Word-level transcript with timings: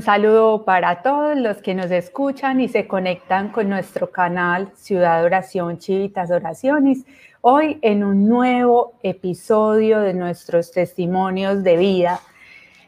Un 0.00 0.06
saludo 0.06 0.64
para 0.64 1.02
todos 1.02 1.36
los 1.36 1.58
que 1.58 1.74
nos 1.74 1.90
escuchan 1.90 2.58
y 2.62 2.68
se 2.68 2.86
conectan 2.86 3.50
con 3.50 3.68
nuestro 3.68 4.10
canal 4.10 4.72
Ciudad 4.74 5.22
Oración 5.22 5.76
Chivitas 5.76 6.30
Oraciones. 6.30 7.04
Hoy 7.42 7.78
en 7.82 8.02
un 8.02 8.26
nuevo 8.26 8.94
episodio 9.02 10.00
de 10.00 10.14
nuestros 10.14 10.72
testimonios 10.72 11.62
de 11.62 11.76
vida 11.76 12.18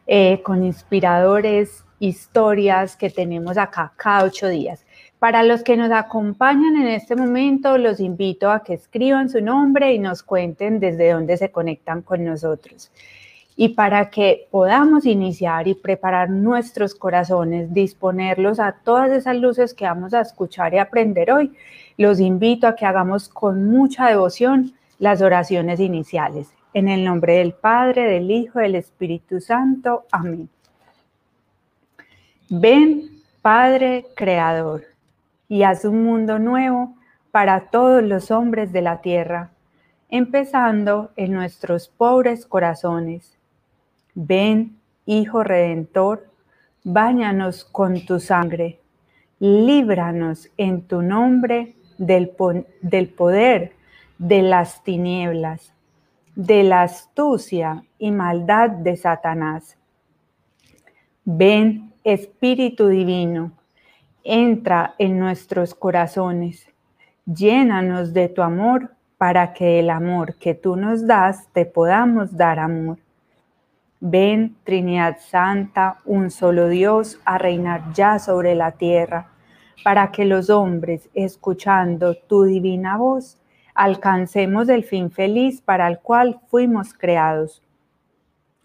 eh, 0.07 0.40
con 0.43 0.64
inspiradores, 0.64 1.85
historias 1.98 2.96
que 2.96 3.11
tenemos 3.11 3.58
acá 3.58 3.93
cada 3.94 4.25
ocho 4.25 4.49
días. 4.49 4.86
Para 5.18 5.43
los 5.43 5.63
que 5.63 5.76
nos 5.76 5.93
acompañan 5.93 6.76
en 6.76 6.86
este 6.86 7.14
momento, 7.14 7.76
los 7.76 8.00
invito 8.00 8.50
a 8.50 8.64
que 8.64 8.72
escriban 8.72 9.29
su 9.29 9.43
nombre 9.43 9.93
y 9.93 9.99
nos 9.99 10.22
cuenten 10.22 10.81
desde 10.81 11.13
dónde 11.13 11.36
se 11.36 11.50
conectan 11.50 12.00
con 12.00 12.25
nosotros. 12.25 12.90
Y 13.62 13.68
para 13.68 14.11
que 14.11 14.48
podamos 14.50 15.07
iniciar 15.07 15.68
y 15.68 15.75
preparar 15.75 16.29
nuestros 16.29 16.96
corazones, 16.96 17.72
disponerlos 17.72 18.58
a 18.58 18.72
todas 18.72 19.12
esas 19.12 19.36
luces 19.36 19.72
que 19.72 19.84
vamos 19.84 20.14
a 20.14 20.20
escuchar 20.20 20.75
y 20.75 20.79
aprender 20.79 21.30
hoy, 21.30 21.54
los 21.96 22.18
invito 22.18 22.67
a 22.67 22.75
que 22.75 22.86
hagamos 22.86 23.29
con 23.29 23.70
mucha 23.70 24.08
devoción 24.08 24.72
las 24.98 25.22
oraciones 25.22 25.79
iniciales. 25.79 26.53
En 26.75 26.89
el 26.89 27.04
nombre 27.04 27.34
del 27.34 27.53
Padre, 27.53 28.08
del 28.08 28.32
Hijo, 28.32 28.58
del 28.58 28.75
Espíritu 28.75 29.40
Santo. 29.40 30.06
Amén. 30.11 30.48
Ven, 32.48 33.22
Padre 33.42 34.06
Creador, 34.17 34.83
y 35.48 35.62
haz 35.62 35.84
un 35.84 36.03
mundo 36.03 36.41
nuevo 36.41 36.97
para 37.31 37.70
todos 37.70 38.03
los 38.03 38.33
hombres 38.33 38.72
de 38.72 38.83
la 38.83 39.00
tierra, 39.03 39.53
empezando 40.09 41.12
en 41.15 41.31
nuestros 41.31 41.87
pobres 41.87 42.44
corazones 42.44 43.39
Ven, 44.15 44.79
Hijo 45.07 45.43
Redentor, 45.43 46.29
báñanos 46.85 47.65
con 47.65 48.05
tu 48.05 48.21
sangre, 48.21 48.79
líbranos 49.41 50.51
en 50.59 50.83
tu 50.83 51.01
nombre 51.01 51.77
del, 51.97 52.29
poder 52.29 53.73
de 54.19 54.43
las 54.43 54.85
tinieblas, 54.85 55.73
de 56.35 56.63
la 56.63 56.83
astucia 56.83 57.85
y 57.99 58.11
maldad 58.11 58.69
de 58.69 58.97
Satanás. 58.97 59.79
Ven, 61.25 61.93
Espíritu 62.05 62.89
Divino, 62.89 63.53
entra 64.25 64.95
en 64.99 65.19
nuestros 65.19 65.75
corazones, 65.75 66.69
llénanos 67.25 68.13
de 68.13 68.29
tu 68.29 68.43
amor 68.43 68.95
para 69.17 69.55
que 69.55 69.81
el 69.81 69.89
amor 69.89 70.35
que 70.35 70.55
tú 70.55 70.77
nos 70.77 71.07
das 71.07 71.49
te 71.53 71.65
podamos 71.65 72.37
dar 72.37 72.59
amor. 72.59 72.99
Ven, 74.05 74.56
Trinidad 74.64 75.19
Santa, 75.20 76.00
un 76.05 76.33
solo 76.33 76.69
Dios, 76.69 77.20
a 77.25 77.39
reinar 77.39 77.92
ya 77.92 78.19
sobre 78.19 78.56
la 78.56 78.72
tierra, 78.72 79.28
para 79.84 80.11
que 80.11 80.25
los 80.25 80.50
hombres, 80.50 81.09
escuchando 81.14 82.17
tu 82.17 82.42
divina 82.42 82.97
voz, 82.97 83.39
alcancemos 83.77 84.69
el 84.70 84.83
fin 84.83 85.12
feliz 85.12 85.61
para 85.61 85.86
el 85.86 86.00
cual 86.00 86.41
fuimos 86.48 86.92
creados. 86.92 87.62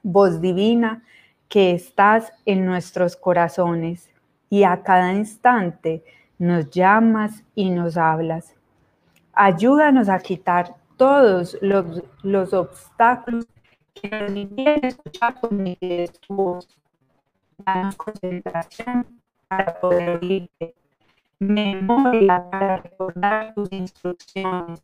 Voz 0.01 0.41
divina 0.41 1.03
que 1.47 1.71
estás 1.71 2.33
en 2.47 2.65
nuestros 2.65 3.15
corazones 3.15 4.09
y 4.49 4.63
a 4.63 4.81
cada 4.81 5.13
instante 5.13 6.03
nos 6.39 6.71
llamas 6.71 7.43
y 7.53 7.69
nos 7.69 7.95
hablas. 7.95 8.55
Ayúdanos 9.33 10.09
a 10.09 10.17
quitar 10.17 10.73
todos 10.97 11.59
los, 11.61 12.01
los 12.23 12.53
obstáculos 12.55 13.45
que 14.01 14.39
impiden 14.39 14.85
escuchar 14.85 15.39
con 15.39 15.63
nitidez 15.63 16.11
tu 16.19 16.35
voz. 16.35 16.67
Danos 17.57 17.95
concentración 17.95 19.05
para 19.47 19.79
poder 19.79 20.19
oírte, 20.21 20.75
memoria 21.39 22.45
para 22.49 22.77
recordar 22.77 23.53
tus 23.53 23.71
instrucciones 23.71 24.81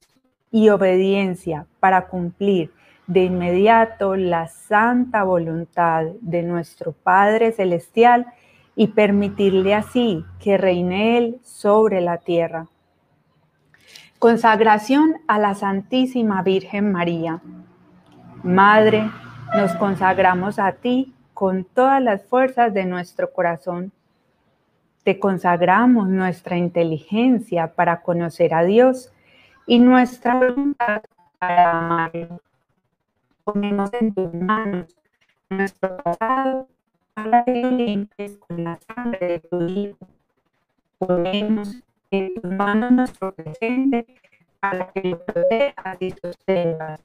y 0.52 0.70
obediencia 0.70 1.66
para 1.80 2.08
cumplir 2.08 2.72
de 3.08 3.26
inmediato 3.26 4.16
la 4.16 4.48
santa 4.48 5.24
voluntad 5.24 6.06
de 6.22 6.44
nuestro 6.44 6.94
Padre 6.94 7.52
Celestial 7.52 8.28
y 8.76 8.88
permitirle 8.88 9.76
así 9.76 10.24
que 10.40 10.58
reine 10.58 11.18
Él 11.18 11.40
sobre 11.44 12.02
la 12.02 12.18
tierra. 12.18 12.68
Consagración 14.20 15.16
a 15.28 15.38
la 15.38 15.54
Santísima 15.54 16.42
Virgen 16.44 16.92
María. 16.92 17.42
Madre, 18.44 19.10
nos 19.56 19.74
consagramos 19.76 20.60
a 20.60 20.74
ti 20.74 21.14
con 21.34 21.64
todas 21.64 22.04
las 22.04 22.26
fuerzas 22.26 22.74
de 22.74 22.84
nuestro 22.84 23.32
corazón. 23.32 23.94
Te 25.06 25.18
consagramos 25.18 26.10
nuestra 26.10 26.58
inteligencia 26.58 27.74
para 27.74 28.02
conocer 28.02 28.54
a 28.54 28.66
Dios 28.66 29.14
y 29.66 29.80
nuestra 29.80 30.36
voluntad 30.36 31.04
para 31.40 31.72
amarlo. 31.72 32.42
Ponemos 33.46 33.94
en 33.94 34.14
tus 34.14 34.34
manos 34.34 34.94
nuestro 35.50 35.96
pasado 36.04 36.68
para 37.14 37.46
que 37.46 37.62
lo 37.62 37.72
limpies 37.72 38.38
con 38.40 38.62
la 38.62 38.78
sangre 38.78 39.26
de 39.26 39.40
tu 39.40 39.62
Hijo. 39.68 40.06
Ponemos 40.98 41.82
en 42.12 42.34
tus 42.34 42.52
manos 42.52 42.92
nuestro 42.92 43.34
presente 43.34 44.06
para 44.60 44.92
que 44.92 45.02
lo 45.12 45.24
protejas 45.24 46.02
y 46.02 46.12
sostengas 46.12 47.00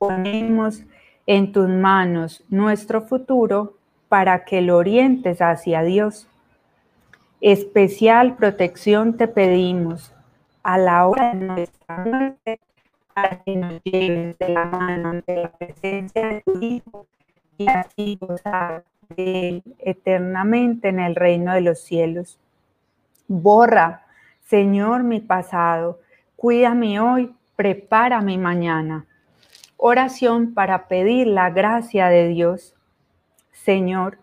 ponemos 0.00 0.82
en 1.26 1.52
tus 1.52 1.68
manos 1.68 2.42
nuestro 2.48 3.02
futuro 3.02 3.74
para 4.08 4.46
que 4.46 4.62
lo 4.62 4.78
orientes 4.78 5.42
hacia 5.42 5.82
Dios. 5.82 6.26
Especial 7.42 8.34
protección 8.34 9.18
te 9.18 9.28
pedimos 9.28 10.14
a 10.62 10.78
la 10.78 11.06
hora 11.06 11.34
de 11.34 11.44
nuestra 11.44 11.98
muerte 11.98 12.60
para 13.12 13.42
que 13.42 13.56
nos 13.56 13.82
lleves 13.84 14.38
de 14.38 14.48
la 14.48 14.64
mano 14.64 15.10
ante 15.10 15.36
la 15.36 15.52
presencia 15.52 16.28
de 16.28 16.40
tu 16.40 16.58
Hijo 16.62 17.06
y 17.58 17.68
así 17.68 18.16
gozar 18.18 18.84
de 19.10 19.48
Él 19.48 19.62
eternamente 19.80 20.88
en 20.88 20.98
el 20.98 21.14
reino 21.14 21.52
de 21.52 21.60
los 21.60 21.78
cielos. 21.78 22.38
Borra, 23.28 24.06
Señor, 24.46 25.02
mi 25.02 25.20
pasado, 25.20 26.00
cuídame 26.36 27.00
hoy, 27.00 27.34
prepara 27.54 28.22
mi 28.22 28.38
mañana. 28.38 29.04
Oración 29.82 30.52
para 30.52 30.88
pedir 30.88 31.26
la 31.26 31.48
gracia 31.48 32.08
de 32.08 32.28
Dios. 32.28 32.74
Señor, 33.50 34.18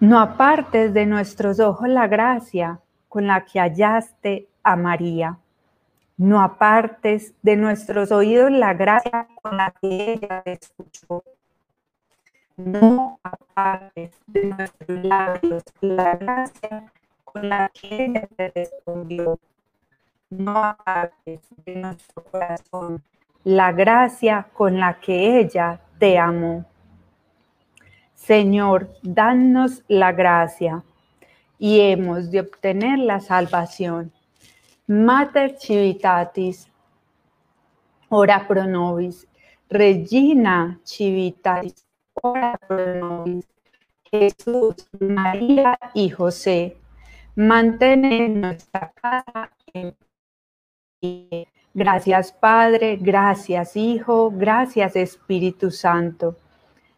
no 0.00 0.20
apartes 0.20 0.92
de 0.92 1.06
nuestros 1.06 1.60
ojos 1.60 1.88
la 1.88 2.08
gracia 2.08 2.78
con 3.08 3.26
la 3.26 3.46
que 3.46 3.58
hallaste 3.58 4.48
a 4.62 4.76
María. 4.76 5.38
No 6.18 6.42
apartes 6.42 7.32
de 7.40 7.56
nuestros 7.56 8.12
oídos 8.12 8.50
la 8.50 8.74
gracia 8.74 9.26
con 9.40 9.56
la 9.56 9.72
que 9.80 10.12
ella 10.12 10.42
te 10.42 10.52
escuchó. 10.52 11.24
No 12.58 13.18
apartes 13.22 14.10
de 14.26 14.44
nuestros 14.44 15.04
labios 15.04 15.64
la 15.80 16.16
gracia 16.16 16.92
con 17.24 17.48
la 17.48 17.70
que 17.70 18.04
ella 18.04 18.28
te 18.36 18.52
respondió. 18.54 19.40
No 20.28 20.62
apartes 20.62 21.40
de 21.64 21.76
nuestro 21.76 22.24
corazón 22.24 23.02
la 23.46 23.70
gracia 23.70 24.48
con 24.52 24.80
la 24.80 24.98
que 24.98 25.38
ella 25.38 25.80
te 26.00 26.18
amó. 26.18 26.64
Señor, 28.12 28.90
danos 29.02 29.84
la 29.86 30.10
gracia 30.10 30.82
y 31.56 31.78
hemos 31.78 32.32
de 32.32 32.40
obtener 32.40 32.98
la 32.98 33.20
salvación. 33.20 34.12
Mater 34.88 35.56
Civitatis, 35.60 36.68
ora 38.08 38.48
pro 38.48 38.66
nobis. 38.66 39.28
Regina 39.70 40.80
Civitatis, 40.84 41.86
ora 42.20 42.58
pro 42.66 42.96
nobis. 42.96 43.46
Jesús, 44.10 44.88
María 44.98 45.78
y 45.94 46.10
José, 46.10 46.78
mantén 47.36 48.40
nuestra 48.40 48.90
casa 48.90 49.52
en 49.72 49.96
pie 50.98 51.46
Gracias 51.76 52.32
Padre, 52.32 52.96
gracias 52.98 53.76
Hijo, 53.76 54.30
gracias 54.34 54.96
Espíritu 54.96 55.70
Santo. 55.70 56.34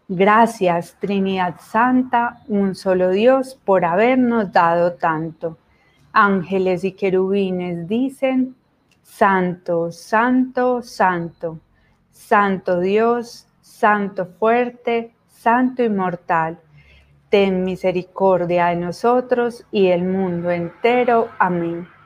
Gracias 0.07 0.95
Trinidad 1.01 1.57
Santa, 1.59 2.45
un 2.47 2.77
solo 2.77 3.11
Dios, 3.11 3.59
por 3.65 3.85
habernos 3.85 4.53
dado 4.53 4.93
tanto. 4.93 5.59
Ángeles 6.13 6.85
y 6.85 6.93
querubines 6.93 7.89
dicen, 7.89 8.55
Santo, 9.03 9.91
Santo, 9.91 10.81
Santo, 10.83 11.59
Santo 12.13 12.79
Dios, 12.79 13.49
Santo 13.61 14.27
fuerte, 14.27 15.13
Santo 15.27 15.83
inmortal. 15.83 16.57
Ten 17.31 17.65
misericordia 17.65 18.67
de 18.67 18.77
nosotros 18.77 19.67
y 19.73 19.89
el 19.89 20.05
mundo 20.05 20.53
entero. 20.53 21.31
Amén. 21.41 21.98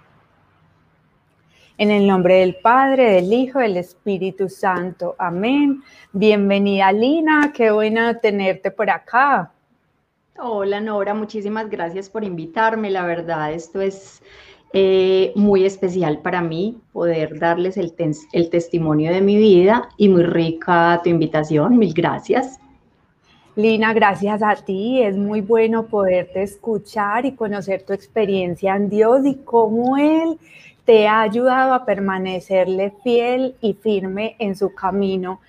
En 1.82 1.90
el 1.90 2.06
nombre 2.06 2.36
del 2.36 2.54
Padre, 2.54 3.10
del 3.14 3.32
Hijo, 3.32 3.58
del 3.58 3.76
Espíritu 3.76 4.48
Santo. 4.48 5.16
Amén. 5.18 5.82
Bienvenida, 6.12 6.92
Lina. 6.92 7.52
Qué 7.52 7.72
buena 7.72 8.20
tenerte 8.20 8.70
por 8.70 8.88
acá. 8.88 9.50
Hola 10.38 10.80
Nora, 10.80 11.12
muchísimas 11.12 11.68
gracias 11.68 12.08
por 12.08 12.22
invitarme. 12.22 12.88
La 12.88 13.04
verdad, 13.04 13.52
esto 13.52 13.80
es 13.80 14.22
eh, 14.72 15.32
muy 15.34 15.64
especial 15.64 16.20
para 16.20 16.40
mí 16.40 16.80
poder 16.92 17.40
darles 17.40 17.76
el, 17.76 17.92
el 18.32 18.48
testimonio 18.48 19.12
de 19.12 19.20
mi 19.20 19.36
vida 19.36 19.88
y 19.96 20.08
muy 20.08 20.22
rica 20.22 21.00
tu 21.02 21.10
invitación. 21.10 21.78
Mil 21.78 21.94
gracias. 21.94 22.60
Lina, 23.54 23.92
gracias 23.92 24.42
a 24.42 24.54
ti. 24.54 25.02
Es 25.02 25.14
muy 25.14 25.42
bueno 25.42 25.86
poderte 25.86 26.42
escuchar 26.42 27.26
y 27.26 27.32
conocer 27.32 27.82
tu 27.82 27.92
experiencia 27.92 28.74
en 28.74 28.88
Dios 28.88 29.26
y 29.26 29.34
cómo 29.44 29.98
Él 29.98 30.38
te 30.86 31.06
ha 31.06 31.20
ayudado 31.20 31.74
a 31.74 31.84
permanecerle 31.84 32.94
fiel 33.04 33.54
y 33.60 33.74
firme 33.74 34.36
en 34.38 34.56
su 34.56 34.74
camino. 34.74 35.40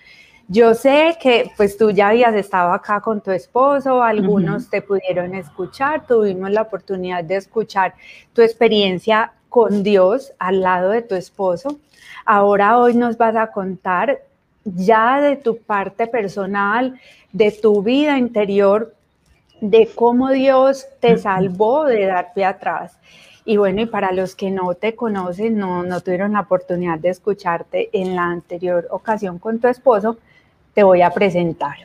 Yo 0.49 0.73
sé 0.73 1.17
que 1.21 1.51
pues 1.55 1.77
tú 1.77 1.91
ya 1.91 2.09
habías 2.09 2.35
estado 2.35 2.73
acá 2.73 2.99
con 2.99 3.21
tu 3.21 3.31
esposo, 3.31 4.03
algunos 4.03 4.69
te 4.69 4.81
pudieron 4.81 5.33
escuchar, 5.33 6.05
tuvimos 6.05 6.51
la 6.51 6.63
oportunidad 6.63 7.23
de 7.23 7.37
escuchar 7.37 7.95
tu 8.33 8.41
experiencia 8.41 9.31
con 9.47 9.81
Dios 9.81 10.33
al 10.39 10.59
lado 10.59 10.89
de 10.89 11.03
tu 11.03 11.15
esposo. 11.15 11.79
Ahora 12.25 12.77
hoy 12.77 12.95
nos 12.95 13.17
vas 13.17 13.37
a 13.37 13.51
contar 13.51 14.19
ya 14.65 15.21
de 15.21 15.35
tu 15.35 15.57
parte 15.57 16.07
personal, 16.07 16.99
de 17.31 17.51
tu 17.51 17.81
vida 17.83 18.17
interior, 18.17 18.93
de 19.61 19.89
cómo 19.93 20.29
Dios 20.29 20.87
te 20.99 21.17
salvó 21.17 21.85
de 21.85 22.05
dar 22.05 22.33
pie 22.33 22.45
atrás. 22.45 22.97
Y 23.45 23.57
bueno, 23.57 23.81
y 23.81 23.85
para 23.85 24.11
los 24.11 24.35
que 24.35 24.51
no 24.51 24.73
te 24.75 24.95
conocen, 24.95 25.57
no, 25.57 25.83
no 25.83 26.01
tuvieron 26.01 26.33
la 26.33 26.41
oportunidad 26.41 26.99
de 26.99 27.09
escucharte 27.09 27.89
en 27.91 28.15
la 28.15 28.23
anterior 28.23 28.87
ocasión 28.91 29.37
con 29.37 29.59
tu 29.59 29.67
esposo, 29.67 30.17
te 30.73 30.83
voy 30.83 31.01
a 31.01 31.11
presentar. 31.11 31.75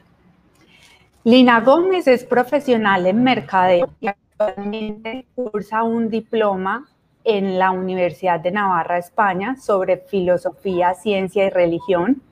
Lina 1.24 1.60
Gómez 1.60 2.06
es 2.06 2.24
profesional 2.24 3.06
en 3.06 3.22
mercadeo 3.22 3.90
y 4.00 4.06
actualmente 4.06 5.26
cursa 5.34 5.82
un 5.82 6.08
diploma 6.08 6.86
en 7.24 7.58
la 7.58 7.72
Universidad 7.72 8.40
de 8.40 8.52
Navarra, 8.52 8.98
España, 8.98 9.56
sobre 9.56 9.98
filosofía, 9.98 10.94
ciencia 10.94 11.44
y 11.44 11.50
religión 11.50 12.22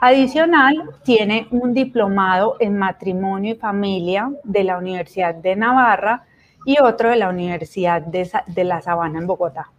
Adicional, 0.00 0.90
tiene 1.02 1.48
un 1.50 1.74
diplomado 1.74 2.56
en 2.60 2.78
matrimonio 2.78 3.54
y 3.54 3.58
familia 3.58 4.30
de 4.44 4.62
la 4.62 4.78
Universidad 4.78 5.34
de 5.34 5.56
Navarra 5.56 6.24
y 6.64 6.80
otro 6.80 7.10
de 7.10 7.16
la 7.16 7.28
Universidad 7.28 8.02
de, 8.02 8.64
La 8.64 8.80
Sabana 8.80 9.18
en 9.18 9.26
Bogotá. 9.26 9.72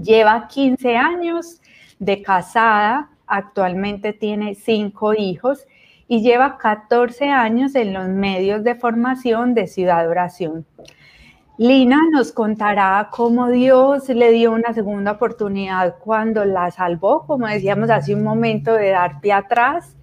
Lleva 0.00 0.46
15 0.46 0.96
años 0.96 1.60
de 1.98 2.22
casada, 2.22 3.10
actualmente 3.26 4.12
tiene 4.12 4.54
cinco 4.54 5.14
hijos 5.14 5.66
y 6.06 6.22
lleva 6.22 6.56
14 6.58 7.30
años 7.30 7.74
en 7.74 7.92
los 7.92 8.06
medios 8.08 8.62
de 8.62 8.76
formación 8.76 9.54
de 9.54 9.66
Ciudad 9.66 10.08
Oración. 10.08 10.64
Lina 11.56 12.00
nos 12.10 12.32
contará 12.32 13.10
cómo 13.12 13.48
Dios 13.48 14.08
le 14.08 14.32
dio 14.32 14.50
una 14.50 14.74
segunda 14.74 15.12
oportunidad 15.12 15.98
cuando 16.00 16.44
la 16.44 16.72
salvó, 16.72 17.24
como 17.28 17.46
decíamos 17.46 17.90
hace 17.90 18.12
un 18.12 18.24
momento, 18.24 18.72
de 18.72 18.90
dar 18.90 19.20
pie 19.20 19.34
atrás, 19.34 19.96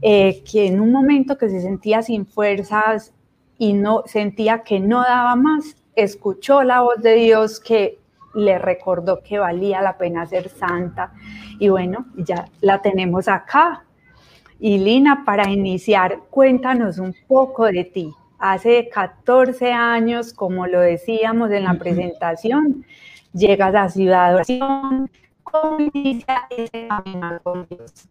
eh, 0.00 0.44
que 0.48 0.68
en 0.68 0.78
un 0.80 0.92
momento 0.92 1.36
que 1.36 1.48
se 1.48 1.60
sentía 1.60 2.02
sin 2.02 2.24
fuerzas 2.24 3.12
y 3.58 3.72
no 3.72 4.04
sentía 4.06 4.62
que 4.62 4.78
no 4.78 5.02
daba 5.02 5.34
más, 5.34 5.76
escuchó 5.96 6.62
la 6.62 6.82
voz 6.82 7.02
de 7.02 7.14
Dios 7.14 7.58
que 7.58 7.98
le 8.36 8.56
recordó 8.56 9.24
que 9.24 9.40
valía 9.40 9.82
la 9.82 9.98
pena 9.98 10.24
ser 10.26 10.48
santa. 10.50 11.12
Y 11.58 11.68
bueno, 11.68 12.06
ya 12.16 12.44
la 12.60 12.80
tenemos 12.80 13.26
acá. 13.26 13.84
Y 14.60 14.78
Lina, 14.78 15.24
para 15.24 15.50
iniciar, 15.50 16.20
cuéntanos 16.30 16.98
un 16.98 17.12
poco 17.26 17.64
de 17.64 17.82
ti 17.82 18.14
hace 18.52 18.88
14 18.88 19.72
años, 19.72 20.32
como 20.32 20.66
lo 20.66 20.80
decíamos 20.80 21.50
en 21.50 21.64
la 21.64 21.74
presentación, 21.74 22.84
llegas 23.32 23.74
a 23.74 23.88
Ciudad 23.88 24.34
Oración. 24.34 25.10
¿Cómo 25.42 25.78
inicia 25.80 26.46
ese 26.50 26.88
camino 26.88 27.40
con 27.42 27.66
Dios? 27.68 28.08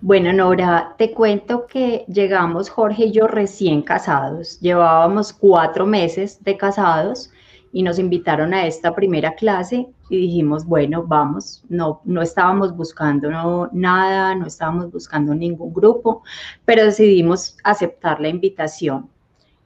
Bueno, 0.00 0.32
Nora, 0.32 0.94
te 0.98 1.12
cuento 1.12 1.66
que 1.66 2.04
llegamos 2.08 2.68
Jorge 2.68 3.06
y 3.06 3.12
yo 3.12 3.26
recién 3.26 3.82
casados. 3.82 4.60
Llevábamos 4.60 5.32
cuatro 5.32 5.86
meses 5.86 6.42
de 6.44 6.56
casados 6.56 7.31
y 7.72 7.82
nos 7.82 7.98
invitaron 7.98 8.52
a 8.52 8.66
esta 8.66 8.94
primera 8.94 9.34
clase 9.34 9.88
y 10.10 10.16
dijimos, 10.16 10.66
bueno, 10.66 11.04
vamos, 11.06 11.64
no, 11.70 12.02
no 12.04 12.20
estábamos 12.20 12.76
buscando 12.76 13.68
nada, 13.72 14.34
no 14.34 14.46
estábamos 14.46 14.92
buscando 14.92 15.34
ningún 15.34 15.72
grupo, 15.72 16.22
pero 16.66 16.84
decidimos 16.84 17.56
aceptar 17.64 18.20
la 18.20 18.28
invitación. 18.28 19.08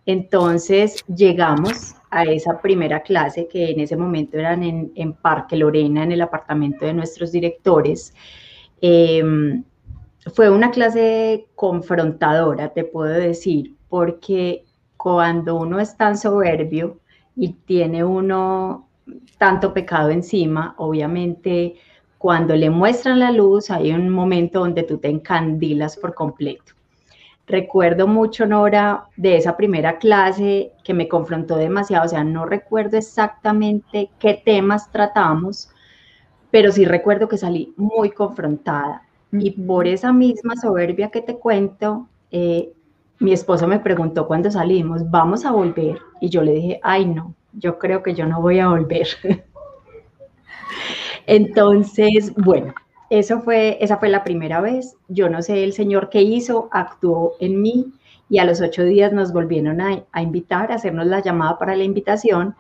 Entonces 0.07 1.05
llegamos 1.09 1.97
a 2.11 2.23
esa 2.23 2.61
primera 2.61 3.01
clase 3.01 3.49
que 3.49 3.71
en 3.73 3.81
ese 3.81 3.97
momento 3.97 4.39
eran 4.39 4.63
en, 4.63 5.13
Parque 5.15 5.57
Lorena, 5.57 6.05
en 6.05 6.13
el 6.13 6.23
apartamento 6.23 6.87
de 6.87 6.95
nuestros 6.95 7.33
directores. 7.33 8.15
Em, 8.81 9.65
fue 10.33 10.49
una 10.49 10.71
clase 10.71 11.49
confrontadora, 11.57 12.73
te 12.73 12.85
puedo 12.85 13.13
decir, 13.13 13.75
porque 13.89 14.65
cuando 14.97 15.57
uno 15.57 15.81
es 15.81 15.97
tan 15.97 16.17
soberbio, 16.17 17.01
y 17.37 17.53
tiene 17.53 18.03
uno 18.05 18.89
tanto 19.39 19.73
pecado 19.73 20.11
encima, 20.11 20.75
obviamente 20.79 21.77
cuando 22.19 22.57
le 22.57 22.71
muestran 22.71 23.21
la 23.21 23.31
luz 23.31 23.71
hay 23.71 23.93
un 23.93 24.09
momento 24.09 24.61
donde 24.61 24.83
tú 24.83 24.99
te 24.99 25.09
encandilas 25.09 25.97
por 25.97 26.15
completo. 26.15 26.73
Recuerdo 27.47 28.09
mucho, 28.09 28.47
Nora, 28.47 29.05
de 29.17 29.37
esa 29.37 29.57
primera 29.57 29.99
clase 29.99 30.73
que 30.83 30.95
me 30.95 31.07
confrontó 31.07 31.57
demasiado, 31.57 32.07
o 32.07 32.09
sea, 32.09 32.25
no 32.25 32.45
recuerdo 32.45 32.97
exactamente 32.97 34.11
qué 34.19 34.43
temas 34.45 34.91
tratamos, 34.91 35.71
pero 36.51 36.73
sí 36.73 36.85
recuerdo 36.85 37.29
que 37.29 37.39
salí 37.39 37.73
muy 37.77 38.11
confrontada. 38.11 39.03
Y 39.31 39.53
por 39.53 39.87
esa 39.87 40.13
misma 40.13 40.57
soberbia 40.57 41.11
que 41.11 41.21
te 41.21 41.37
cuento, 41.37 42.09
eh, 42.33 42.73
mi 43.19 43.33
esposo 43.33 43.67
me 43.67 43.81
preguntó 43.81 44.27
cuando 44.27 44.51
salimos, 44.51 45.11
¿vamos 45.11 45.45
a 45.45 45.53
volver? 45.53 45.99
Y 46.21 46.29
yo 46.29 46.43
le 46.43 46.53
dije, 46.53 46.81
ay 46.83 47.07
no, 47.07 47.35
yo 47.53 47.79
creo 47.79 48.03
que 48.03 48.15
yo 48.15 48.27
no 48.27 48.41
voy 48.41 48.59
a 48.59 48.69
volver. 48.69 49.09
Entonces, 51.27 52.33
bueno, 52.37 52.75
eso 53.11 53.41
fue, 53.41 53.79
esa 53.81 53.97
fue 53.97 54.09
la 54.09 54.23
primera 54.23 54.61
vez. 54.61 54.97
Yo 55.09 55.29
no 55.29 55.43
sé 55.43 55.65
el 55.65 55.73
Señor 55.73 56.09
qué 56.11 56.23
hizo, 56.23 56.69
actuó 56.73 57.35
en 57.41 57.63
mí 57.63 57.93
y 58.29 58.39
a 58.39 58.45
los 58.45 58.61
ocho 58.61 58.85
días 58.85 59.13
nos 59.13 59.33
volvieron 59.33 59.81
a, 59.81 60.03
a 60.13 60.23
invitar, 60.23 60.71
a 60.71 60.77
hacernos 60.77 61.07
la 61.07 61.21
llamada 61.21 61.59
para 61.59 61.77
la 61.77 61.85
invitación 61.85 62.55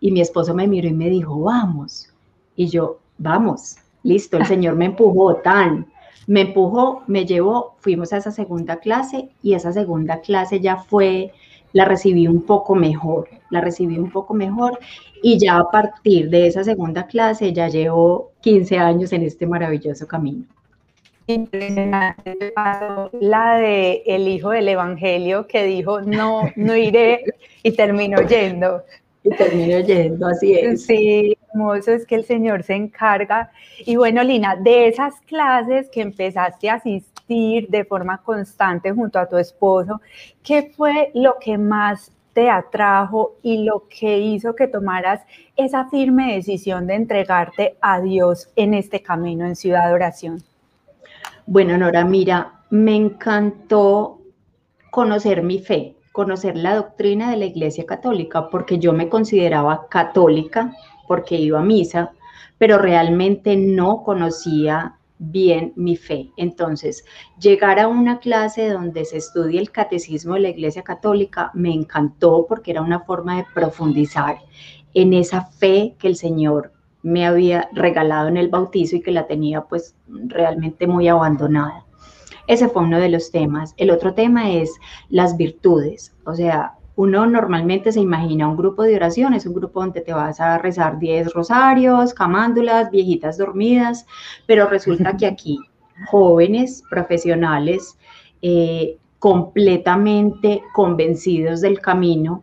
y 0.00 0.10
mi 0.10 0.20
esposo 0.20 0.54
me 0.54 0.66
miró 0.66 0.88
y 0.88 0.92
me 0.92 1.10
dijo, 1.10 1.40
vamos. 1.40 2.12
Y 2.56 2.68
yo, 2.68 2.98
vamos, 3.18 3.76
listo, 4.02 4.36
el 4.36 4.46
Señor 4.46 4.74
me 4.74 4.86
empujó 4.86 5.36
tan 5.36 5.86
me 6.28 6.42
empujó, 6.42 7.02
me 7.06 7.24
llevó, 7.24 7.74
fuimos 7.78 8.12
a 8.12 8.18
esa 8.18 8.30
segunda 8.30 8.76
clase 8.76 9.30
y 9.42 9.54
esa 9.54 9.72
segunda 9.72 10.20
clase 10.20 10.60
ya 10.60 10.76
fue, 10.76 11.32
la 11.72 11.86
recibí 11.86 12.28
un 12.28 12.42
poco 12.42 12.74
mejor, 12.74 13.30
la 13.50 13.62
recibí 13.62 13.96
un 13.98 14.10
poco 14.10 14.34
mejor 14.34 14.78
y 15.22 15.38
ya 15.38 15.56
a 15.56 15.70
partir 15.70 16.28
de 16.28 16.46
esa 16.46 16.64
segunda 16.64 17.06
clase 17.06 17.54
ya 17.54 17.68
llevo 17.68 18.32
15 18.42 18.78
años 18.78 19.12
en 19.14 19.22
este 19.22 19.46
maravilloso 19.46 20.06
camino. 20.06 20.44
Impresionante 21.28 22.52
la 23.20 23.56
de 23.56 24.02
el 24.04 24.28
hijo 24.28 24.50
del 24.50 24.68
evangelio 24.68 25.46
que 25.46 25.64
dijo 25.64 26.02
no, 26.02 26.42
no 26.56 26.76
iré 26.76 27.24
y 27.62 27.72
terminó 27.72 28.20
yendo. 28.20 28.82
Y 29.24 29.30
terminó 29.30 29.80
yendo, 29.80 30.26
así 30.26 30.52
es. 30.52 30.84
Sí, 30.84 31.37
hermoso 31.58 31.92
es 31.92 32.06
que 32.06 32.14
el 32.14 32.24
Señor 32.24 32.62
se 32.62 32.74
encarga. 32.74 33.50
Y 33.84 33.96
bueno, 33.96 34.22
Lina, 34.22 34.56
de 34.56 34.88
esas 34.88 35.20
clases 35.22 35.88
que 35.90 36.00
empezaste 36.00 36.70
a 36.70 36.74
asistir 36.74 37.68
de 37.68 37.84
forma 37.84 38.18
constante 38.18 38.92
junto 38.92 39.18
a 39.18 39.28
tu 39.28 39.36
esposo, 39.36 40.00
¿qué 40.42 40.72
fue 40.76 41.10
lo 41.14 41.36
que 41.40 41.58
más 41.58 42.12
te 42.32 42.48
atrajo 42.48 43.36
y 43.42 43.64
lo 43.64 43.84
que 43.88 44.18
hizo 44.18 44.54
que 44.54 44.68
tomaras 44.68 45.20
esa 45.56 45.88
firme 45.88 46.34
decisión 46.34 46.86
de 46.86 46.94
entregarte 46.94 47.76
a 47.80 48.00
Dios 48.00 48.48
en 48.54 48.74
este 48.74 49.02
camino 49.02 49.44
en 49.44 49.56
Ciudad 49.56 49.92
Oración? 49.92 50.42
Bueno, 51.46 51.76
Nora, 51.76 52.04
mira, 52.04 52.52
me 52.70 52.94
encantó 52.94 54.20
conocer 54.90 55.42
mi 55.42 55.58
fe, 55.58 55.96
conocer 56.12 56.56
la 56.56 56.74
doctrina 56.74 57.30
de 57.30 57.38
la 57.38 57.46
Iglesia 57.46 57.86
Católica, 57.86 58.50
porque 58.50 58.78
yo 58.78 58.92
me 58.92 59.08
consideraba 59.08 59.86
católica, 59.88 60.72
porque 61.08 61.36
iba 61.36 61.58
a 61.58 61.64
misa, 61.64 62.12
pero 62.58 62.78
realmente 62.78 63.56
no 63.56 64.04
conocía 64.04 64.98
bien 65.18 65.72
mi 65.74 65.96
fe. 65.96 66.30
Entonces, 66.36 67.04
llegar 67.40 67.80
a 67.80 67.88
una 67.88 68.20
clase 68.20 68.68
donde 68.68 69.04
se 69.04 69.16
estudia 69.16 69.60
el 69.60 69.70
catecismo 69.70 70.34
de 70.34 70.40
la 70.40 70.48
Iglesia 70.50 70.82
Católica 70.82 71.50
me 71.54 71.72
encantó 71.72 72.46
porque 72.48 72.70
era 72.70 72.82
una 72.82 73.00
forma 73.00 73.38
de 73.38 73.46
profundizar 73.52 74.38
en 74.94 75.12
esa 75.12 75.46
fe 75.46 75.96
que 75.98 76.08
el 76.08 76.16
Señor 76.16 76.72
me 77.02 77.26
había 77.26 77.68
regalado 77.72 78.28
en 78.28 78.36
el 78.36 78.48
bautizo 78.48 78.96
y 78.96 79.02
que 79.02 79.12
la 79.12 79.26
tenía 79.26 79.62
pues 79.62 79.96
realmente 80.06 80.86
muy 80.86 81.08
abandonada. 81.08 81.84
Ese 82.46 82.68
fue 82.68 82.82
uno 82.82 82.98
de 82.98 83.10
los 83.10 83.30
temas. 83.30 83.74
El 83.76 83.90
otro 83.90 84.14
tema 84.14 84.50
es 84.50 84.72
las 85.10 85.36
virtudes, 85.36 86.14
o 86.24 86.34
sea, 86.34 86.77
uno 86.98 87.26
normalmente 87.26 87.92
se 87.92 88.00
imagina 88.00 88.48
un 88.48 88.56
grupo 88.56 88.82
de 88.82 88.96
oración, 88.96 89.32
es 89.32 89.46
un 89.46 89.54
grupo 89.54 89.78
donde 89.78 90.00
te 90.00 90.12
vas 90.12 90.40
a 90.40 90.58
rezar 90.58 90.98
10 90.98 91.32
rosarios, 91.32 92.12
camándulas, 92.12 92.90
viejitas 92.90 93.38
dormidas, 93.38 94.04
pero 94.46 94.66
resulta 94.66 95.16
que 95.16 95.26
aquí 95.26 95.60
jóvenes, 96.10 96.82
profesionales, 96.90 97.96
eh, 98.42 98.96
completamente 99.20 100.60
convencidos 100.74 101.60
del 101.60 101.80
camino 101.80 102.42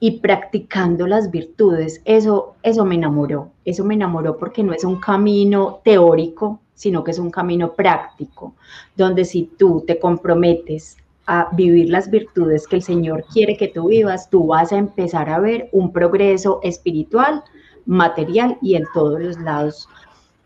y 0.00 0.18
practicando 0.20 1.06
las 1.06 1.30
virtudes, 1.30 2.02
eso, 2.04 2.56
eso 2.62 2.84
me 2.84 2.96
enamoró, 2.96 3.52
eso 3.64 3.84
me 3.84 3.94
enamoró 3.94 4.36
porque 4.36 4.62
no 4.62 4.74
es 4.74 4.84
un 4.84 5.00
camino 5.00 5.80
teórico, 5.82 6.60
sino 6.74 7.02
que 7.02 7.12
es 7.12 7.18
un 7.18 7.30
camino 7.30 7.72
práctico, 7.72 8.54
donde 8.94 9.24
si 9.24 9.44
tú 9.56 9.82
te 9.86 9.98
comprometes 9.98 10.98
a 11.26 11.48
vivir 11.52 11.88
las 11.90 12.10
virtudes 12.10 12.66
que 12.66 12.76
el 12.76 12.82
Señor 12.82 13.24
quiere 13.32 13.56
que 13.56 13.68
tú 13.68 13.88
vivas, 13.88 14.28
tú 14.30 14.48
vas 14.48 14.72
a 14.72 14.78
empezar 14.78 15.28
a 15.28 15.38
ver 15.38 15.68
un 15.72 15.92
progreso 15.92 16.60
espiritual, 16.62 17.42
material 17.86 18.58
y 18.60 18.74
en 18.74 18.84
todos 18.92 19.20
los 19.20 19.38
lados. 19.38 19.88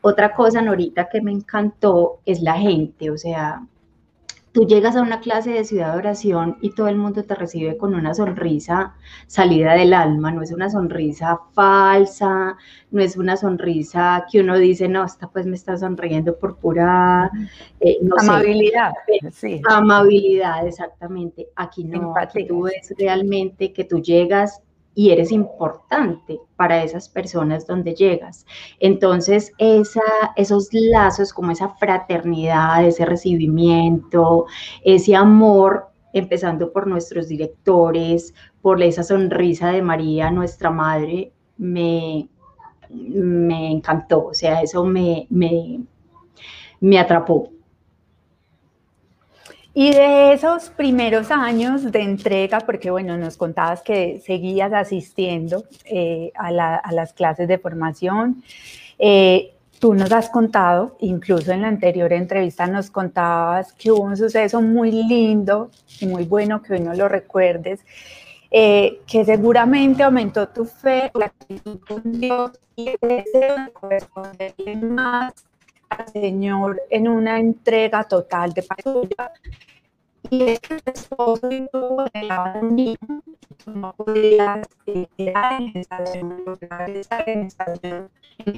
Otra 0.02 0.34
cosa, 0.34 0.62
Norita, 0.62 1.08
que 1.08 1.20
me 1.20 1.32
encantó 1.32 2.18
es 2.26 2.40
la 2.40 2.54
gente, 2.54 3.10
o 3.10 3.18
sea, 3.18 3.66
tú 4.56 4.66
llegas 4.66 4.96
a 4.96 5.02
una 5.02 5.20
clase 5.20 5.50
de 5.50 5.64
ciudad 5.64 5.92
de 5.92 5.98
oración 5.98 6.56
y 6.62 6.70
todo 6.70 6.88
el 6.88 6.96
mundo 6.96 7.22
te 7.22 7.34
recibe 7.34 7.76
con 7.76 7.94
una 7.94 8.14
sonrisa 8.14 8.94
salida 9.26 9.74
del 9.74 9.92
alma, 9.92 10.32
no 10.32 10.40
es 10.40 10.50
una 10.50 10.70
sonrisa 10.70 11.38
falsa, 11.52 12.56
no 12.90 13.02
es 13.02 13.18
una 13.18 13.36
sonrisa 13.36 14.24
que 14.32 14.40
uno 14.40 14.56
dice, 14.56 14.88
no, 14.88 15.04
esta 15.04 15.28
pues 15.28 15.44
me 15.44 15.56
está 15.56 15.76
sonriendo 15.76 16.38
por 16.38 16.56
pura 16.56 17.30
eh, 17.80 17.98
amabilidad. 18.18 18.94
sí. 19.30 19.60
Amabilidad, 19.68 20.66
exactamente. 20.66 21.48
Aquí 21.54 21.84
no, 21.84 22.14
aquí 22.16 22.46
tú 22.46 22.62
ves 22.62 22.94
realmente 22.96 23.74
que 23.74 23.84
tú 23.84 24.00
llegas 24.00 24.62
y 24.96 25.10
eres 25.10 25.30
importante 25.30 26.40
para 26.56 26.82
esas 26.82 27.10
personas 27.10 27.66
donde 27.66 27.94
llegas. 27.94 28.46
Entonces, 28.80 29.52
esa, 29.58 30.00
esos 30.36 30.70
lazos 30.72 31.34
como 31.34 31.50
esa 31.50 31.68
fraternidad, 31.76 32.82
ese 32.84 33.04
recibimiento, 33.04 34.46
ese 34.82 35.14
amor, 35.14 35.88
empezando 36.14 36.72
por 36.72 36.86
nuestros 36.86 37.28
directores, 37.28 38.34
por 38.62 38.82
esa 38.82 39.02
sonrisa 39.02 39.70
de 39.70 39.82
María, 39.82 40.30
nuestra 40.30 40.70
madre, 40.70 41.30
me, 41.58 42.30
me 42.88 43.70
encantó, 43.70 44.28
o 44.28 44.34
sea, 44.34 44.62
eso 44.62 44.82
me, 44.82 45.26
me, 45.28 45.80
me 46.80 46.98
atrapó. 46.98 47.50
Y 49.78 49.90
de 49.90 50.32
esos 50.32 50.70
primeros 50.70 51.30
años 51.30 51.92
de 51.92 52.00
entrega, 52.00 52.60
porque 52.60 52.90
bueno, 52.90 53.18
nos 53.18 53.36
contabas 53.36 53.82
que 53.82 54.22
seguías 54.24 54.72
asistiendo 54.72 55.64
eh, 55.84 56.32
a, 56.34 56.50
las 56.50 57.12
clases 57.12 57.46
de 57.46 57.58
formación, 57.58 58.42
eh, 58.98 59.52
tú 59.78 59.92
nos 59.92 60.10
has 60.12 60.30
contado, 60.30 60.96
incluso 61.00 61.52
en 61.52 61.60
la 61.60 61.68
anterior 61.68 62.10
entrevista 62.14 62.66
nos 62.66 62.88
contabas 62.88 63.74
que 63.74 63.92
hubo 63.92 64.04
un 64.04 64.16
suceso 64.16 64.62
muy 64.62 64.92
lindo 64.92 65.70
y 66.00 66.06
muy 66.06 66.24
bueno 66.24 66.62
que 66.62 66.72
hoy 66.72 66.80
no 66.80 66.94
lo 66.94 67.06
recuerdes, 67.06 67.84
eh, 68.50 69.02
que 69.06 69.26
seguramente 69.26 70.02
aumentó 70.02 70.48
tu 70.48 70.64
fe, 70.64 71.10
la 71.12 71.26
actitud 71.26 71.80
con 71.86 72.18
Dios 72.18 72.52
y 72.76 72.88
el 72.88 72.98
deseo 73.02 73.56
de 73.56 73.72
corresponderle 73.74 74.76
más 74.76 75.34
Señor 76.12 76.80
en 76.90 77.08
una 77.08 77.38
entrega 77.38 78.04
total 78.04 78.52
de 78.52 78.62
paz 78.62 78.78
y 80.30 80.42
es 80.42 80.60
que 80.60 80.74
el 80.74 80.82
esposo 80.86 81.48
no 83.66 83.94
podías 83.96 84.68
quedar 85.16 85.62
en 85.62 85.72
gestación, 85.72 86.44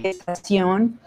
gestación. 0.03 1.01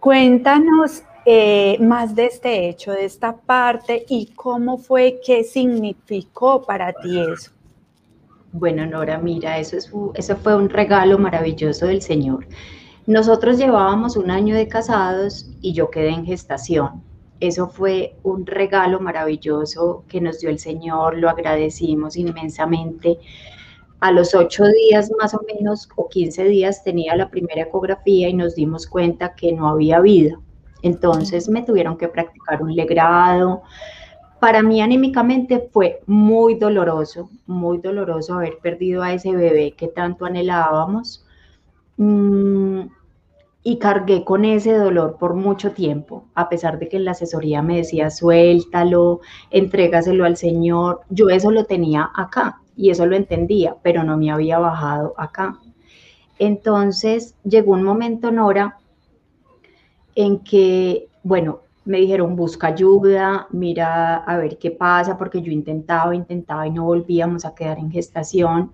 Cuéntanos 0.00 1.02
eh, 1.24 1.78
más 1.80 2.14
de 2.16 2.26
este 2.26 2.68
hecho, 2.68 2.90
de 2.92 3.04
esta 3.04 3.36
parte 3.36 4.04
y 4.08 4.32
cómo 4.34 4.78
fue, 4.78 5.20
qué 5.24 5.44
significó 5.44 6.62
para 6.62 6.92
ti 6.92 7.20
eso. 7.20 7.52
Bueno, 8.52 8.84
Nora, 8.86 9.18
mira, 9.18 9.58
eso, 9.58 9.76
es, 9.76 9.90
eso 10.14 10.36
fue 10.36 10.56
un 10.56 10.68
regalo 10.68 11.18
maravilloso 11.18 11.86
del 11.86 12.02
Señor. 12.02 12.46
Nosotros 13.06 13.58
llevábamos 13.58 14.16
un 14.16 14.30
año 14.30 14.54
de 14.54 14.68
casados 14.68 15.50
y 15.60 15.72
yo 15.72 15.90
quedé 15.90 16.10
en 16.10 16.24
gestación. 16.24 17.02
Eso 17.40 17.66
fue 17.68 18.14
un 18.22 18.46
regalo 18.46 19.00
maravilloso 19.00 20.04
que 20.06 20.20
nos 20.20 20.38
dio 20.38 20.48
el 20.48 20.60
Señor, 20.60 21.18
lo 21.18 21.28
agradecimos 21.28 22.16
inmensamente. 22.16 23.18
A 23.98 24.12
los 24.12 24.36
ocho 24.36 24.64
días 24.66 25.10
más 25.18 25.34
o 25.34 25.40
menos 25.52 25.88
o 25.96 26.08
quince 26.08 26.44
días 26.44 26.84
tenía 26.84 27.16
la 27.16 27.28
primera 27.28 27.62
ecografía 27.62 28.28
y 28.28 28.34
nos 28.34 28.54
dimos 28.54 28.86
cuenta 28.86 29.34
que 29.34 29.50
no 29.52 29.68
había 29.68 29.98
vida. 29.98 30.38
Entonces 30.82 31.48
me 31.48 31.62
tuvieron 31.62 31.96
que 31.96 32.06
practicar 32.06 32.62
un 32.62 32.76
legrado. 32.76 33.62
Para 34.38 34.62
mí 34.62 34.80
anímicamente 34.80 35.68
fue 35.72 36.00
muy 36.06 36.54
doloroso, 36.54 37.30
muy 37.46 37.78
doloroso 37.78 38.34
haber 38.34 38.58
perdido 38.58 39.02
a 39.02 39.12
ese 39.12 39.32
bebé 39.32 39.72
que 39.72 39.88
tanto 39.88 40.24
anhelábamos. 40.24 41.24
Mm, 41.96 42.82
y 43.64 43.78
cargué 43.78 44.24
con 44.24 44.44
ese 44.44 44.74
dolor 44.74 45.16
por 45.18 45.34
mucho 45.34 45.72
tiempo, 45.72 46.24
a 46.34 46.48
pesar 46.48 46.78
de 46.78 46.88
que 46.88 46.98
la 46.98 47.12
asesoría 47.12 47.62
me 47.62 47.76
decía, 47.76 48.10
suéltalo, 48.10 49.20
entrégaselo 49.50 50.24
al 50.24 50.36
Señor. 50.36 51.02
Yo 51.10 51.28
eso 51.28 51.50
lo 51.50 51.64
tenía 51.64 52.10
acá 52.14 52.60
y 52.76 52.90
eso 52.90 53.06
lo 53.06 53.14
entendía, 53.14 53.76
pero 53.82 54.02
no 54.02 54.16
me 54.16 54.30
había 54.32 54.58
bajado 54.58 55.14
acá. 55.16 55.58
Entonces 56.38 57.36
llegó 57.44 57.72
un 57.72 57.84
momento, 57.84 58.32
Nora, 58.32 58.78
en 60.16 60.40
que, 60.40 61.08
bueno, 61.22 61.60
me 61.84 61.98
dijeron, 61.98 62.34
busca 62.36 62.68
ayuda, 62.68 63.46
mira 63.50 64.16
a 64.16 64.36
ver 64.38 64.58
qué 64.58 64.70
pasa, 64.72 65.16
porque 65.16 65.40
yo 65.40 65.52
intentaba, 65.52 66.14
intentaba 66.14 66.66
y 66.66 66.70
no 66.70 66.84
volvíamos 66.84 67.44
a 67.44 67.54
quedar 67.54 67.78
en 67.78 67.90
gestación 67.92 68.72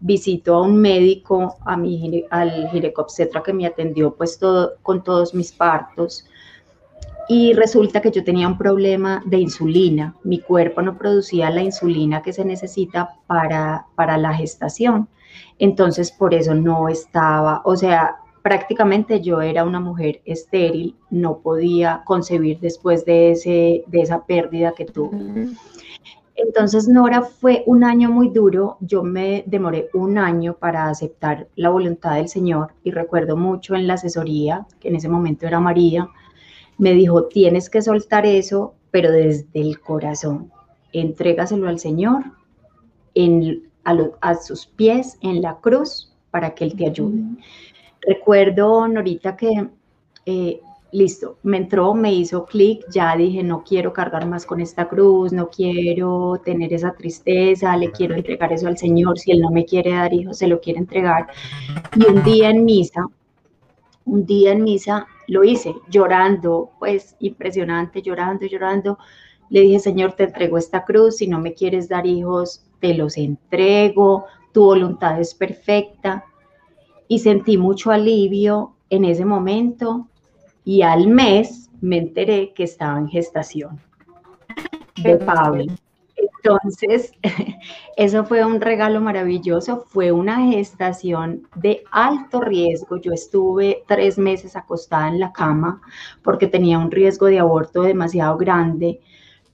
visito 0.00 0.54
a 0.54 0.62
un 0.62 0.76
médico, 0.76 1.56
a 1.64 1.76
mi, 1.76 2.24
al 2.30 2.68
ginecobstetra 2.70 3.42
que 3.42 3.52
me 3.52 3.66
atendió 3.66 4.14
pues 4.14 4.38
todo, 4.38 4.74
con 4.82 5.02
todos 5.02 5.34
mis 5.34 5.52
partos 5.52 6.26
y 7.28 7.54
resulta 7.54 8.02
que 8.02 8.10
yo 8.10 8.22
tenía 8.22 8.46
un 8.46 8.58
problema 8.58 9.22
de 9.24 9.38
insulina. 9.38 10.14
Mi 10.24 10.40
cuerpo 10.40 10.82
no 10.82 10.98
producía 10.98 11.50
la 11.50 11.62
insulina 11.62 12.22
que 12.22 12.32
se 12.32 12.44
necesita 12.44 13.16
para, 13.26 13.86
para 13.94 14.18
la 14.18 14.34
gestación. 14.34 15.08
Entonces 15.58 16.12
por 16.12 16.34
eso 16.34 16.54
no 16.54 16.88
estaba, 16.88 17.62
o 17.64 17.76
sea, 17.76 18.16
prácticamente 18.42 19.20
yo 19.20 19.40
era 19.40 19.64
una 19.64 19.80
mujer 19.80 20.20
estéril, 20.26 20.96
no 21.10 21.38
podía 21.38 22.02
concebir 22.04 22.60
después 22.60 23.04
de, 23.04 23.30
ese, 23.30 23.84
de 23.86 24.00
esa 24.02 24.26
pérdida 24.26 24.72
que 24.76 24.84
tuve. 24.84 25.16
Entonces, 26.36 26.88
Nora, 26.88 27.22
fue 27.22 27.62
un 27.66 27.84
año 27.84 28.10
muy 28.10 28.28
duro. 28.28 28.76
Yo 28.80 29.02
me 29.02 29.44
demoré 29.46 29.88
un 29.94 30.18
año 30.18 30.54
para 30.54 30.88
aceptar 30.88 31.46
la 31.54 31.70
voluntad 31.70 32.16
del 32.16 32.28
Señor 32.28 32.72
y 32.82 32.90
recuerdo 32.90 33.36
mucho 33.36 33.74
en 33.74 33.86
la 33.86 33.94
asesoría, 33.94 34.66
que 34.80 34.88
en 34.88 34.96
ese 34.96 35.08
momento 35.08 35.46
era 35.46 35.60
María, 35.60 36.08
me 36.76 36.92
dijo, 36.92 37.26
tienes 37.26 37.70
que 37.70 37.82
soltar 37.82 38.26
eso, 38.26 38.74
pero 38.90 39.12
desde 39.12 39.60
el 39.60 39.80
corazón. 39.80 40.50
Entrégaselo 40.92 41.68
al 41.68 41.78
Señor 41.78 42.24
en, 43.14 43.62
a, 43.84 44.34
sus 44.34 44.66
pies 44.66 45.18
en 45.20 45.40
la 45.40 45.58
cruz 45.58 46.12
para 46.30 46.54
que 46.54 46.64
Él 46.64 46.76
te 46.76 46.86
ayude. 46.86 47.22
Recuerdo, 48.00 48.88
Norita, 48.88 49.36
que 49.36 49.68
eh, 50.26 50.60
listo, 50.94 51.38
me 51.42 51.56
entró, 51.56 51.92
me 51.92 52.14
hizo 52.14 52.44
clic, 52.46 52.86
ya 52.88 53.16
dije, 53.16 53.42
no 53.42 53.64
quiero 53.64 53.92
cargar 53.92 54.26
más 54.28 54.46
con 54.46 54.60
esta 54.60 54.88
cruz, 54.88 55.32
no 55.32 55.50
quiero 55.50 56.40
tener 56.44 56.72
esa 56.72 56.92
tristeza, 56.92 57.76
le 57.76 57.90
quiero 57.90 58.14
entregar 58.14 58.52
eso 58.52 58.68
al 58.68 58.78
Señor, 58.78 59.18
si 59.18 59.32
Él 59.32 59.40
no 59.40 59.50
me 59.50 59.64
quiere 59.64 59.90
dar 59.90 60.12
hijos, 60.14 60.38
se 60.38 60.46
lo 60.46 60.60
quiere 60.60 60.78
entregar. 60.78 61.26
Y 61.96 62.06
un 62.06 62.22
día 62.22 62.50
en 62.50 62.64
misa, 62.64 63.04
un 64.04 64.24
día 64.24 64.52
en 64.52 64.62
misa 64.62 65.08
lo 65.26 65.42
hice, 65.42 65.74
llorando, 65.90 66.70
pues 66.78 67.16
impresionante, 67.18 68.00
llorando, 68.00 68.46
llorando. 68.46 68.98
Le 69.50 69.62
dije, 69.62 69.80
Señor, 69.80 70.12
te 70.12 70.24
entrego 70.24 70.58
esta 70.58 70.84
cruz, 70.84 71.16
si 71.16 71.26
no 71.26 71.40
me 71.40 71.54
quieres 71.54 71.88
dar 71.88 72.06
hijos, 72.06 72.66
te 72.78 72.94
los 72.94 73.16
entrego, 73.16 74.26
tu 74.52 74.62
voluntad 74.62 75.20
es 75.20 75.34
perfecta. 75.34 76.24
Y 77.08 77.18
sentí 77.18 77.58
mucho 77.58 77.90
alivio 77.90 78.76
en 78.90 79.04
ese 79.04 79.24
momento 79.24 80.08
y 80.64 80.82
al 80.82 81.08
mes 81.08 81.70
me 81.80 81.98
enteré 81.98 82.52
que 82.54 82.64
estaba 82.64 82.98
en 82.98 83.08
gestación 83.08 83.80
de 85.02 85.16
Pablo. 85.16 85.66
Entonces, 86.16 87.12
Eso 87.96 88.24
fue 88.24 88.44
un 88.44 88.60
regalo 88.60 89.00
maravilloso, 89.00 89.84
fue 89.86 90.10
una 90.10 90.48
gestación 90.48 91.46
de 91.54 91.84
alto 91.92 92.40
riesgo. 92.40 92.96
Yo 92.96 93.12
estuve 93.12 93.84
tres 93.86 94.18
meses 94.18 94.56
acostada 94.56 95.08
en 95.08 95.20
la 95.20 95.32
cama 95.32 95.80
porque 96.22 96.48
tenía 96.48 96.78
un 96.78 96.90
riesgo 96.90 97.26
de 97.26 97.38
aborto 97.38 97.82
demasiado 97.82 98.36
grande, 98.36 99.00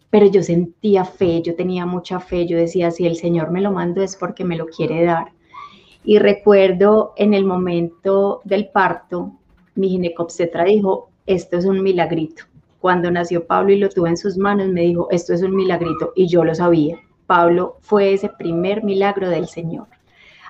pero 0.09 0.27
yo 0.27 0.43
sentía 0.43 1.05
fe, 1.05 1.43
yo 1.43 1.55
tenía 1.55 1.85
mucha 1.85 2.19
fe, 2.19 2.47
yo 2.47 2.57
decía, 2.57 2.91
si 2.91 3.07
el 3.07 3.17
Señor 3.17 3.51
me 3.51 3.61
lo 3.61 3.73
mandó 3.73 4.03
es 4.03 4.17
porque 4.17 4.45
me 4.45 4.57
lo 4.57 4.67
quiere 4.67 5.05
dar. 5.05 5.33
Y 6.03 6.19
recuerdo 6.19 7.13
en 7.17 7.35
el 7.35 7.45
momento 7.45 8.41
del 8.45 8.71
parto, 8.71 9.35
mi 9.81 9.89
ginecobstetra 9.89 10.65
dijo, 10.65 11.11
esto 11.27 11.57
es 11.57 11.65
un 11.65 11.83
milagrito. 11.83 12.45
Cuando 12.81 13.11
nació 13.11 13.47
Pablo 13.47 13.73
y 13.73 13.79
lo 13.79 13.89
tuve 13.89 14.11
en 14.11 14.17
sus 14.17 14.37
manos, 14.37 14.69
me 14.69 14.83
dijo, 14.83 15.09
esto 15.11 15.35
es 15.35 15.43
un 15.43 15.57
milagrito, 15.57 16.13
y 16.15 16.29
yo 16.29 16.45
lo 16.45 16.55
sabía. 16.55 16.99
Pablo 17.27 17.77
fue 17.81 18.13
ese 18.13 18.29
primer 18.29 18.83
milagro 18.85 19.29
del 19.29 19.49
Señor. 19.49 19.87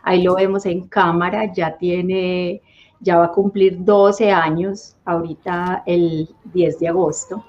Ahí 0.03 0.23
lo 0.23 0.35
vemos 0.35 0.67
en 0.67 0.89
cámara, 0.89 1.53
ya 1.53 1.77
tiene, 1.77 2.63
ya 3.01 3.19
va 3.19 3.27
a 3.27 3.33
cumplir 3.33 3.85
12 3.85 4.31
años, 4.31 4.97
ahorita 5.05 5.83
el 5.87 6.29
10 6.53 6.79
de 6.79 6.89
agosto, 6.89 7.45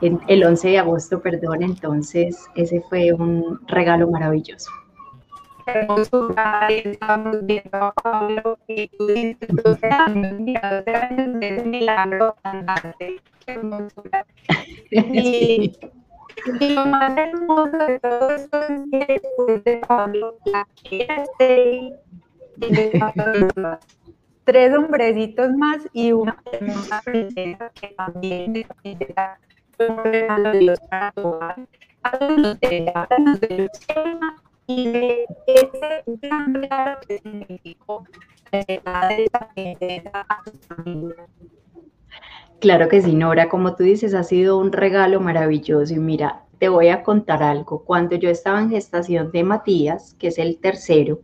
el 0.00 0.44
11 0.44 0.68
de 0.68 0.78
agosto, 0.78 1.20
perdón, 1.20 1.62
entonces 1.62 2.46
ese 2.54 2.82
fue 2.82 3.12
un 3.12 3.60
regalo 3.66 4.10
maravilloso 4.10 4.70
hermosura, 5.66 6.68
estamos 6.68 7.44
viendo 7.44 7.76
a 7.76 7.92
Pablo 7.92 8.58
y 8.68 8.88
tú 8.88 9.06
dices 9.06 9.48
12 9.48 9.86
años, 9.86 10.40
mira, 10.40 10.82
12 10.82 10.96
años 10.96 11.40
de 11.40 11.62
milagro 11.64 12.36
andante, 12.42 13.20
qué 13.44 13.52
hermosura. 13.52 14.26
Y, 14.90 15.72
y, 16.60 16.70
lo 16.70 16.86
más 16.86 17.16
hermoso 17.16 17.76
de 17.76 17.98
todo 17.98 18.30
esto 18.30 18.62
es 18.62 18.80
que 18.90 19.06
después 19.06 19.64
de 19.64 19.76
Pablo, 19.78 20.38
la 20.44 20.66
esté 20.90 21.92
tres 24.44 24.72
hombrecitos 24.76 25.50
más 25.56 25.78
y 25.92 26.12
una 26.12 26.40
hermosa 26.52 27.02
princesa 27.04 27.70
que 27.74 27.88
también 27.88 28.56
es 28.56 28.66
princesa 28.82 29.38
un 29.78 30.04
regalo 30.04 30.52
de 30.52 30.58
Dios 30.60 30.78
para 30.88 31.12
de 32.60 32.68
ella, 32.70 32.92
háblanos 32.94 33.40
de 33.40 33.48
Luciana 33.58 34.36
y 34.66 34.90
de 34.90 35.26
ese 35.46 36.04
gran 36.06 36.98
significó 37.06 38.04
esa 38.52 39.50
a 40.28 40.42
su 40.44 40.58
familia. 40.74 41.26
Claro 42.60 42.88
que 42.88 43.02
sí, 43.02 43.14
Nora, 43.14 43.48
como 43.48 43.76
tú 43.76 43.84
dices, 43.84 44.14
ha 44.14 44.24
sido 44.24 44.58
un 44.58 44.72
regalo 44.72 45.20
maravilloso 45.20 45.92
y 45.92 45.98
mira, 45.98 46.42
te 46.58 46.68
voy 46.68 46.88
a 46.88 47.02
contar 47.02 47.42
algo. 47.42 47.84
Cuando 47.84 48.16
yo 48.16 48.30
estaba 48.30 48.60
en 48.60 48.70
gestación 48.70 49.30
de 49.30 49.44
Matías, 49.44 50.14
que 50.18 50.28
es 50.28 50.38
el 50.38 50.58
tercero, 50.58 51.20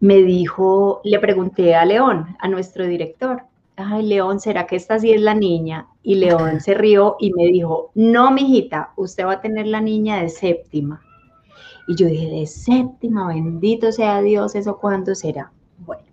me 0.00 0.16
dijo, 0.22 1.00
le 1.04 1.18
pregunté 1.18 1.74
a 1.74 1.86
León, 1.86 2.36
a 2.38 2.48
nuestro 2.48 2.86
director, 2.86 3.44
ay, 3.76 4.06
León, 4.06 4.40
¿será 4.40 4.66
que 4.66 4.76
esta 4.76 4.98
sí 4.98 5.12
es 5.12 5.22
la 5.22 5.34
niña? 5.34 5.88
Y 6.02 6.16
León 6.16 6.60
se 6.60 6.74
rió 6.74 7.16
y 7.18 7.32
me 7.32 7.46
dijo, 7.46 7.90
no, 7.94 8.30
mijita, 8.30 8.92
usted 8.96 9.24
va 9.24 9.32
a 9.32 9.40
tener 9.40 9.66
la 9.66 9.80
niña 9.80 10.20
de 10.20 10.28
séptima. 10.28 11.00
Y 11.86 11.96
yo 11.96 12.06
dije, 12.06 12.28
de 12.28 12.46
séptima, 12.46 13.28
bendito 13.28 13.92
sea 13.92 14.22
Dios, 14.22 14.54
¿eso 14.54 14.78
cuándo 14.78 15.14
será? 15.14 15.52
Bueno, 15.78 16.04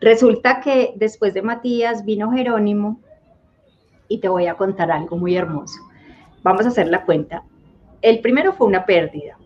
resulta 0.00 0.60
que 0.60 0.94
después 0.96 1.34
de 1.34 1.42
Matías 1.42 2.04
vino 2.04 2.32
Jerónimo 2.32 3.00
y 4.08 4.18
te 4.18 4.28
voy 4.28 4.46
a 4.46 4.54
contar 4.54 4.90
algo 4.90 5.16
muy 5.16 5.36
hermoso. 5.36 5.80
Vamos 6.42 6.64
a 6.64 6.68
hacer 6.68 6.88
la 6.88 7.04
cuenta. 7.04 7.44
El 8.02 8.20
primero 8.20 8.52
fue 8.52 8.66
una 8.66 8.84
pérdida, 8.84 9.38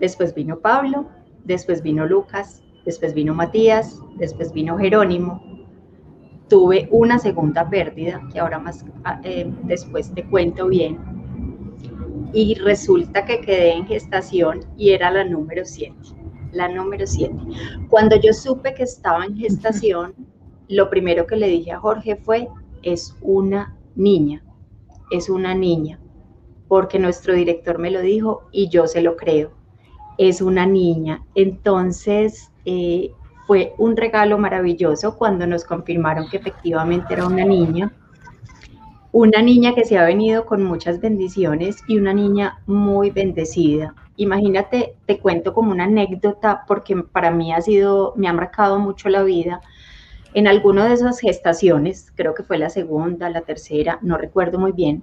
después 0.00 0.34
vino 0.34 0.58
Pablo, 0.58 1.06
después 1.44 1.82
vino 1.82 2.06
Lucas, 2.06 2.62
después 2.84 3.14
vino 3.14 3.34
Matías, 3.34 4.00
después 4.16 4.52
vino 4.52 4.78
Jerónimo. 4.78 5.42
Tuve 6.48 6.88
una 6.90 7.18
segunda 7.18 7.70
pérdida, 7.70 8.20
que 8.32 8.40
ahora 8.40 8.58
más 8.58 8.84
ah, 9.04 9.20
eh, 9.22 9.50
después 9.62 10.12
te 10.12 10.24
cuento 10.24 10.66
bien, 10.66 10.98
y 12.32 12.54
resulta 12.54 13.24
que 13.24 13.40
quedé 13.40 13.72
en 13.74 13.86
gestación 13.86 14.60
y 14.76 14.90
era 14.90 15.10
la 15.10 15.24
número 15.24 15.64
7, 15.64 15.94
la 16.52 16.68
número 16.68 17.06
7. 17.06 17.34
Cuando 17.88 18.16
yo 18.16 18.32
supe 18.32 18.74
que 18.74 18.84
estaba 18.84 19.24
en 19.24 19.36
gestación, 19.36 20.14
lo 20.68 20.88
primero 20.88 21.26
que 21.26 21.36
le 21.36 21.48
dije 21.48 21.72
a 21.72 21.80
Jorge 21.80 22.16
fue, 22.16 22.48
es 22.82 23.16
una 23.20 23.76
niña, 23.94 24.42
es 25.10 25.28
una 25.28 25.54
niña, 25.54 26.00
porque 26.68 26.98
nuestro 26.98 27.34
director 27.34 27.78
me 27.78 27.90
lo 27.90 28.00
dijo 28.00 28.48
y 28.50 28.68
yo 28.68 28.86
se 28.86 29.02
lo 29.02 29.16
creo, 29.16 29.52
es 30.18 30.40
una 30.40 30.66
niña. 30.66 31.24
Entonces, 31.34 32.50
eh, 32.64 33.12
fue 33.46 33.74
un 33.76 33.96
regalo 33.96 34.38
maravilloso 34.38 35.18
cuando 35.18 35.46
nos 35.46 35.64
confirmaron 35.64 36.28
que 36.30 36.38
efectivamente 36.38 37.12
era 37.12 37.26
una 37.26 37.44
niña 37.44 37.92
una 39.12 39.42
niña 39.42 39.74
que 39.74 39.84
se 39.84 39.98
ha 39.98 40.06
venido 40.06 40.46
con 40.46 40.64
muchas 40.64 40.98
bendiciones 40.98 41.84
y 41.86 41.98
una 41.98 42.14
niña 42.14 42.62
muy 42.66 43.10
bendecida. 43.10 43.94
Imagínate, 44.16 44.96
te 45.04 45.18
cuento 45.18 45.52
como 45.52 45.70
una 45.70 45.84
anécdota 45.84 46.64
porque 46.66 46.96
para 46.96 47.30
mí 47.30 47.52
ha 47.52 47.60
sido, 47.60 48.14
me 48.16 48.26
ha 48.26 48.32
marcado 48.32 48.78
mucho 48.78 49.10
la 49.10 49.22
vida. 49.22 49.60
En 50.32 50.48
alguna 50.48 50.86
de 50.86 50.94
esas 50.94 51.20
gestaciones, 51.20 52.10
creo 52.14 52.34
que 52.34 52.42
fue 52.42 52.56
la 52.56 52.70
segunda, 52.70 53.28
la 53.28 53.42
tercera, 53.42 53.98
no 54.00 54.16
recuerdo 54.16 54.58
muy 54.58 54.72
bien, 54.72 55.02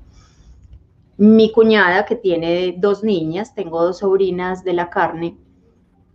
mi 1.17 1.51
cuñada 1.51 2.05
que 2.05 2.15
tiene 2.15 2.73
dos 2.77 3.03
niñas, 3.03 3.53
tengo 3.53 3.83
dos 3.83 3.99
sobrinas 3.99 4.63
de 4.63 4.73
la 4.73 4.89
carne, 4.89 5.37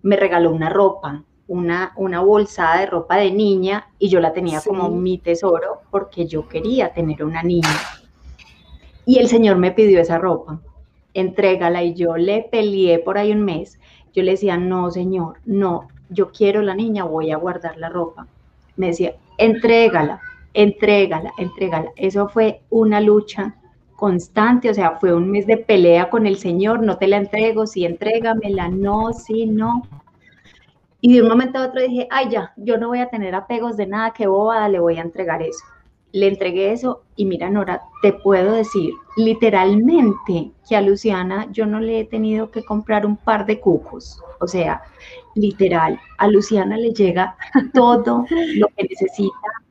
me 0.03 0.17
regaló 0.17 0.51
una 0.51 0.69
ropa 0.69 1.25
una, 1.49 1.93
una 1.97 2.21
bolsada 2.21 2.81
de 2.81 2.87
ropa 2.87 3.17
de 3.17 3.31
niña 3.31 3.89
y 3.99 4.09
yo 4.09 4.21
la 4.21 4.33
tenía 4.33 4.61
como 4.61 4.89
mi 4.89 5.19
tesoro 5.19 5.83
porque 5.91 6.27
yo 6.27 6.49
quería 6.49 6.93
tener 6.93 7.25
una 7.25 7.43
niña. 7.43 7.69
Y 9.07 9.19
el 9.19 9.29
Señor 9.29 9.57
me 9.57 9.73
pidió 9.73 10.01
esa 10.01 10.19
ropa, 10.19 10.61
entrégala 11.13 11.83
y 11.83 11.95
yo 11.95 12.17
le 12.17 12.43
peleé 12.51 12.99
por 12.99 13.19
ahí 13.19 13.33
un 13.33 13.45
mes. 13.45 13.79
Yo 14.15 14.23
le 14.23 14.33
decía, 14.33 14.57
no, 14.57 14.91
Señor, 14.91 15.39
no, 15.45 15.89
yo 16.09 16.31
quiero 16.31 16.63
la 16.63 16.75
niña, 16.75 17.05
voy 17.05 17.31
a 17.31 17.37
guardar 17.37 17.77
la 17.77 17.89
ropa. 17.89 18.27
Me 18.77 18.89
decía, 18.89 19.15
entrégala, 19.37 20.21
entrégala, 20.55 21.33
entrégala. 21.37 21.91
Eso 21.97 22.29
fue 22.29 22.63
una 22.71 23.01
lucha 23.01 23.57
constante, 23.97 24.71
o 24.71 24.75
sea, 24.75 24.93
fue 24.99 25.15
un 25.15 25.31
mes 25.31 25.47
de 25.47 25.57
pelea 25.57 26.11
con 26.11 26.27
el 26.27 26.37
Señor, 26.37 26.83
no 26.83 26.97
te 26.97 27.07
la 27.07 27.17
entrego, 27.17 27.67
sí, 27.67 27.85
entrégamela, 27.85 28.69
no, 28.69 29.13
sí, 29.13 29.47
no. 29.47 29.83
Y 31.07 31.12
de 31.12 31.23
un 31.23 31.29
momento 31.29 31.59
a 31.59 31.67
otro 31.67 31.83
dije, 31.83 32.09
ay, 32.11 32.31
ya, 32.31 32.55
yo 32.57 32.79
no 32.79 32.88
voy 32.88 33.01
a 33.01 33.11
tener 33.11 33.35
apegos 33.35 33.77
de 33.77 33.87
nada, 33.87 34.14
qué 34.14 34.27
bobada, 34.27 34.71
le 34.71 34.79
voy 34.79 34.97
a 34.97 35.03
entregar 35.03 35.43
eso. 35.43 35.62
Le 36.12 36.29
entregué 36.29 36.73
eso 36.73 37.03
y 37.14 37.27
mira, 37.27 37.51
Nora, 37.51 37.83
te 38.01 38.14
puedo 38.14 38.53
decir 38.53 38.90
literalmente 39.19 40.53
que 40.67 40.77
a 40.77 40.81
Luciana 40.81 41.47
yo 41.53 41.67
no 41.67 41.79
le 41.79 42.01
he 42.01 42.05
tenido 42.07 42.51
que 42.51 42.64
comprar 42.64 43.05
un 43.05 43.19
par 43.19 43.45
de 43.45 43.61
cucos. 43.61 44.19
O 44.40 44.49
sea, 44.49 44.81
literal, 45.35 46.01
a 46.17 46.27
Luciana 46.27 46.79
le 46.79 46.95
llega 46.95 47.37
todo 47.75 48.25
lo 48.31 48.69
que 48.69 48.85
necesita 48.88 49.63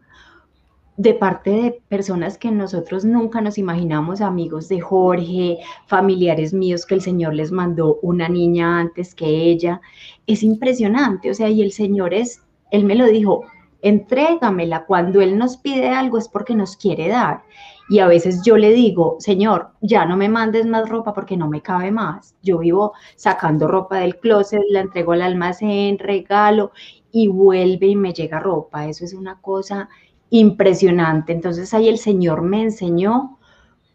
de 0.97 1.13
parte 1.15 1.49
de 1.49 1.81
personas 1.87 2.37
que 2.37 2.51
nosotros 2.51 3.03
nunca 3.03 3.41
nos 3.41 3.57
imaginamos, 3.57 4.21
amigos 4.21 4.69
de 4.69 4.79
Jorge, 4.79 5.57
familiares 5.87 6.53
míos 6.53 6.85
que 6.85 6.95
el 6.95 7.01
Señor 7.01 7.33
les 7.33 7.51
mandó 7.51 7.99
una 8.01 8.29
niña 8.29 8.79
antes 8.79 9.15
que 9.15 9.25
ella. 9.25 9.81
Es 10.27 10.43
impresionante, 10.43 11.31
o 11.31 11.33
sea, 11.33 11.49
y 11.49 11.61
el 11.61 11.71
Señor 11.71 12.13
es, 12.13 12.43
Él 12.69 12.85
me 12.85 12.95
lo 12.95 13.07
dijo, 13.07 13.43
entrégamela, 13.81 14.85
cuando 14.85 15.21
Él 15.21 15.37
nos 15.37 15.57
pide 15.57 15.89
algo 15.89 16.17
es 16.17 16.27
porque 16.27 16.55
nos 16.55 16.77
quiere 16.77 17.07
dar. 17.07 17.43
Y 17.89 17.99
a 17.99 18.07
veces 18.07 18.41
yo 18.45 18.57
le 18.57 18.71
digo, 18.71 19.17
Señor, 19.19 19.71
ya 19.81 20.05
no 20.05 20.15
me 20.15 20.29
mandes 20.29 20.65
más 20.65 20.87
ropa 20.87 21.13
porque 21.13 21.35
no 21.35 21.49
me 21.49 21.61
cabe 21.61 21.91
más. 21.91 22.35
Yo 22.41 22.59
vivo 22.59 22.93
sacando 23.15 23.67
ropa 23.67 23.97
del 23.97 24.17
closet, 24.19 24.61
la 24.69 24.79
entrego 24.79 25.11
al 25.11 25.21
almacén, 25.21 25.99
regalo 25.99 26.71
y 27.11 27.27
vuelve 27.27 27.87
y 27.87 27.95
me 27.97 28.13
llega 28.13 28.39
ropa. 28.39 28.87
Eso 28.87 29.03
es 29.03 29.13
una 29.13 29.41
cosa 29.41 29.89
impresionante. 30.33 31.31
Entonces 31.31 31.71
ahí 31.75 31.87
el 31.87 31.99
Señor 31.99 32.41
me 32.41 32.63
enseñó 32.63 33.37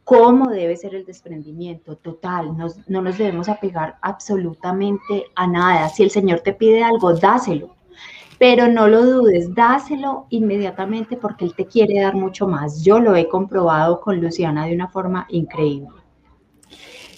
cómo 0.05 0.48
debe 0.51 0.77
ser 0.77 0.94
el 0.94 1.05
desprendimiento 1.05 1.96
total. 1.96 2.57
no 2.57 3.03
nos 3.03 3.18
debemos 3.18 3.48
apegar 3.48 3.96
absolutamente 4.03 5.24
a 5.35 5.48
nada. 5.48 5.88
Si 5.88 6.05
el 6.05 6.11
Señor 6.11 6.40
te 6.40 6.53
pide 6.53 6.85
algo, 6.85 7.12
dáselo. 7.12 7.74
Pero 8.38 8.68
no 8.68 8.87
lo 8.87 9.05
dudes, 9.05 9.53
dáselo 9.53 10.27
inmediatamente 10.31 11.16
porque 11.16 11.44
Él 11.44 11.55
te 11.57 11.66
quiere 11.66 12.01
dar 12.01 12.14
mucho 12.14 12.46
más. 12.46 12.85
Yo 12.85 13.01
lo 13.01 13.16
he 13.16 13.27
comprobado 13.27 14.01
con 14.01 14.20
Luciana 14.20 14.66
de 14.66 14.74
una 14.74 14.87
forma 14.87 15.27
increíble. 15.31 15.88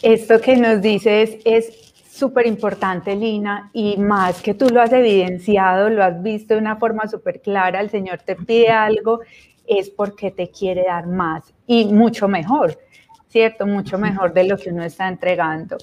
Esto 0.00 0.40
que 0.40 0.56
nos 0.56 0.80
dices 0.80 1.36
es 1.44 1.79
súper 2.10 2.46
importante, 2.46 3.14
Lina, 3.14 3.70
y 3.72 3.96
más 3.96 4.42
que 4.42 4.54
tú 4.54 4.68
lo 4.68 4.82
has 4.82 4.92
evidenciado, 4.92 5.88
lo 5.88 6.02
has 6.02 6.22
visto 6.22 6.54
de 6.54 6.60
una 6.60 6.76
forma 6.76 7.06
súper 7.06 7.40
clara, 7.40 7.80
el 7.80 7.90
Señor 7.90 8.18
te 8.22 8.36
pide 8.36 8.68
algo, 8.68 9.20
es 9.66 9.88
porque 9.90 10.30
te 10.30 10.50
quiere 10.50 10.84
dar 10.84 11.06
más 11.06 11.54
y 11.66 11.86
mucho 11.86 12.28
mejor. 12.28 12.76
¿cierto? 13.30 13.66
Mucho 13.66 13.96
mejor 13.96 14.32
de 14.32 14.44
lo 14.44 14.56
que 14.56 14.70
uno 14.70 14.82
está 14.82 15.08
entregando. 15.08 15.78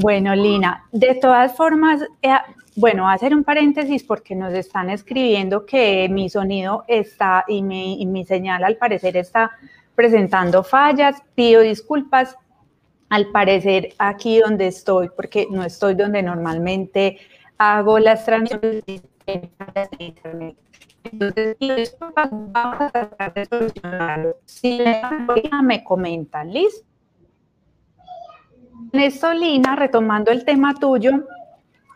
Bueno, 0.00 0.34
Lina, 0.34 0.86
de 0.90 1.14
todas 1.16 1.54
formas, 1.54 2.02
eh, 2.22 2.30
bueno, 2.76 3.02
voy 3.02 3.12
a 3.12 3.14
hacer 3.14 3.34
un 3.34 3.44
paréntesis 3.44 4.02
porque 4.04 4.34
nos 4.34 4.54
están 4.54 4.88
escribiendo 4.88 5.66
que 5.66 6.08
mi 6.08 6.30
sonido 6.30 6.84
está 6.88 7.44
y 7.46 7.62
mi, 7.62 8.00
y 8.00 8.06
mi 8.06 8.24
señal 8.24 8.64
al 8.64 8.76
parecer 8.76 9.16
está 9.16 9.50
presentando 9.94 10.62
fallas. 10.64 11.22
Pido 11.34 11.60
disculpas. 11.60 12.36
Al 13.10 13.30
parecer 13.30 13.94
aquí 13.98 14.38
donde 14.40 14.66
estoy, 14.68 15.08
porque 15.08 15.46
no 15.50 15.64
estoy 15.64 15.94
donde 15.94 16.22
normalmente 16.22 17.18
hago 17.56 17.98
las 17.98 18.24
transmisiones 18.24 19.02
entonces, 21.04 21.96
vamos 22.14 22.80
a 22.80 22.90
tratar 22.90 23.34
de 23.34 23.44
solucionarlo. 23.46 24.36
Si 24.44 24.80
me 25.62 25.84
comentan, 25.84 26.52
¿listo? 26.52 26.86
En 28.92 29.00
esto, 29.00 29.32
Lina, 29.34 29.76
retomando 29.76 30.30
el 30.30 30.44
tema 30.44 30.74
tuyo, 30.74 31.26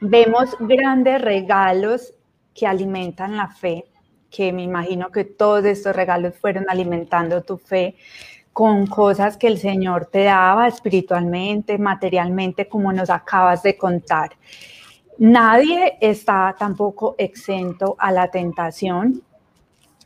vemos 0.00 0.54
grandes 0.60 1.22
regalos 1.22 2.14
que 2.54 2.66
alimentan 2.66 3.36
la 3.36 3.48
fe, 3.48 3.84
que 4.30 4.52
me 4.52 4.62
imagino 4.62 5.10
que 5.10 5.24
todos 5.24 5.64
estos 5.64 5.96
regalos 5.96 6.36
fueron 6.36 6.66
alimentando 6.68 7.42
tu 7.42 7.56
fe 7.56 7.96
con 8.52 8.86
cosas 8.86 9.36
que 9.36 9.46
el 9.46 9.58
Señor 9.58 10.06
te 10.06 10.24
daba 10.24 10.68
espiritualmente, 10.68 11.78
materialmente, 11.78 12.68
como 12.68 12.92
nos 12.92 13.08
acabas 13.10 13.62
de 13.62 13.76
contar. 13.76 14.32
Nadie 15.18 15.96
está 16.00 16.54
tampoco 16.58 17.14
exento 17.18 17.96
a 17.98 18.10
la 18.12 18.28
tentación, 18.28 19.22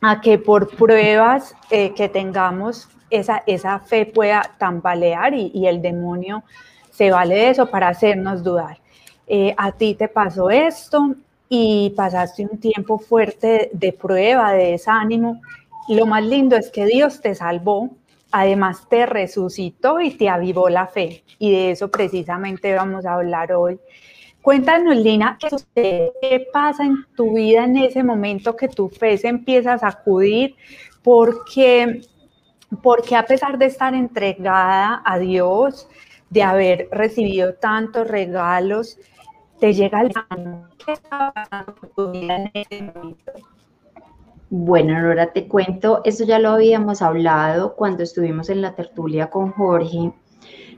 a 0.01 0.21
que 0.21 0.37
por 0.37 0.69
pruebas 0.75 1.55
eh, 1.69 1.93
que 1.93 2.07
tengamos 2.07 2.87
esa, 3.09 3.43
esa 3.47 3.79
fe 3.79 4.05
pueda 4.05 4.41
tambalear 4.57 5.33
y, 5.33 5.67
el 5.67 5.81
demonio 5.81 6.43
se 6.91 7.11
vale 7.11 7.35
de 7.35 7.49
eso 7.49 7.69
para 7.69 7.89
hacernos 7.89 8.43
dudar. 8.43 8.77
Eh, 9.27 9.53
a 9.57 9.71
ti 9.71 9.95
te 9.95 10.07
pasó 10.07 10.49
esto 10.49 11.15
y 11.49 11.93
pasaste 11.95 12.47
un 12.49 12.59
tiempo 12.59 12.97
fuerte 12.99 13.69
de 13.73 13.93
prueba, 13.93 14.51
de 14.51 14.71
desánimo. 14.71 15.41
Lo 15.89 16.05
más 16.05 16.23
lindo 16.23 16.55
es 16.55 16.69
que 16.69 16.85
Dios 16.85 17.21
te 17.21 17.33
salvó, 17.35 17.89
además 18.31 18.87
te 18.89 19.05
resucitó 19.05 19.99
y 19.99 20.11
te 20.11 20.29
avivó 20.29 20.69
la 20.69 20.87
fe. 20.87 21.23
Y 21.39 21.51
de 21.51 21.71
eso 21.71 21.89
precisamente 21.89 22.73
vamos 22.73 23.05
a 23.05 23.13
hablar 23.13 23.53
hoy. 23.53 23.79
Cuéntanos, 24.41 24.95
Lina, 24.95 25.37
¿qué 25.75 26.47
pasa 26.53 26.85
en 26.85 27.05
tu 27.15 27.35
vida 27.35 27.65
en 27.65 27.77
ese 27.77 28.03
momento 28.03 28.55
que 28.55 28.69
tu 28.69 28.87
fe 28.87 29.17
se 29.17 29.27
empieza 29.27 29.73
a 29.73 29.77
sacudir? 29.77 30.55
Porque, 31.03 32.01
porque 32.81 33.15
a 33.15 33.25
pesar 33.25 33.57
de 33.57 33.65
estar 33.65 33.93
entregada 33.93 35.01
a 35.03 35.19
Dios, 35.19 35.89
de 36.29 36.43
haber 36.43 36.87
recibido 36.91 37.55
tantos 37.55 38.07
regalos, 38.07 38.97
te 39.59 39.73
llega 39.73 40.01
el 40.01 40.13
¿Qué 40.13 40.93
en 40.93 41.89
tu 41.95 42.11
vida 42.11 42.35
en 42.35 42.51
ese 42.53 42.81
momento? 42.83 43.31
Bueno, 44.49 44.97
ahora 44.97 45.33
te 45.33 45.47
cuento, 45.47 46.01
eso 46.05 46.23
ya 46.23 46.39
lo 46.39 46.51
habíamos 46.51 47.01
hablado 47.01 47.75
cuando 47.75 48.03
estuvimos 48.03 48.49
en 48.49 48.61
la 48.61 48.75
tertulia 48.75 49.29
con 49.29 49.51
Jorge. 49.51 50.13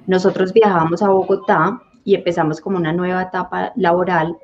Nosotros 0.07 0.53
viajamos 0.53 1.03
a 1.03 1.09
Bogotá 1.09 1.79
y 2.03 2.15
empezamos 2.15 2.61
como 2.61 2.77
una 2.77 2.93
nueva 2.93 3.21
etapa 3.21 3.71
laboral 3.75 4.37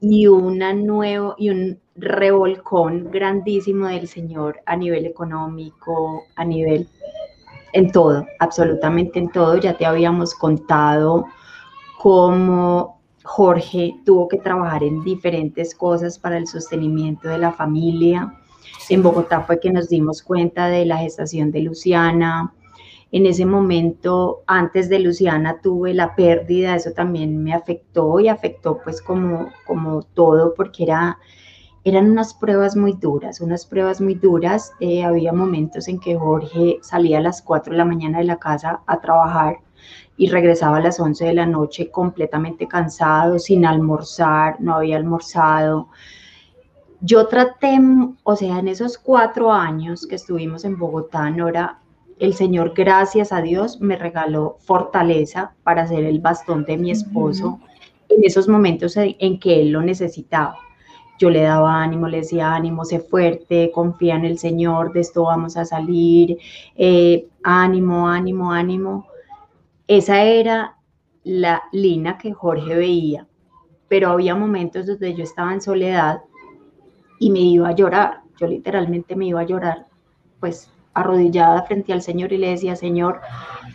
y, 0.00 0.26
una 0.26 0.72
nuevo, 0.72 1.36
y 1.38 1.50
un 1.50 1.78
revolcón 1.94 3.08
grandísimo 3.12 3.86
del 3.86 4.08
Señor 4.08 4.60
a 4.66 4.74
nivel 4.74 5.06
económico, 5.06 6.24
a 6.34 6.44
nivel 6.44 6.88
en 7.72 7.92
todo, 7.92 8.26
absolutamente 8.40 9.20
en 9.20 9.30
todo. 9.30 9.58
Ya 9.58 9.74
te 9.74 9.86
habíamos 9.86 10.34
contado 10.34 11.26
cómo 11.98 12.93
Jorge 13.24 13.96
tuvo 14.04 14.28
que 14.28 14.38
trabajar 14.38 14.84
en 14.84 15.02
diferentes 15.02 15.74
cosas 15.74 16.18
para 16.18 16.36
el 16.36 16.46
sostenimiento 16.46 17.28
de 17.28 17.38
la 17.38 17.52
familia. 17.52 18.34
En 18.88 19.02
Bogotá 19.02 19.40
fue 19.40 19.58
que 19.58 19.72
nos 19.72 19.88
dimos 19.88 20.22
cuenta 20.22 20.68
de 20.68 20.84
la 20.84 20.98
gestación 20.98 21.50
de 21.50 21.62
Luciana, 21.62 22.52
en 23.14 23.26
ese 23.26 23.46
momento, 23.46 24.42
antes 24.48 24.88
de 24.88 24.98
Luciana, 24.98 25.60
tuve 25.62 25.94
la 25.94 26.16
pérdida, 26.16 26.74
eso 26.74 26.90
también 26.90 27.44
me 27.44 27.54
afectó 27.54 28.18
y 28.18 28.26
afectó 28.26 28.80
pues 28.82 29.00
como, 29.00 29.50
como 29.68 30.02
todo, 30.02 30.52
porque 30.54 30.82
era, 30.82 31.18
eran 31.84 32.10
unas 32.10 32.34
pruebas 32.34 32.74
muy 32.74 32.94
duras, 32.94 33.40
unas 33.40 33.66
pruebas 33.66 34.00
muy 34.00 34.16
duras. 34.16 34.72
Eh, 34.80 35.04
había 35.04 35.32
momentos 35.32 35.86
en 35.86 36.00
que 36.00 36.16
Jorge 36.16 36.80
salía 36.82 37.18
a 37.18 37.20
las 37.20 37.40
4 37.40 37.70
de 37.70 37.78
la 37.78 37.84
mañana 37.84 38.18
de 38.18 38.24
la 38.24 38.40
casa 38.40 38.80
a 38.84 39.00
trabajar 39.00 39.58
y 40.16 40.28
regresaba 40.28 40.76
a 40.76 40.80
las 40.80 41.00
11 41.00 41.24
de 41.24 41.34
la 41.34 41.46
noche 41.46 41.90
completamente 41.90 42.68
cansado, 42.68 43.38
sin 43.38 43.66
almorzar, 43.66 44.60
no 44.60 44.76
había 44.76 44.96
almorzado. 44.96 45.88
Yo 47.00 47.26
traté, 47.26 47.78
o 48.22 48.36
sea, 48.36 48.58
en 48.58 48.68
esos 48.68 48.96
cuatro 48.96 49.52
años 49.52 50.06
que 50.06 50.14
estuvimos 50.14 50.64
en 50.64 50.78
Bogotá, 50.78 51.28
Nora, 51.30 51.80
el 52.18 52.34
Señor, 52.34 52.72
gracias 52.74 53.32
a 53.32 53.42
Dios, 53.42 53.80
me 53.80 53.96
regaló 53.96 54.56
fortaleza 54.60 55.52
para 55.64 55.86
ser 55.86 56.04
el 56.04 56.20
bastón 56.20 56.64
de 56.64 56.76
mi 56.76 56.90
esposo 56.92 57.58
en 58.08 58.24
esos 58.24 58.48
momentos 58.48 58.96
en 58.96 59.40
que 59.40 59.60
él 59.62 59.70
lo 59.70 59.82
necesitaba. 59.82 60.56
Yo 61.18 61.30
le 61.30 61.42
daba 61.42 61.82
ánimo, 61.82 62.08
le 62.08 62.18
decía 62.18 62.54
ánimo, 62.54 62.84
sé 62.84 63.00
fuerte, 63.00 63.70
confía 63.72 64.16
en 64.16 64.24
el 64.24 64.38
Señor, 64.38 64.92
de 64.92 65.00
esto 65.00 65.24
vamos 65.24 65.56
a 65.56 65.64
salir, 65.64 66.38
eh, 66.76 67.28
ánimo, 67.42 68.08
ánimo, 68.08 68.52
ánimo. 68.52 69.06
Esa 69.86 70.22
era 70.22 70.76
la 71.24 71.62
lina 71.72 72.16
que 72.18 72.32
Jorge 72.32 72.74
veía, 72.74 73.26
pero 73.88 74.10
había 74.10 74.34
momentos 74.34 74.86
donde 74.86 75.14
yo 75.14 75.24
estaba 75.24 75.52
en 75.52 75.60
soledad 75.60 76.22
y 77.18 77.30
me 77.30 77.40
iba 77.40 77.68
a 77.68 77.74
llorar, 77.74 78.20
yo 78.40 78.46
literalmente 78.46 79.14
me 79.14 79.26
iba 79.26 79.40
a 79.40 79.46
llorar, 79.46 79.86
pues 80.40 80.70
arrodillada 80.94 81.62
frente 81.64 81.92
al 81.92 82.02
Señor 82.02 82.32
y 82.32 82.38
le 82.38 82.50
decía, 82.50 82.76
Señor, 82.76 83.20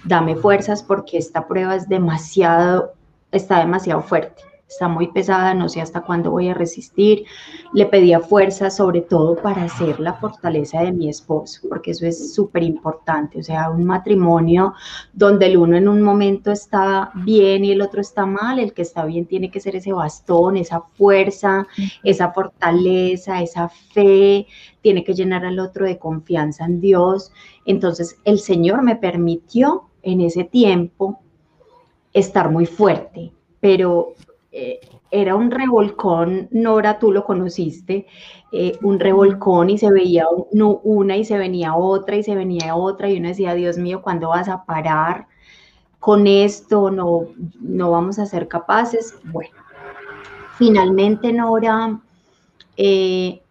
dame 0.05 0.35
fuerzas 0.35 0.81
porque 0.81 1.17
esta 1.17 1.47
prueba 1.47 1.75
es 1.75 1.87
demasiado, 1.87 2.93
está 3.31 3.59
demasiado 3.59 4.01
fuerte 4.01 4.48
está 4.69 4.87
muy 4.87 5.07
pesada, 5.07 5.53
no 5.55 5.67
sé 5.67 5.81
hasta 5.81 6.01
cuándo 6.01 6.29
voy 6.29 6.47
a 6.47 6.53
resistir. 6.53 7.25
Le 7.73 7.87
pedía 7.87 8.19
fuerza 8.19 8.69
sobre 8.69 9.01
todo 9.01 9.35
para 9.35 9.67
ser 9.67 9.99
la 9.99 10.13
fortaleza 10.13 10.81
de 10.81 10.91
mi 10.91 11.09
esposo, 11.09 11.61
porque 11.67 11.91
eso 11.91 12.05
es 12.05 12.33
súper 12.33 12.63
importante, 12.63 13.39
o 13.39 13.43
sea, 13.43 13.71
un 13.71 13.83
matrimonio 13.83 14.73
donde 15.11 15.47
el 15.47 15.57
uno 15.57 15.75
en 15.75 15.87
un 15.87 16.01
momento 16.01 16.51
está 16.51 17.11
bien 17.15 17.65
y 17.65 17.71
el 17.71 17.81
otro 17.81 17.99
está 17.99 18.25
mal, 18.25 18.59
el 18.59 18.73
que 18.73 18.83
está 18.83 19.05
bien 19.05 19.25
tiene 19.25 19.49
que 19.49 19.59
ser 19.59 19.75
ese 19.75 19.91
bastón, 19.91 20.55
esa 20.55 20.81
fuerza, 20.81 21.67
esa 22.03 22.31
fortaleza, 22.31 23.41
esa 23.41 23.69
fe, 23.69 24.45
tiene 24.81 25.03
que 25.03 25.13
llenar 25.13 25.45
al 25.45 25.59
otro 25.59 25.85
de 25.85 25.97
confianza 25.97 26.65
en 26.65 26.79
Dios. 26.79 27.31
Entonces 27.65 28.17
el 28.23 28.39
Señor 28.39 28.83
me 28.83 28.95
permitió 28.95 29.89
en 30.03 30.21
ese 30.21 30.43
tiempo 30.43 31.19
estar 32.13 32.51
muy 32.51 32.65
fuerte, 32.65 33.33
pero 33.59 34.13
eh, 34.51 34.79
era 35.11 35.35
un 35.35 35.51
revolcón, 35.51 36.47
Nora, 36.51 36.97
tú 36.97 37.11
lo 37.11 37.23
conociste, 37.23 38.07
eh, 38.51 38.77
un 38.81 38.99
revolcón 38.99 39.69
y 39.69 39.77
se 39.77 39.91
veía 39.91 40.25
una 40.51 41.17
y 41.17 41.25
se 41.25 41.37
venía 41.37 41.75
otra 41.75 42.15
y 42.15 42.23
se 42.23 42.35
venía 42.35 42.75
otra 42.75 43.09
y 43.09 43.17
uno 43.17 43.29
decía, 43.29 43.53
Dios 43.53 43.77
mío, 43.77 44.01
¿cuándo 44.01 44.29
vas 44.29 44.49
a 44.49 44.65
parar 44.65 45.27
con 45.99 46.25
esto? 46.25 46.89
No, 46.89 47.27
no 47.59 47.91
vamos 47.91 48.17
a 48.17 48.25
ser 48.25 48.47
capaces. 48.47 49.15
Bueno, 49.23 49.55
finalmente, 50.57 51.31
Nora, 51.31 51.99
eh, 52.75 53.41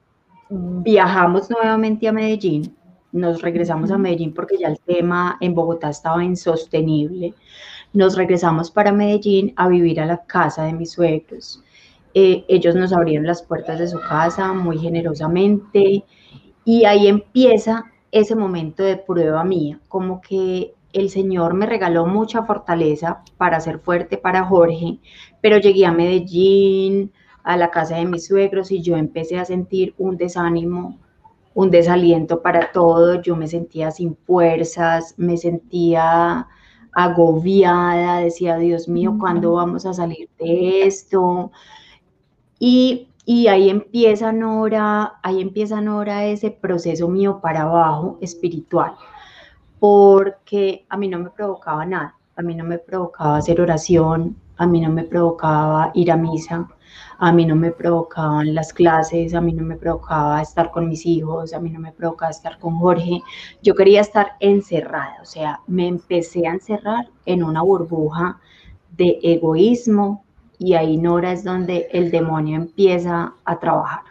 viajamos 0.51 1.49
nuevamente 1.49 2.09
a 2.09 2.13
Medellín, 2.13 2.77
nos 3.13 3.41
regresamos 3.41 3.91
a 3.93 3.99
Medellín 3.99 4.35
porque 4.35 4.59
ya 4.59 4.69
el 4.69 4.81
tema 4.81 5.37
en 5.41 5.55
Bogotá 5.55 5.91
estaba 5.91 6.25
insostenible 6.25 7.35
nos 7.93 8.17
regresamos 8.17 8.71
para 8.71 8.93
Medellín 8.93 9.53
a 9.57 9.69
vivir 9.69 10.01
a 10.01 10.07
la 10.07 10.25
casa 10.25 10.65
de 10.65 10.73
mis 10.73 10.93
suegros. 10.93 11.63
Eh, 12.15 12.45
ellos 12.49 12.75
nos 12.75 12.93
abrieron 12.93 13.27
las 13.27 13.43
puertas 13.43 13.79
de 13.79 13.89
su 13.89 14.01
casa 14.01 14.53
muy 14.53 14.79
generosamente 14.79 16.05
y 16.65 16.85
ahí 16.85 17.07
empieza 17.07 17.85
ese 18.11 18.35
momento 18.35 18.83
de 18.83 18.97
prueba 18.97 19.45
mía, 19.45 19.81
como 19.89 20.21
que 20.21 20.75
el 20.93 21.11
Señor 21.11 21.55
me 21.55 21.67
regaló 21.67 22.07
mucha 22.07 22.45
fortaleza 22.45 23.23
para 23.37 23.61
ser 23.61 23.79
fuerte 23.79 24.17
para 24.17 24.45
Jorge, 24.45 24.99
pero 25.41 25.59
llegué 25.59 25.85
a 25.87 25.93
Medellín, 25.93 27.13
a 27.45 27.57
la 27.57 27.71
casa 27.71 27.97
de 27.97 28.05
mis 28.05 28.27
suegros 28.27 28.71
y 28.71 28.83
yo 28.83 28.97
empecé 28.97 29.39
a 29.39 29.45
sentir 29.45 29.95
un 29.99 30.17
desánimo, 30.17 30.99
un 31.55 31.71
desaliento 31.71 32.43
para 32.43 32.73
todo, 32.73 33.23
yo 33.23 33.37
me 33.37 33.49
sentía 33.49 33.91
sin 33.91 34.17
fuerzas, 34.17 35.15
me 35.17 35.37
sentía 35.37 36.47
agobiada, 36.93 38.19
decía, 38.21 38.57
Dios 38.57 38.89
mío, 38.89 39.17
¿cuándo 39.19 39.53
vamos 39.53 39.87
a 39.87 39.95
salir 39.95 40.29
de 40.39 40.87
esto? 40.87 41.51
Y, 42.59 43.09
ahí 43.49 43.71
empieza 43.71 44.33
Nora, 44.33 45.19
ahí 45.23 45.41
empieza 45.41 45.81
Nora 45.81 46.25
ese 46.27 46.51
proceso 46.51 47.09
mío 47.09 47.41
para 47.41 47.63
abajo 47.63 48.19
espiritual, 48.21 48.95
porque 49.79 50.87
a 50.89 50.97
mí 50.97 51.09
no 51.09 51.19
me 51.19 51.31
provocaba 51.31 51.85
nada, 51.87 52.17
a 52.37 52.43
mí 52.43 52.55
no 52.55 52.65
me 52.65 52.79
provocaba 52.79 53.37
hacer 53.37 53.61
oración, 53.61 54.37
a 54.57 54.67
mí 54.67 54.81
no 54.81 54.91
me 54.91 55.05
provocaba 55.05 55.91
ir 55.95 56.11
a 56.11 56.17
misa, 56.17 56.69
a 57.19 57.33
mí 57.33 57.45
no 57.45 57.57
me 57.57 57.73
provocaban 57.73 58.55
las 58.55 58.73
clases, 58.73 59.35
a 59.35 59.41
mí 59.41 59.53
no 59.53 59.65
me 59.65 59.77
provocaba 59.77 60.41
estar 60.41 60.71
con 60.71 60.89
mis 60.89 61.05
hijos, 61.05 61.53
a 61.53 61.59
mí 61.59 61.69
no 61.69 61.81
me 61.81 61.93
provocaba 61.93 62.31
estar 62.31 62.59
con 62.59 62.79
Jorge. 62.79 63.23
Yo 63.61 63.75
quería 63.75 64.01
estar 64.01 64.33
encerrada, 64.39 65.17
o 65.21 65.25
sea, 65.25 65.61
me 65.67 65.89
empecé 65.89 66.47
a 66.47 66.53
encerrar 66.53 67.09
en 67.27 67.43
una 67.43 67.63
burbuja 67.63 68.39
de 68.97 69.19
egoísmo 69.23 70.25
y 70.59 70.75
ahí 70.75 70.97
Nora 70.97 71.33
es 71.33 71.43
donde 71.43 71.89
el 71.93 72.11
demonio 72.11 72.57
empieza 72.57 73.35
a 73.45 73.59
trabajar. 73.59 74.03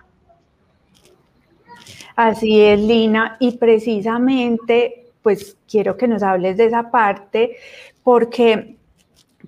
Así 2.15 2.59
es, 2.61 2.79
Lina, 2.79 3.37
y 3.39 3.57
precisamente, 3.57 5.11
pues 5.21 5.55
quiero 5.69 5.95
que 5.95 6.07
nos 6.07 6.23
hables 6.23 6.57
de 6.57 6.65
esa 6.65 6.89
parte, 6.89 7.57
porque 8.03 8.77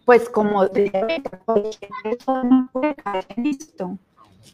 pues 0.10 0.28
como 0.28 0.68
persona 2.02 2.68
puede 2.74 2.96
caer 2.96 3.28
en 3.38 3.46
esto. 3.46 4.00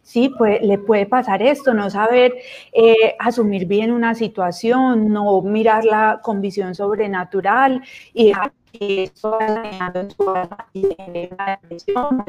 Sí, 0.02 0.34
pues, 0.38 0.62
le 0.62 0.78
puede 0.78 1.06
pasar 1.06 1.42
esto, 1.42 1.74
no 1.74 1.90
saber 1.90 2.34
eh, 2.72 3.16
asumir 3.20 3.66
bien 3.66 3.92
una 3.92 4.16
situación, 4.16 5.12
no 5.12 5.42
mirarla 5.42 6.20
con 6.24 6.42
visión 6.42 6.76
sobrenatural 6.76 7.82
y 8.14 8.28
dejar 8.28 8.52
que 8.72 9.04
esto 9.04 9.32
vaya 9.32 9.92
en 9.94 10.12
su 10.12 10.30
alma 10.30 10.68
y 10.74 10.82
depresión, 10.82 12.24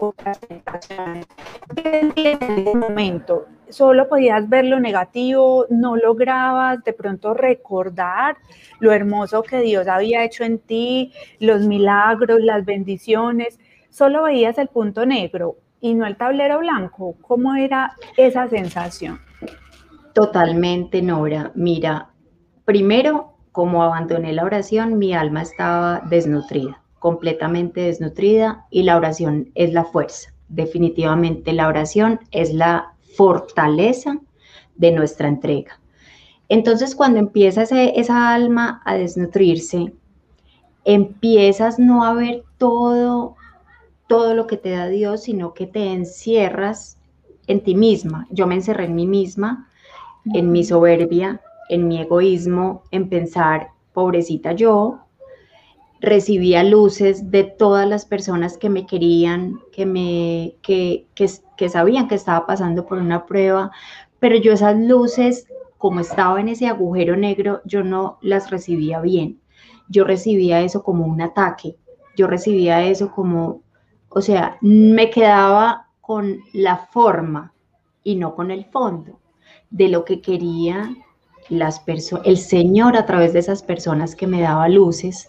otras 0.00 0.40
tentaciones. 0.40 1.26
En 1.76 2.12
ese 2.16 2.74
momento, 2.74 3.46
solo 3.68 4.08
podías 4.08 4.48
ver 4.48 4.64
lo 4.66 4.80
negativo, 4.80 5.66
no 5.70 5.96
lograbas 5.96 6.82
de 6.84 6.92
pronto 6.92 7.34
recordar 7.34 8.36
lo 8.80 8.92
hermoso 8.92 9.42
que 9.42 9.60
Dios 9.60 9.86
había 9.88 10.24
hecho 10.24 10.44
en 10.44 10.58
ti, 10.58 11.12
los 11.38 11.62
milagros, 11.62 12.40
las 12.40 12.64
bendiciones, 12.64 13.58
solo 13.92 14.24
veías 14.24 14.58
el 14.58 14.68
punto 14.68 15.06
negro 15.06 15.58
y 15.80 15.94
no 15.94 16.06
el 16.06 16.16
tablero 16.16 16.58
blanco. 16.58 17.14
¿Cómo 17.20 17.54
era 17.54 17.92
esa 18.16 18.48
sensación? 18.48 19.20
Totalmente, 20.14 21.02
Nora. 21.02 21.52
Mira, 21.54 22.10
primero, 22.64 23.34
como 23.52 23.82
abandoné 23.82 24.32
la 24.32 24.44
oración, 24.44 24.98
mi 24.98 25.14
alma 25.14 25.42
estaba 25.42 26.00
desnutrida, 26.08 26.82
completamente 26.98 27.82
desnutrida 27.82 28.66
y 28.70 28.82
la 28.82 28.96
oración 28.96 29.50
es 29.54 29.72
la 29.72 29.84
fuerza. 29.84 30.32
Definitivamente 30.48 31.52
la 31.52 31.68
oración 31.68 32.20
es 32.30 32.52
la 32.52 32.94
fortaleza 33.16 34.18
de 34.74 34.90
nuestra 34.92 35.28
entrega. 35.28 35.78
Entonces, 36.48 36.94
cuando 36.94 37.18
empieza 37.18 37.62
esa 37.62 38.34
alma 38.34 38.82
a 38.84 38.94
desnutrirse, 38.94 39.92
empiezas 40.84 41.78
no 41.78 42.04
a 42.04 42.14
ver 42.14 42.42
todo, 42.58 43.36
todo 44.12 44.34
lo 44.34 44.46
que 44.46 44.58
te 44.58 44.72
da 44.72 44.88
Dios, 44.88 45.22
sino 45.22 45.54
que 45.54 45.66
te 45.66 45.90
encierras 45.90 46.98
en 47.46 47.64
ti 47.64 47.74
misma. 47.74 48.26
Yo 48.28 48.46
me 48.46 48.54
encerré 48.54 48.84
en 48.84 48.94
mí 48.94 49.06
misma, 49.06 49.70
en 50.34 50.52
mi 50.52 50.64
soberbia, 50.64 51.40
en 51.70 51.88
mi 51.88 51.98
egoísmo, 51.98 52.82
en 52.90 53.08
pensar, 53.08 53.70
pobrecita 53.94 54.52
yo, 54.52 54.98
recibía 55.98 56.62
luces 56.62 57.30
de 57.30 57.44
todas 57.44 57.88
las 57.88 58.04
personas 58.04 58.58
que 58.58 58.68
me 58.68 58.84
querían, 58.84 59.60
que 59.72 59.86
me 59.86 60.56
que, 60.60 61.06
que, 61.14 61.68
sabían 61.70 62.06
que 62.06 62.16
estaba 62.16 62.44
pasando 62.44 62.84
por 62.84 62.98
una 62.98 63.24
prueba, 63.24 63.70
pero 64.20 64.36
yo 64.36 64.52
esas 64.52 64.76
luces, 64.78 65.46
como 65.78 66.00
estaba 66.00 66.38
en 66.38 66.50
ese 66.50 66.66
agujero 66.66 67.16
negro, 67.16 67.62
yo 67.64 67.82
no 67.82 68.18
las 68.20 68.50
recibía 68.50 69.00
bien. 69.00 69.40
Yo 69.88 70.04
recibía 70.04 70.60
eso 70.60 70.82
como 70.82 71.06
un 71.06 71.22
ataque. 71.22 71.76
Yo 72.14 72.26
recibía 72.26 72.84
eso 72.84 73.10
como, 73.10 73.61
o 74.14 74.20
sea, 74.20 74.58
me 74.60 75.10
quedaba 75.10 75.88
con 76.00 76.40
la 76.52 76.76
forma 76.76 77.52
y 78.04 78.16
no 78.16 78.34
con 78.34 78.50
el 78.50 78.64
fondo 78.66 79.20
de 79.70 79.88
lo 79.88 80.04
que 80.04 80.20
quería 80.20 80.94
las 81.48 81.80
personas, 81.80 82.26
el 82.26 82.38
Señor 82.38 82.96
a 82.96 83.06
través 83.06 83.32
de 83.32 83.40
esas 83.40 83.62
personas 83.62 84.14
que 84.14 84.26
me 84.26 84.40
daba 84.40 84.68
luces, 84.68 85.28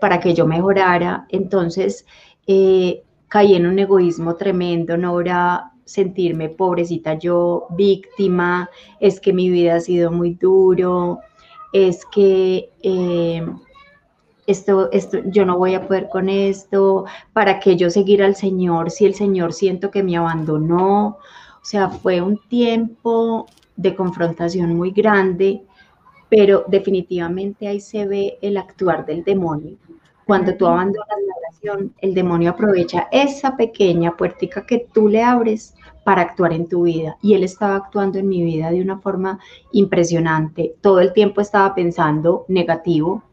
para 0.00 0.18
que 0.18 0.34
yo 0.34 0.46
mejorara. 0.46 1.26
Entonces, 1.28 2.06
eh, 2.46 3.04
caí 3.28 3.54
en 3.54 3.66
un 3.66 3.78
egoísmo 3.78 4.34
tremendo, 4.34 4.96
no 4.96 5.20
era 5.20 5.72
sentirme 5.84 6.48
pobrecita 6.48 7.14
yo, 7.14 7.66
víctima, 7.70 8.70
es 9.00 9.20
que 9.20 9.32
mi 9.32 9.50
vida 9.50 9.76
ha 9.76 9.80
sido 9.80 10.10
muy 10.10 10.34
duro, 10.34 11.18
es 11.72 12.04
que 12.06 12.70
eh, 12.82 13.44
esto, 14.50 14.90
esto, 14.92 15.18
yo 15.26 15.44
no 15.44 15.58
voy 15.58 15.74
a 15.74 15.86
poder 15.86 16.08
con 16.08 16.28
esto, 16.28 17.04
para 17.32 17.60
que 17.60 17.76
yo 17.76 17.90
seguir 17.90 18.22
al 18.22 18.36
Señor 18.36 18.90
si 18.90 19.06
el 19.06 19.14
Señor 19.14 19.52
siento 19.52 19.90
que 19.90 20.02
me 20.02 20.16
abandonó. 20.16 21.18
O 21.62 21.64
sea, 21.64 21.88
fue 21.88 22.20
un 22.20 22.38
tiempo 22.48 23.46
de 23.76 23.94
confrontación 23.94 24.74
muy 24.76 24.90
grande, 24.90 25.62
pero 26.28 26.64
definitivamente 26.68 27.66
ahí 27.66 27.80
se 27.80 28.06
ve 28.06 28.38
el 28.42 28.56
actuar 28.56 29.06
del 29.06 29.24
demonio. 29.24 29.76
Cuando 30.26 30.54
tú 30.54 30.66
abandonas 30.66 31.08
la 31.08 31.34
oración, 31.70 31.92
el 31.98 32.14
demonio 32.14 32.50
aprovecha 32.50 33.08
esa 33.10 33.56
pequeña 33.56 34.16
puertica 34.16 34.64
que 34.64 34.86
tú 34.92 35.08
le 35.08 35.24
abres 35.24 35.74
para 36.04 36.22
actuar 36.22 36.52
en 36.52 36.68
tu 36.68 36.82
vida. 36.82 37.16
Y 37.20 37.34
él 37.34 37.42
estaba 37.42 37.76
actuando 37.76 38.18
en 38.18 38.28
mi 38.28 38.42
vida 38.42 38.70
de 38.70 38.80
una 38.80 38.98
forma 39.00 39.40
impresionante. 39.72 40.74
Todo 40.80 41.00
el 41.00 41.12
tiempo 41.12 41.40
estaba 41.40 41.74
pensando 41.74 42.44
negativo. 42.48 43.24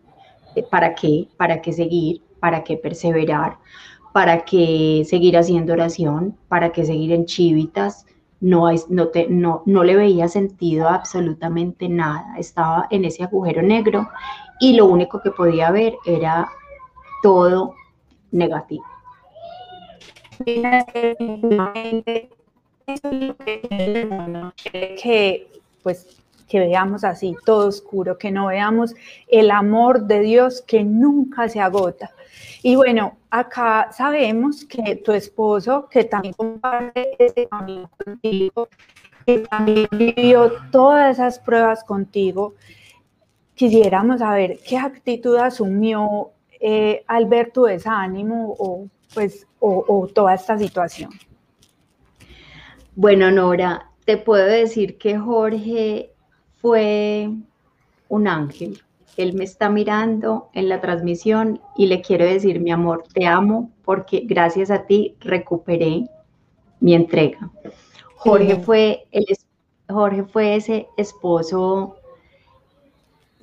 Eh, 0.58 0.65
¿Para 0.72 0.96
qué? 0.96 1.28
¿Para 1.38 1.62
qué 1.62 1.72
seguir? 1.72 2.24
¿Para 2.39 2.63
qué 2.63 2.78
perseverar? 2.78 3.58
¿Para 4.12 4.43
qué 4.43 5.04
seguir 5.06 5.38
haciendo 5.38 5.74
oración? 5.74 6.36
¿Para 6.48 6.72
qué 6.72 6.84
seguir 6.84 7.12
en 7.12 7.26
chivitas? 7.26 8.08
No, 8.39 8.67
no, 8.89 9.10
no, 9.30 9.62
no 9.65 9.84
le 9.84 9.96
veía 9.96 10.28
sentido 10.28 10.89
absolutamente 10.89 11.88
nada. 11.89 12.36
Estaba 12.39 12.88
en 12.89 13.06
ese 13.06 13.24
agujero 13.24 13.62
negro 13.62 14.08
y 14.60 14.74
lo 14.74 14.88
único 14.88 15.22
que 15.22 15.30
podía 15.30 15.70
ver 15.70 15.93
era 16.06 16.50
todo 17.22 17.76
negativo. 18.32 18.86
que 25.02 25.52
pues 25.84 26.17
que 26.48 26.60
veamos 26.60 27.04
así 27.04 27.36
todo 27.46 27.68
oscuro, 27.68 28.18
que 28.18 28.32
no 28.32 28.48
veamos 28.48 28.96
el 29.28 29.52
amor 29.52 30.04
de 30.04 30.22
Dios 30.22 30.64
que 30.66 30.84
nunca 30.84 31.50
se 31.50 31.60
agota. 31.60 32.12
Y 32.64 32.76
bueno, 32.76 33.18
acá 33.30 33.90
sabemos 33.92 34.66
que 34.66 34.96
tu 34.98 35.12
esposo, 35.12 35.88
que 35.90 36.04
también 36.04 36.34
comparte 36.34 37.16
ese 37.24 37.48
camino 37.48 37.90
contigo, 38.04 38.70
que 39.26 39.40
también 39.40 39.88
vivió 39.92 40.54
todas 40.72 41.18
esas 41.18 41.40
pruebas 41.40 41.84
contigo, 41.84 42.56
quisiéramos 43.54 44.20
saber 44.20 44.60
qué 44.68 44.78
actitud 44.78 45.36
asumió 45.38 46.32
eh, 46.60 47.04
al 47.08 47.26
ver 47.26 47.52
tu 47.52 47.64
desánimo 47.64 48.56
o, 48.58 48.88
pues, 49.14 49.46
o, 49.60 50.08
toda 50.14 50.34
esta 50.34 50.58
situación? 50.58 51.12
Bueno, 52.96 53.30
Nora, 53.32 53.92
te 54.06 54.18
puedo 54.18 54.46
decir 54.46 54.98
que 54.98 55.18
Jorge 55.18 56.14
fue 56.62 57.30
un 58.10 58.28
ángel. 58.28 58.82
Él 59.15 59.34
me 59.34 59.43
está 59.43 59.70
mirando 59.70 60.50
en 60.54 60.70
la 60.70 60.80
transmisión 60.80 61.60
y 61.76 61.88
le 61.88 62.02
quiero 62.02 62.26
decir, 62.26 62.60
mi 62.60 62.72
amor, 62.72 63.04
te 63.13 63.26
amo 63.26 63.72
porque 63.84 64.22
gracias 64.26 64.70
a 64.70 64.86
ti 64.86 65.15
recuperé 65.20 66.08
mi 66.80 66.93
entrega. 66.93 67.50
Jorge 68.15 68.58
fue 68.58 69.08
el 69.12 69.26
Jorge 69.89 70.24
fue 70.24 70.56
ese 70.56 70.88
esposo, 70.98 71.96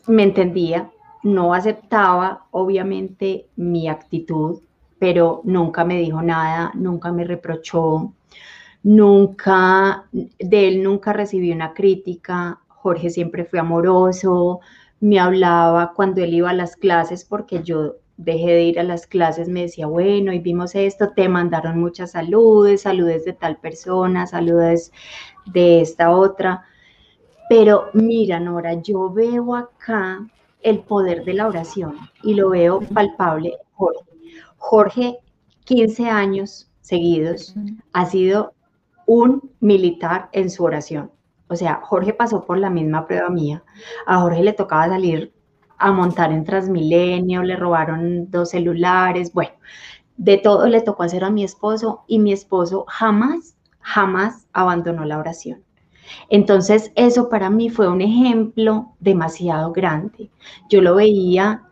me 0.07 0.25
entendía, 0.25 0.91
no 1.23 1.55
aceptaba 1.55 2.47
obviamente 2.51 3.47
mi 3.57 3.89
actitud, 3.89 4.61
pero 4.99 5.41
nunca 5.45 5.85
me 5.85 5.99
dijo 5.99 6.21
nada, 6.21 6.71
nunca 6.75 7.13
me 7.13 7.25
reprochó, 7.25 8.13
nunca, 8.83 10.05
de 10.13 10.69
él 10.69 10.83
nunca 10.83 11.15
recibí 11.15 11.51
una 11.51 11.73
crítica, 11.73 12.61
Jorge 12.85 13.09
siempre 13.09 13.47
fue 13.47 13.59
amoroso, 13.59 14.61
me 15.01 15.19
hablaba 15.19 15.95
cuando 15.95 16.23
él 16.23 16.35
iba 16.35 16.51
a 16.51 16.53
las 16.53 16.77
clases 16.77 17.25
porque 17.25 17.63
yo 17.63 17.95
dejé 18.19 18.51
de 18.51 18.65
ir 18.65 18.79
a 18.79 18.83
las 18.83 19.07
clases, 19.07 19.49
me 19.49 19.63
decía, 19.63 19.87
bueno, 19.87 20.35
y 20.35 20.39
vimos 20.39 20.75
esto, 20.75 21.09
te 21.17 21.27
mandaron 21.31 21.81
muchas 21.81 22.11
saludes, 22.11 22.83
saludes 22.83 23.25
de 23.25 23.33
tal 23.33 23.57
persona, 23.57 24.27
saludes 24.27 24.93
de 25.47 25.81
esta 25.81 26.11
otra. 26.11 26.65
Pero 27.49 27.87
mira, 27.95 28.39
Nora, 28.39 28.75
yo 28.75 29.11
veo 29.11 29.55
acá 29.55 30.21
el 30.61 30.81
poder 30.81 31.25
de 31.25 31.33
la 31.33 31.47
oración 31.47 31.97
y 32.23 32.35
lo 32.35 32.51
veo 32.51 32.81
palpable. 32.81 33.55
Jorge, 33.73 34.05
Jorge 34.59 35.19
15 35.65 36.11
años 36.11 36.71
seguidos, 36.83 37.55
ha 37.95 38.05
sido 38.05 38.53
un 39.07 39.51
militar 39.61 40.29
en 40.33 40.51
su 40.51 40.65
oración. 40.65 41.11
O 41.55 41.57
sea, 41.57 41.81
Jorge 41.85 42.13
pasó 42.13 42.45
por 42.45 42.59
la 42.59 42.69
misma 42.69 43.07
prueba 43.07 43.31
mía. 43.31 43.63
A 44.07 44.21
Jorge 44.21 44.43
le 44.43 44.53
tocaba 44.53 44.89
salir 44.89 45.33
a 45.79 45.93
montar 45.93 46.33
en 46.33 46.45
Transmilenio, 46.45 47.45
le 47.45 47.55
robaron 47.55 48.29
dos 48.29 48.51
celulares, 48.51 49.33
bueno, 49.33 49.53
de 50.17 50.39
todo 50.39 50.67
le 50.67 50.81
tocó 50.81 51.05
hacer 51.05 51.23
a 51.23 51.31
mi 51.31 51.45
esposo 51.45 52.03
y 52.09 52.19
mi 52.19 52.33
esposo 52.33 52.85
jamás, 52.89 53.57
jamás 53.81 54.49
abandonó 54.53 55.05
la 55.05 55.19
oración. 55.19 55.63
Entonces, 56.29 56.91
eso 56.97 57.29
para 57.29 57.51
mí 57.51 57.71
fue 57.71 57.89
un 57.89 58.01
ejemplo 58.01 58.95
demasiado 58.99 59.71
grande. 59.71 60.31
Yo 60.69 60.81
lo 60.81 60.97
veía, 60.97 61.63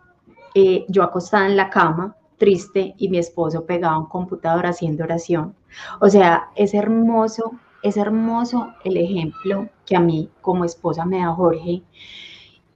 eh, 0.55 0.85
yo 0.89 1.03
acostada 1.03 1.47
en 1.47 1.57
la 1.57 1.71
cama, 1.71 2.17
triste, 2.39 2.95
y 2.99 3.09
mi 3.09 3.19
esposo 3.19 3.67
pegado 3.67 3.95
a 3.95 3.99
un 3.99 4.07
computador 4.07 4.67
haciendo 4.67 5.03
oración. 5.03 5.55
O 6.01 6.09
sea, 6.09 6.51
es 6.55 6.73
hermoso, 6.73 7.53
es 7.83 7.97
hermoso 7.97 8.75
el 8.85 8.97
ejemplo 8.97 9.69
que 9.87 9.97
a 9.97 10.01
mí 10.01 10.31
como 10.41 10.65
esposa 10.65 11.05
me 11.05 11.19
da 11.19 11.33
Jorge. 11.35 11.83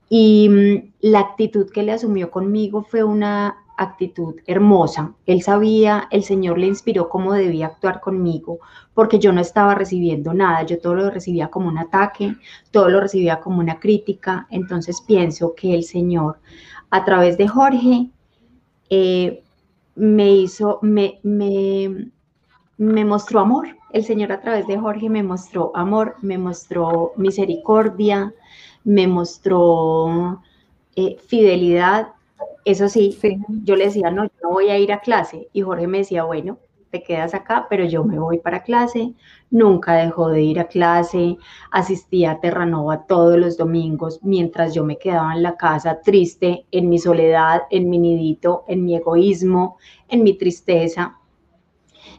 Y 0.09 0.49
mm, 0.49 0.93
la 1.01 1.19
actitud 1.19 1.69
que 1.71 1.83
le 1.83 1.93
asumió 1.93 2.31
conmigo 2.31 2.83
fue 2.83 3.03
una 3.03 3.57
actitud 3.77 4.35
hermosa. 4.47 5.13
Él 5.25 5.41
sabía, 5.41 6.07
el 6.11 6.23
Señor 6.23 6.57
le 6.57 6.67
inspiró 6.67 7.09
cómo 7.09 7.33
debía 7.33 7.67
actuar 7.67 8.01
conmigo, 8.01 8.59
porque 8.93 9.19
yo 9.19 9.31
no 9.31 9.39
estaba 9.39 9.75
recibiendo 9.75 10.33
nada, 10.33 10.63
yo 10.63 10.79
todo 10.79 10.95
lo 10.95 11.09
recibía 11.11 11.49
como 11.49 11.67
un 11.69 11.77
ataque, 11.77 12.35
todo 12.71 12.89
lo 12.89 12.99
recibía 12.99 13.39
como 13.39 13.59
una 13.59 13.79
crítica. 13.79 14.47
Entonces 14.49 15.01
pienso 15.01 15.53
que 15.55 15.73
el 15.75 15.83
Señor, 15.83 16.39
a 16.89 17.05
través 17.05 17.37
de 17.37 17.47
Jorge, 17.47 18.09
eh, 18.89 19.43
me 19.95 20.31
hizo, 20.31 20.79
me, 20.81 21.19
me, 21.23 22.11
me 22.77 23.05
mostró 23.05 23.41
amor. 23.41 23.76
El 23.91 24.03
Señor 24.03 24.31
a 24.31 24.41
través 24.41 24.67
de 24.67 24.77
Jorge 24.77 25.09
me 25.09 25.23
mostró 25.23 25.71
amor, 25.75 26.15
me 26.21 26.37
mostró 26.37 27.13
misericordia, 27.15 28.33
me 28.83 29.07
mostró 29.07 30.41
eh, 30.95 31.17
fidelidad 31.27 32.09
eso 32.67 32.89
sí, 32.89 33.17
yo 33.63 33.77
le 33.77 33.85
decía, 33.85 34.11
no, 34.11 34.25
yo 34.25 34.31
no 34.43 34.49
voy 34.49 34.67
a 34.69 34.77
ir 34.77 34.91
a 34.91 34.99
clase. 34.99 35.47
Y 35.53 35.61
Jorge 35.61 35.87
me 35.87 35.99
decía, 35.99 36.25
bueno, 36.25 36.59
te 36.89 37.01
quedas 37.01 37.33
acá, 37.33 37.67
pero 37.69 37.85
yo 37.85 38.03
me 38.03 38.19
voy 38.19 38.39
para 38.39 38.63
clase. 38.63 39.13
Nunca 39.49 39.93
dejó 39.93 40.27
de 40.27 40.41
ir 40.41 40.59
a 40.59 40.67
clase, 40.67 41.37
asistía 41.71 42.31
a 42.31 42.39
Terranova 42.41 43.05
todos 43.07 43.37
los 43.39 43.55
domingos, 43.55 44.19
mientras 44.21 44.73
yo 44.73 44.83
me 44.83 44.97
quedaba 44.97 45.33
en 45.33 45.43
la 45.43 45.55
casa 45.55 46.01
triste, 46.01 46.65
en 46.71 46.89
mi 46.89 46.99
soledad, 46.99 47.61
en 47.69 47.89
mi 47.89 47.99
nidito, 47.99 48.65
en 48.67 48.83
mi 48.83 48.97
egoísmo, 48.97 49.77
en 50.09 50.23
mi 50.23 50.37
tristeza. 50.37 51.17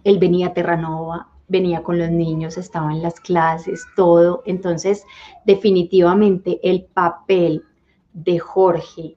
Él 0.02 0.18
venía 0.18 0.46
a 0.46 0.54
Terranova, 0.54 1.28
venía 1.48 1.82
con 1.82 1.98
los 1.98 2.11
niños, 2.11 2.56
estaba 2.58 2.92
en 2.92 3.02
las 3.02 3.20
clases, 3.20 3.84
todo. 3.96 4.42
Entonces, 4.46 5.04
definitivamente 5.44 6.61
el 6.62 6.84
papel 6.84 7.64
de 8.12 8.38
Jorge 8.38 9.16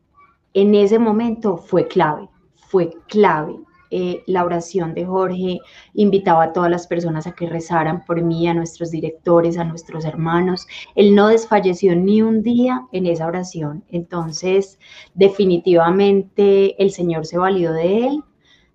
en 0.54 0.76
ese 0.76 1.00
momento 1.00 1.58
fue 1.58 1.88
clave, 1.88 2.30
fue 2.56 2.92
clave. 3.08 3.58
Eh, 3.94 4.24
la 4.26 4.46
oración 4.46 4.94
de 4.94 5.06
Jorge 5.06 5.60
invitaba 5.96 6.44
a 6.44 6.54
todas 6.54 6.72
las 6.72 6.88
personas 6.88 7.28
a 7.28 7.34
que 7.34 7.50
rezaran 7.50 8.06
por 8.06 8.22
mí, 8.22 8.48
a 8.48 8.54
nuestros 8.54 8.90
directores, 8.90 9.58
a 9.58 9.66
nuestros 9.66 10.06
hermanos. 10.06 10.66
Él 10.96 11.14
no 11.14 11.28
desfalleció 11.28 11.94
ni 11.94 12.22
un 12.22 12.42
día 12.42 12.88
en 12.94 13.06
esa 13.06 13.28
oración. 13.28 13.84
Entonces, 13.90 14.80
definitivamente 15.14 16.82
el 16.82 16.92
Señor 16.92 17.26
se 17.26 17.38
valió 17.38 17.74
de 17.74 18.08
él, 18.08 18.24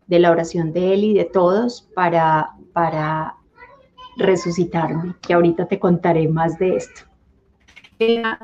de 0.06 0.18
la 0.18 0.30
oración 0.30 0.74
de 0.74 0.92
él 0.92 1.04
y 1.04 1.14
de 1.14 1.24
todos 1.24 1.88
para, 1.94 2.50
para 2.74 3.36
resucitarme, 4.16 5.14
que 5.20 5.34
ahorita 5.34 5.66
te 5.66 5.78
contaré 5.78 6.28
más 6.28 6.58
de 6.58 6.76
esto. 6.76 7.02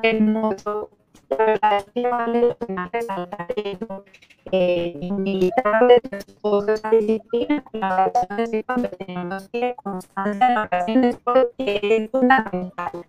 Hermoso 0.02 0.90
la 1.38 1.46
verdad 1.46 1.78
es 1.78 1.84
que 1.94 2.08
vale 2.08 2.48
la 2.48 2.54
pena 2.54 2.90
resaltar 2.92 3.46
eso. 3.56 4.04
Eh, 4.50 4.98
invitar 5.00 5.86
de 5.86 6.00
su 6.10 6.16
esposo 6.16 6.72
esa 6.72 6.90
disciplina, 6.90 7.64
la 7.72 7.94
oración 7.94 8.54
es 8.54 8.64
cuando 8.66 8.88
tenemos 8.90 9.48
que 9.48 9.74
constancia 9.76 10.48
en 10.48 10.58
oraciones 10.58 11.16
porque 11.24 11.80
es 11.82 12.10
fundamental. 12.10 13.06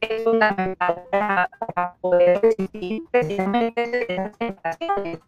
Es 0.00 0.24
fundamental 0.24 1.02
para, 1.10 1.50
para 1.74 1.94
poder 2.00 2.40
resistir 2.40 3.02
precisamente 3.10 4.12
esas 4.14 4.38
tentaciones. 4.38 5.18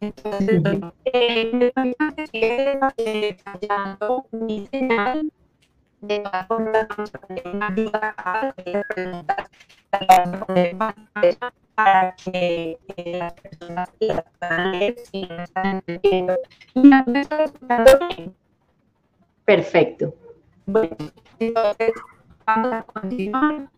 Entonces, 0.00 0.62
eh, 1.04 1.72
me 1.76 1.94
parece 1.94 2.24
que 2.32 2.78
eh, 2.96 3.36
fallando 3.44 4.26
mi 4.32 4.66
señal, 4.66 5.30
de 6.02 6.18
todas 6.18 6.46
formas, 6.48 6.86
vamos 6.88 7.14
a 7.14 7.18
tener 7.18 7.48
una 7.48 7.68
ayuda 7.68 8.14
a 8.16 8.44
las 8.46 8.54
preguntas 8.54 9.48
para 11.74 12.14
que 12.16 12.78
eh, 12.96 13.18
las 13.18 13.32
personas 13.34 13.88
las 14.00 14.24
puedan 14.38 14.72
leer 14.72 14.96
si 15.10 15.26
no 15.26 15.42
están 15.42 15.66
entendiendo. 15.86 16.38
Y 16.74 16.82
me 16.82 17.20
estoy 17.20 17.44
escuchando 17.44 17.92
bien. 18.08 18.34
Perfecto. 19.44 20.14
Bueno, 20.66 20.96
entonces 21.38 21.92
vamos 22.46 22.72
a 22.72 22.82
continuar. 22.82 23.68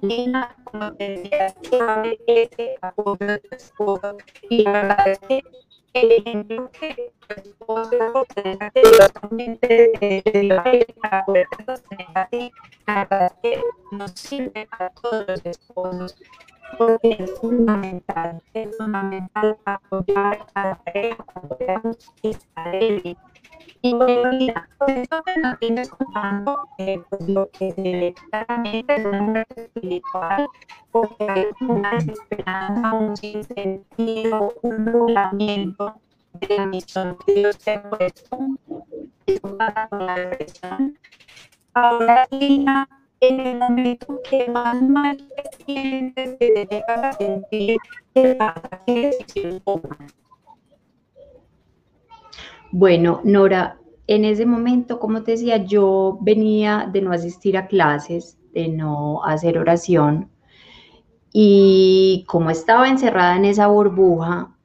Lina, 0.00 0.56
como 0.64 0.92
te 0.94 1.10
decía, 1.10 1.54
sabe 1.70 2.18
ese 2.26 2.76
apoyo 2.82 3.26
de 3.26 3.38
tu 3.38 3.54
esposo 3.54 4.16
y 4.50 4.64
la 4.64 4.72
verdad 4.72 5.08
es 5.08 5.18
que 5.20 5.42
el 5.94 6.12
ejemplo 6.12 6.70
que 6.72 7.12
tu 7.20 7.34
esposo 7.34 8.26
te 8.34 8.42
dio 10.42 10.62
para 11.00 11.24
poder 11.24 11.46
sostener 11.64 12.06
a 12.14 12.28
ti, 12.28 12.52
la 12.86 13.06
verdad 13.06 13.32
que 13.42 13.62
nos 13.92 14.10
sirve 14.12 14.68
a 14.72 14.90
todos 14.90 15.26
los 15.28 15.46
esposos 15.46 16.16
porque 16.76 17.16
es 17.18 17.38
fundamental, 17.38 18.42
es 18.52 18.76
fundamental 18.76 19.56
apoyar 19.64 20.46
a 20.54 20.68
la 20.70 20.78
pareja 20.84 21.16
cuando 21.32 21.56
veamos 21.58 21.96
que 22.20 22.30
está 22.30 22.70
débil. 22.70 23.16
Y 23.82 23.94
bueno, 23.94 24.30
mira, 24.32 24.68
que 24.86 25.40
nos 25.40 25.58
tienes 25.58 25.88
contando 25.90 26.68
eh, 26.78 27.02
pues 27.10 27.28
lo 27.28 27.50
que 27.50 27.72
se 27.72 28.14
claramente 28.30 28.94
es 28.94 29.04
una 29.04 29.22
muerte 29.22 29.62
espiritual, 29.62 30.46
porque 30.90 31.26
hay 31.28 31.46
una 31.60 31.90
desesperanza, 31.92 32.92
un 32.94 33.16
sinsentido, 33.16 34.54
un 34.62 34.84
nublamiento 34.86 35.94
de 36.34 36.56
la 36.56 36.66
misión 36.66 37.16
que 37.26 37.34
Dios 37.34 37.58
te 37.58 37.72
ha 37.72 37.82
puesto. 37.90 38.38
Eso 39.26 39.56
pasa 39.56 39.88
con 39.88 40.06
la 40.06 40.14
depresión. 40.16 40.98
Ahora, 41.74 42.26
Lina, 42.30 42.88
en 43.20 43.40
el 43.40 43.58
momento 43.58 44.20
que 44.28 44.48
más 44.48 44.80
mal 44.82 45.16
te 45.16 45.64
sientes, 45.64 46.36
que 46.38 46.50
te 46.50 46.66
llegas 46.66 47.04
a 47.04 47.12
sentir, 47.12 47.76
¿qué 48.14 48.34
pasa? 48.34 48.82
¿Qué 48.86 49.06
decisión 49.06 49.60
tomas? 49.60 50.23
Bueno, 52.76 53.20
Nora, 53.22 53.78
en 54.08 54.24
ese 54.24 54.46
momento, 54.46 54.98
como 54.98 55.22
te 55.22 55.30
decía, 55.30 55.58
yo 55.58 56.18
venía 56.22 56.90
de 56.92 57.02
no 57.02 57.12
asistir 57.12 57.56
a 57.56 57.68
clases, 57.68 58.36
de 58.52 58.68
no 58.68 59.22
hacer 59.22 59.58
oración, 59.58 60.28
y 61.32 62.24
como 62.26 62.50
estaba 62.50 62.88
encerrada 62.88 63.36
en 63.36 63.44
esa 63.44 63.68
burbuja, 63.68 64.56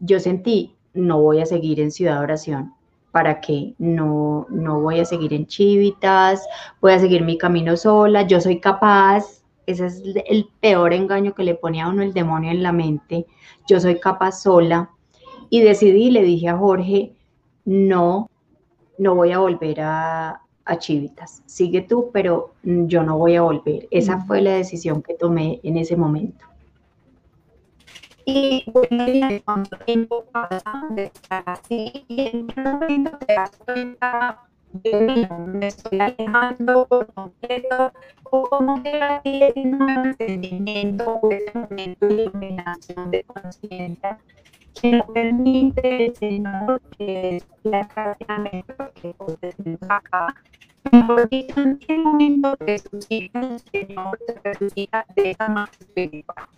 yo 0.00 0.18
sentí, 0.18 0.76
no 0.94 1.20
voy 1.20 1.40
a 1.42 1.44
seguir 1.44 1.78
en 1.80 1.90
Ciudad 1.90 2.22
Oración. 2.22 2.72
Para 3.12 3.42
que 3.42 3.74
no, 3.76 4.46
no 4.48 4.80
voy 4.80 5.00
a 5.00 5.04
seguir 5.04 5.34
en 5.34 5.46
chivitas, 5.46 6.42
voy 6.80 6.92
a 6.92 6.98
seguir 6.98 7.22
mi 7.22 7.36
camino 7.36 7.76
sola, 7.76 8.22
yo 8.22 8.40
soy 8.40 8.60
capaz, 8.60 9.42
ese 9.66 9.84
es 9.88 10.02
el 10.26 10.48
peor 10.60 10.94
engaño 10.94 11.34
que 11.34 11.44
le 11.44 11.54
pone 11.54 11.82
a 11.82 11.88
uno 11.88 12.02
el 12.02 12.14
demonio 12.14 12.50
en 12.50 12.62
la 12.62 12.72
mente, 12.72 13.26
yo 13.68 13.78
soy 13.78 14.00
capaz 14.00 14.40
sola, 14.40 14.88
y 15.50 15.60
decidí, 15.60 16.10
le 16.10 16.22
dije 16.22 16.48
a 16.48 16.56
Jorge, 16.56 17.14
no, 17.68 18.30
no 18.96 19.14
voy 19.14 19.32
a 19.32 19.40
volver 19.40 19.82
a, 19.82 20.40
a 20.64 20.78
Chivitas, 20.78 21.42
sigue 21.44 21.82
tú, 21.82 22.10
pero 22.14 22.54
yo 22.62 23.02
no 23.02 23.18
voy 23.18 23.36
a 23.36 23.42
volver. 23.42 23.86
Esa 23.90 24.20
fue 24.20 24.40
la 24.40 24.52
decisión 24.52 25.02
que 25.02 25.12
tomé 25.12 25.60
en 25.62 25.76
ese 25.76 25.94
momento. 25.94 26.46
Y 28.24 28.64
bueno, 28.72 29.06
¿y 29.06 29.40
cuánto 29.40 29.76
tiempo 29.80 30.24
pasa 30.32 30.62
de 30.90 31.04
estar 31.04 31.44
así? 31.46 32.06
Y 32.08 32.30
en 32.32 32.46
qué 32.46 32.60
momento 32.62 33.18
te 33.18 33.34
das 33.34 33.50
cuenta 33.58 34.40
de 34.72 35.28
me 35.46 35.66
estoy 35.66 36.00
alejando 36.00 36.86
por 36.86 37.12
completo, 37.12 37.92
o 38.30 38.80
te 38.82 38.98
va 38.98 39.16
a 39.16 39.22
un 39.24 40.06
entendimiento 40.06 41.20
o 41.22 41.30
ese 41.30 41.52
momento 41.58 42.06
de 42.06 42.22
iluminación 42.24 43.10
de 43.10 43.24
conciencia 43.24 44.18
que 44.80 44.92
nos 44.92 45.06
permite, 45.06 46.12
Señor, 46.14 46.80
que 46.96 47.42
la 47.64 47.88
gracia 47.94 48.52
que 48.94 49.14
poseemos 49.14 49.82
acá, 49.88 50.34
mejor 50.92 51.28
dicho, 51.28 51.60
en 51.60 51.78
qué 51.78 51.98
momento 51.98 52.56
resucita 52.60 53.58
Señor, 53.72 54.18
se 54.26 54.40
resucita 54.42 55.06
de 55.16 55.30
esa 55.30 55.48
más 55.48 55.70
espiritual. 55.80 56.48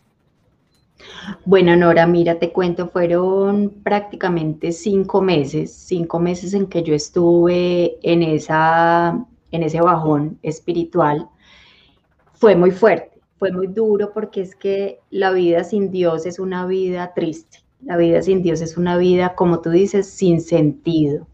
Bueno, 1.45 1.77
Nora, 1.77 2.07
mira, 2.07 2.39
te 2.39 2.53
cuento, 2.53 2.89
fueron 2.89 3.71
prácticamente 3.83 4.73
cinco 4.73 5.23
meses, 5.23 5.73
cinco 5.73 6.19
meses 6.21 6.55
en 6.55 6.67
que 6.67 6.83
yo 6.83 6.95
estuve 6.95 7.99
en, 8.03 8.23
esa, 8.23 9.25
en 9.51 9.63
ese 9.63 9.81
bajón 9.81 10.39
espiritual. 10.43 11.29
fue 12.35 12.57
muy 12.57 12.71
fuerte, 12.71 13.21
fue 13.39 13.53
muy 13.53 13.67
duro 13.69 14.13
porque 14.13 14.43
es 14.43 14.55
que 14.55 15.01
la 15.11 15.31
vida 15.33 15.65
sin 15.65 15.91
Dios 15.91 16.27
es 16.27 16.39
una 16.39 16.67
vida 16.67 17.13
triste. 17.15 17.60
La 17.83 17.97
vida 17.97 18.23
sin 18.23 18.43
Dios 18.43 18.61
es 18.61 18.77
una 18.77 18.97
vida, 18.97 19.35
como 19.35 19.61
tú 19.61 19.71
dices, 19.71 20.09
sin 20.09 20.41
sentido. 20.41 21.27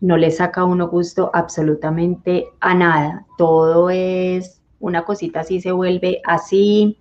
No 0.00 0.16
le 0.16 0.30
saca 0.30 0.60
a 0.60 0.64
uno 0.64 0.88
gusto 0.88 1.30
absolutamente 1.34 2.46
a 2.60 2.74
nada. 2.74 3.26
Todo 3.36 3.90
es 3.90 4.60
una 4.80 5.04
cosita 5.04 5.40
así, 5.40 5.60
se 5.60 5.72
vuelve 5.72 6.20
así. 6.24 6.96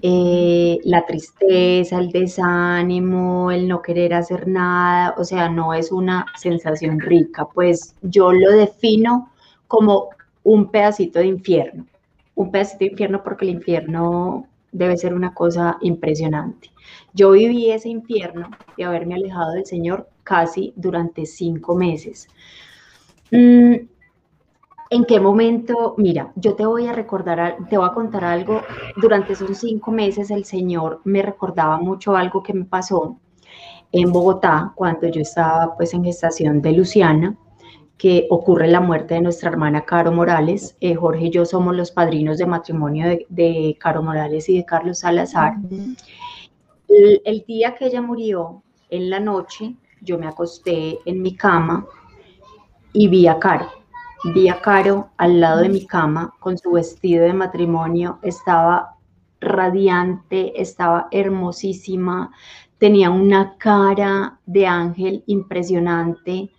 Eh, 0.00 0.78
la 0.84 1.04
tristeza, 1.04 1.98
el 1.98 2.10
desánimo, 2.10 3.50
el 3.50 3.68
no 3.68 3.82
querer 3.82 4.14
hacer 4.14 4.48
nada, 4.48 5.14
o 5.18 5.24
sea, 5.24 5.50
no 5.50 5.74
es 5.74 5.92
una 5.92 6.24
sensación 6.38 6.98
rica, 6.98 7.46
pues 7.52 7.94
yo 8.00 8.32
lo 8.32 8.52
defino 8.52 9.30
como 9.68 10.08
un 10.44 10.70
pedacito 10.70 11.18
de 11.18 11.26
infierno, 11.26 11.86
un 12.34 12.50
pedacito 12.50 12.78
de 12.78 12.86
infierno 12.86 13.22
porque 13.22 13.44
el 13.44 13.50
infierno 13.50 14.46
debe 14.72 14.96
ser 14.96 15.14
una 15.14 15.34
cosa 15.34 15.78
impresionante. 15.82 16.70
Yo 17.12 17.32
viví 17.32 17.70
ese 17.70 17.90
infierno 17.90 18.50
de 18.76 18.84
haberme 18.84 19.14
alejado 19.14 19.52
del 19.52 19.66
Señor 19.66 20.08
casi 20.24 20.72
durante 20.76 21.26
cinco 21.26 21.76
meses. 21.76 22.28
Mm, 23.30 23.74
¿En 24.90 25.04
qué 25.06 25.20
momento? 25.20 25.94
Mira, 25.96 26.32
yo 26.36 26.54
te 26.54 26.66
voy 26.66 26.86
a 26.86 26.92
recordar, 26.92 27.56
te 27.70 27.78
voy 27.78 27.88
a 27.88 27.94
contar 27.94 28.24
algo. 28.24 28.60
Durante 28.96 29.32
esos 29.32 29.56
cinco 29.56 29.90
meses 29.90 30.30
el 30.30 30.44
Señor 30.44 31.00
me 31.04 31.22
recordaba 31.22 31.78
mucho 31.78 32.14
algo 32.14 32.42
que 32.42 32.52
me 32.52 32.64
pasó 32.64 33.16
en 33.90 34.12
Bogotá 34.12 34.72
cuando 34.74 35.08
yo 35.08 35.20
estaba 35.20 35.76
pues 35.76 35.94
en 35.94 36.04
gestación 36.04 36.60
de 36.60 36.72
Luciana, 36.72 37.36
que 38.02 38.26
ocurre 38.30 38.66
la 38.66 38.80
muerte 38.80 39.14
de 39.14 39.20
nuestra 39.20 39.48
hermana 39.48 39.84
Caro 39.84 40.10
Morales. 40.10 40.76
Eh, 40.80 40.96
Jorge 40.96 41.26
y 41.26 41.30
yo 41.30 41.44
somos 41.44 41.76
los 41.76 41.92
padrinos 41.92 42.36
de 42.36 42.46
matrimonio 42.46 43.16
de, 43.28 43.76
Caro 43.78 44.02
Morales 44.02 44.48
y 44.48 44.56
de 44.56 44.64
Carlos 44.64 44.98
Salazar. 44.98 45.54
el, 46.88 47.22
el 47.24 47.44
día 47.46 47.76
que 47.76 47.86
ella 47.86 48.02
murió, 48.02 48.64
en 48.90 49.08
la 49.08 49.20
noche, 49.20 49.76
yo 50.00 50.18
me 50.18 50.26
acosté 50.26 50.98
en 51.04 51.22
mi 51.22 51.36
cama 51.36 51.86
y 52.92 53.06
vi 53.06 53.28
a 53.28 53.38
Caro 53.38 53.68
Vi 54.34 54.48
a 54.48 54.60
Caro 54.60 55.10
al 55.16 55.38
lado 55.38 55.60
de 55.60 55.68
mi 55.68 55.86
cama 55.86 56.34
con 56.40 56.58
su 56.58 56.72
vestido 56.72 57.24
de 57.24 57.34
matrimonio, 57.34 58.18
estaba 58.22 58.96
radiante, 59.40 60.60
estaba 60.60 61.06
hermosísima, 61.12 62.32
tenía 62.78 63.10
una 63.10 63.56
cara 63.58 64.40
de 64.44 64.66
ángel 64.66 65.22
impresionante. 65.26 66.50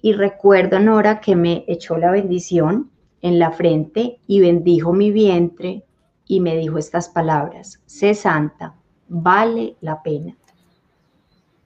Y 0.00 0.12
recuerdo, 0.12 0.78
Nora, 0.78 1.20
que 1.20 1.34
me 1.34 1.64
echó 1.66 1.96
la 1.96 2.10
bendición 2.10 2.90
en 3.22 3.38
la 3.38 3.50
frente 3.50 4.20
y 4.26 4.40
bendijo 4.40 4.92
mi 4.92 5.10
vientre 5.10 5.84
y 6.26 6.40
me 6.40 6.56
dijo 6.56 6.78
estas 6.78 7.08
palabras, 7.08 7.80
sé 7.86 8.14
santa, 8.14 8.74
vale 9.08 9.76
la 9.80 10.02
pena. 10.02 10.36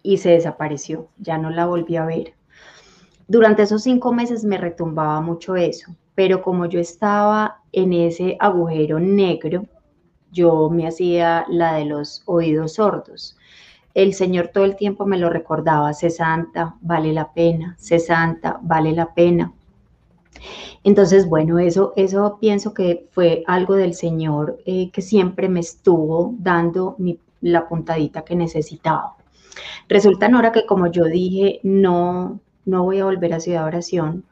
Y 0.02 0.18
se 0.18 0.30
desapareció, 0.30 1.08
ya 1.18 1.36
no 1.36 1.50
la 1.50 1.66
volví 1.66 1.96
a 1.96 2.06
ver. 2.06 2.34
Durante 3.28 3.62
esos 3.62 3.82
cinco 3.82 4.12
meses 4.12 4.44
me 4.44 4.58
retumbaba 4.58 5.20
mucho 5.20 5.56
eso, 5.56 5.94
pero 6.14 6.42
como 6.42 6.66
yo 6.66 6.80
estaba 6.80 7.62
en 7.72 7.92
ese 7.92 8.36
agujero 8.40 8.98
negro, 8.98 9.66
yo 10.30 10.70
me 10.70 10.86
hacía 10.86 11.44
la 11.48 11.74
de 11.74 11.84
los 11.84 12.22
oídos 12.26 12.74
sordos. 12.74 13.36
El 13.94 14.14
Señor 14.14 14.48
todo 14.48 14.64
el 14.64 14.76
tiempo 14.76 15.06
me 15.06 15.18
lo 15.18 15.28
recordaba, 15.30 15.92
sé 15.92 16.10
santa, 16.10 16.76
vale 16.80 17.12
la 17.12 17.32
pena, 17.32 17.76
sé 17.78 17.98
santa, 17.98 18.58
vale 18.62 18.92
la 18.92 19.12
pena. 19.12 19.52
Entonces, 20.84 21.28
bueno, 21.28 21.58
eso, 21.58 21.92
eso 21.96 22.38
pienso 22.40 22.74
que 22.74 23.06
fue 23.10 23.44
algo 23.46 23.74
del 23.74 23.94
Señor 23.94 24.58
eh, 24.66 24.90
que 24.90 25.02
siempre 25.02 25.48
me 25.48 25.60
estuvo 25.60 26.34
dando 26.38 26.96
la 27.40 27.68
puntadita 27.68 28.24
que 28.24 28.34
necesitaba. 28.34 29.16
Resulta, 29.88 30.28
Nora, 30.28 30.52
que 30.52 30.66
como 30.66 30.86
yo 30.88 31.04
dije, 31.04 31.60
no, 31.62 32.40
no 32.64 32.84
voy 32.84 32.98
a 32.98 33.04
volver 33.04 33.34
a 33.34 33.40
Ciudad 33.40 33.66
Oración, 33.66 34.24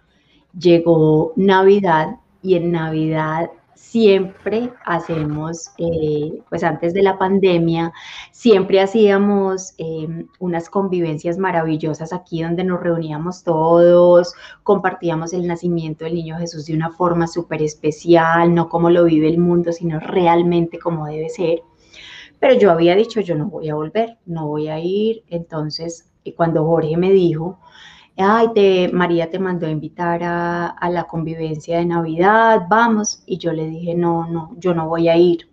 llegó 0.58 1.32
Navidad 1.36 2.16
y 2.42 2.54
en 2.54 2.72
Navidad 2.72 3.50
siempre 3.80 4.72
hacemos, 4.84 5.70
eh, 5.78 6.42
pues 6.48 6.62
antes 6.62 6.92
de 6.92 7.02
la 7.02 7.18
pandemia, 7.18 7.92
siempre 8.30 8.80
hacíamos 8.80 9.72
em, 9.78 10.28
unas 10.38 10.68
convivencias 10.68 11.38
maravillosas 11.38 12.12
aquí 12.12 12.42
donde 12.42 12.62
nos 12.62 12.80
reuníamos 12.80 13.42
todos, 13.42 14.34
compartíamos 14.62 15.32
el 15.32 15.46
nacimiento 15.46 16.04
del 16.04 16.14
niño 16.14 16.36
Jesús 16.36 16.66
de 16.66 16.74
una 16.74 16.90
forma 16.92 17.26
súper 17.26 17.62
especial, 17.62 18.54
no 18.54 18.68
como 18.68 18.90
lo 18.90 19.04
vive 19.04 19.28
el 19.28 19.38
mundo, 19.38 19.72
sino 19.72 19.98
realmente 19.98 20.78
como 20.78 21.06
debe 21.06 21.30
ser. 21.30 21.62
Pero 22.38 22.54
yo 22.54 22.70
había 22.70 22.94
dicho, 22.94 23.20
yo 23.20 23.34
no 23.34 23.46
voy 23.46 23.70
a 23.70 23.74
volver, 23.74 24.18
no 24.26 24.46
voy 24.46 24.68
a 24.68 24.78
ir. 24.78 25.24
Entonces, 25.28 26.12
cuando 26.36 26.64
Jorge 26.64 26.96
me 26.96 27.10
dijo, 27.10 27.58
ay, 28.20 28.90
María 28.92 29.30
te 29.30 29.38
mandó 29.38 29.66
a 29.66 29.70
invitar 29.70 30.22
a, 30.22 30.90
la 30.90 31.04
convivencia 31.04 31.78
de 31.78 31.86
Navidad, 31.86 32.62
vamos. 32.68 33.22
Y 33.26 33.38
yo 33.38 33.52
le 33.52 33.66
dije, 33.66 33.94
no, 33.94 34.26
no, 34.26 34.52
yo 34.58 34.74
no 34.74 34.88
voy 34.88 35.08
a 35.08 35.16
ir, 35.16 35.48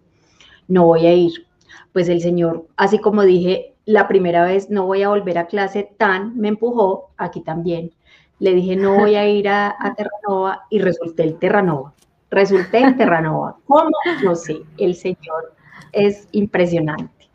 no 0.68 0.86
voy 0.86 1.06
a 1.06 1.14
ir. 1.14 1.48
Pues 1.94 2.10
el 2.10 2.22
Señor, 2.22 2.68
así 2.76 3.00
como 3.00 3.24
dije 3.24 3.76
la 3.86 4.08
primera 4.08 4.44
vez, 4.44 4.70
no 4.70 4.86
voy 4.86 5.04
a 5.04 5.10
volver 5.10 5.38
a 5.38 5.48
clase, 5.48 5.90
tan 5.98 6.38
me 6.38 6.50
empujó, 6.50 7.12
aquí 7.18 7.42
también. 7.42 7.92
Le 8.40 8.54
dije, 8.54 8.76
no 8.76 8.96
voy 8.96 9.16
a 9.16 9.28
ir 9.28 9.50
a, 9.50 9.76
a 9.80 9.96
Terranova 9.96 10.66
y 10.70 10.80
resulté 10.80 11.24
el 11.24 11.40
Terranova. 11.40 11.94
Resulté 12.30 12.80
en 12.80 12.98
Terranova. 12.98 13.58
¿Cómo? 13.66 13.92
No 14.24 14.36
sé, 14.36 14.58
el 14.78 14.96
Señor 14.96 15.56
es 15.92 16.28
impresionante. 16.34 17.30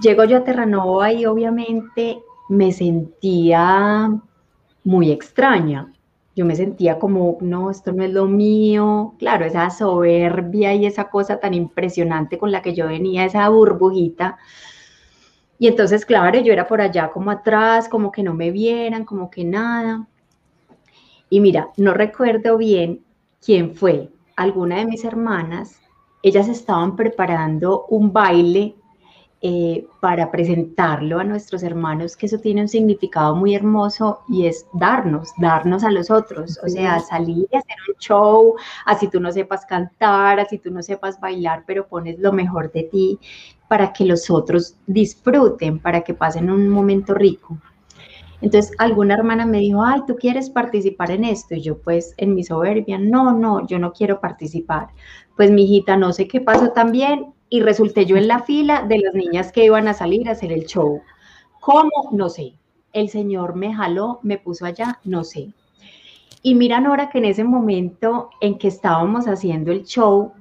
Llego 0.00 0.24
yo 0.24 0.38
a 0.38 0.44
Terranova 0.44 1.12
y 1.12 1.26
obviamente 1.26 2.22
me 2.48 2.72
sentía 2.72 4.10
muy 4.84 5.10
extraña. 5.10 5.92
Yo 6.36 6.44
me 6.46 6.56
sentía 6.56 6.98
como, 6.98 7.38
no, 7.40 7.70
esto 7.70 7.92
no 7.92 8.02
es 8.02 8.12
lo 8.12 8.26
mío. 8.26 9.14
Claro, 9.18 9.44
esa 9.44 9.68
soberbia 9.70 10.74
y 10.74 10.86
esa 10.86 11.10
cosa 11.10 11.38
tan 11.38 11.54
impresionante 11.54 12.38
con 12.38 12.52
la 12.52 12.62
que 12.62 12.74
yo 12.74 12.86
venía, 12.86 13.24
esa 13.24 13.48
burbujita. 13.48 14.38
Y 15.58 15.68
entonces, 15.68 16.06
claro, 16.06 16.40
yo 16.40 16.52
era 16.52 16.66
por 16.66 16.80
allá 16.80 17.10
como 17.10 17.30
atrás, 17.30 17.88
como 17.88 18.10
que 18.10 18.22
no 18.22 18.32
me 18.32 18.50
vieran, 18.50 19.04
como 19.04 19.30
que 19.30 19.44
nada. 19.44 20.06
Y 21.28 21.40
mira, 21.40 21.70
no 21.76 21.92
recuerdo 21.92 22.56
bien 22.56 23.04
quién 23.44 23.74
fue, 23.74 24.08
alguna 24.36 24.78
de 24.78 24.86
mis 24.86 25.04
hermanas, 25.04 25.78
ellas 26.22 26.48
estaban 26.48 26.96
preparando 26.96 27.86
un 27.88 28.12
baile 28.12 28.74
eh, 29.42 29.86
para 30.00 30.30
presentarlo 30.30 31.18
a 31.18 31.24
nuestros 31.24 31.62
hermanos, 31.62 32.14
que 32.14 32.26
eso 32.26 32.38
tiene 32.38 32.60
un 32.60 32.68
significado 32.68 33.34
muy 33.34 33.54
hermoso 33.54 34.20
y 34.28 34.44
es 34.46 34.66
darnos, 34.74 35.32
darnos 35.38 35.82
a 35.82 35.90
los 35.90 36.10
otros, 36.10 36.60
o 36.62 36.68
sea, 36.68 37.00
salir 37.00 37.48
y 37.50 37.56
hacer 37.56 37.76
un 37.88 37.98
show, 37.98 38.54
así 38.84 39.08
tú 39.08 39.18
no 39.18 39.32
sepas 39.32 39.64
cantar, 39.64 40.40
así 40.40 40.58
tú 40.58 40.70
no 40.70 40.82
sepas 40.82 41.18
bailar, 41.20 41.64
pero 41.66 41.86
pones 41.86 42.18
lo 42.18 42.32
mejor 42.32 42.70
de 42.70 42.82
ti 42.82 43.18
para 43.66 43.94
que 43.94 44.04
los 44.04 44.28
otros 44.28 44.76
disfruten, 44.86 45.78
para 45.78 46.02
que 46.02 46.12
pasen 46.12 46.50
un 46.50 46.68
momento 46.68 47.14
rico. 47.14 47.56
Entonces, 48.42 48.72
alguna 48.76 49.14
hermana 49.14 49.46
me 49.46 49.58
dijo, 49.58 49.82
ay, 49.82 50.02
¿tú 50.06 50.16
quieres 50.16 50.50
participar 50.50 51.10
en 51.10 51.24
esto? 51.24 51.54
Y 51.54 51.62
yo, 51.62 51.78
pues, 51.78 52.14
en 52.16 52.34
mi 52.34 52.44
soberbia, 52.44 52.98
no, 52.98 53.32
no, 53.32 53.66
yo 53.66 53.78
no 53.78 53.92
quiero 53.92 54.20
participar. 54.20 54.88
Pues, 55.36 55.50
mi 55.50 55.64
hijita, 55.64 55.96
no 55.96 56.12
sé 56.12 56.26
qué 56.26 56.40
pasó 56.40 56.72
también, 56.72 57.32
y 57.50 57.60
resulté 57.60 58.06
yo 58.06 58.16
en 58.16 58.28
la 58.28 58.38
fila 58.44 58.86
de 58.88 59.00
las 59.00 59.12
niñas 59.12 59.50
que 59.50 59.64
iban 59.64 59.88
a 59.88 59.94
salir 59.94 60.28
a 60.28 60.32
hacer 60.32 60.52
el 60.52 60.66
show. 60.66 61.02
¿Cómo? 61.58 61.90
No 62.12 62.28
sé. 62.30 62.54
El 62.92 63.08
Señor 63.08 63.56
me 63.56 63.74
jaló, 63.74 64.20
me 64.22 64.38
puso 64.38 64.64
allá, 64.64 65.00
no 65.04 65.24
sé. 65.24 65.52
Y 66.42 66.54
miran 66.54 66.86
ahora 66.86 67.10
que 67.10 67.18
en 67.18 67.26
ese 67.26 67.44
momento 67.44 68.30
en 68.40 68.56
que 68.56 68.68
estábamos 68.68 69.26
haciendo 69.26 69.72
el 69.72 69.84
show, 69.84 70.32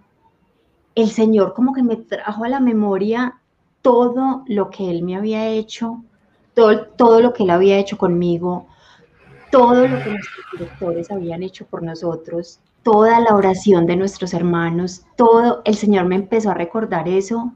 el 0.95 1.09
Señor 1.09 1.53
como 1.53 1.73
que 1.73 1.83
me 1.83 1.97
trajo 1.97 2.43
a 2.43 2.49
la 2.49 2.59
memoria 2.59 3.39
todo 3.81 4.43
lo 4.47 4.69
que 4.69 4.89
Él 4.89 5.03
me 5.03 5.15
había 5.15 5.47
hecho, 5.47 6.03
todo, 6.53 6.85
todo 6.85 7.21
lo 7.21 7.33
que 7.33 7.43
Él 7.43 7.49
había 7.49 7.77
hecho 7.77 7.97
conmigo, 7.97 8.67
todo 9.51 9.87
lo 9.87 10.03
que 10.03 10.11
nuestros 10.11 10.45
directores 10.53 11.11
habían 11.11 11.43
hecho 11.43 11.65
por 11.65 11.81
nosotros, 11.81 12.59
toda 12.83 13.19
la 13.19 13.35
oración 13.35 13.85
de 13.85 13.95
nuestros 13.95 14.33
hermanos, 14.33 15.05
todo, 15.15 15.61
el 15.65 15.75
Señor 15.75 16.05
me 16.05 16.15
empezó 16.15 16.51
a 16.51 16.55
recordar 16.55 17.07
eso 17.07 17.53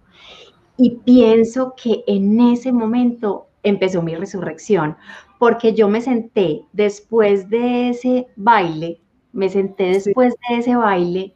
y 0.77 0.97
pienso 0.97 1.73
que 1.75 2.03
en 2.07 2.39
ese 2.39 2.71
momento 2.71 3.47
empezó 3.63 4.01
mi 4.01 4.15
resurrección, 4.15 4.97
porque 5.39 5.73
yo 5.73 5.87
me 5.87 6.01
senté 6.01 6.65
después 6.73 7.49
de 7.49 7.89
ese 7.89 8.27
baile, 8.35 9.01
me 9.31 9.49
senté 9.49 9.85
después 9.85 10.35
de 10.49 10.57
ese 10.57 10.75
baile 10.75 11.35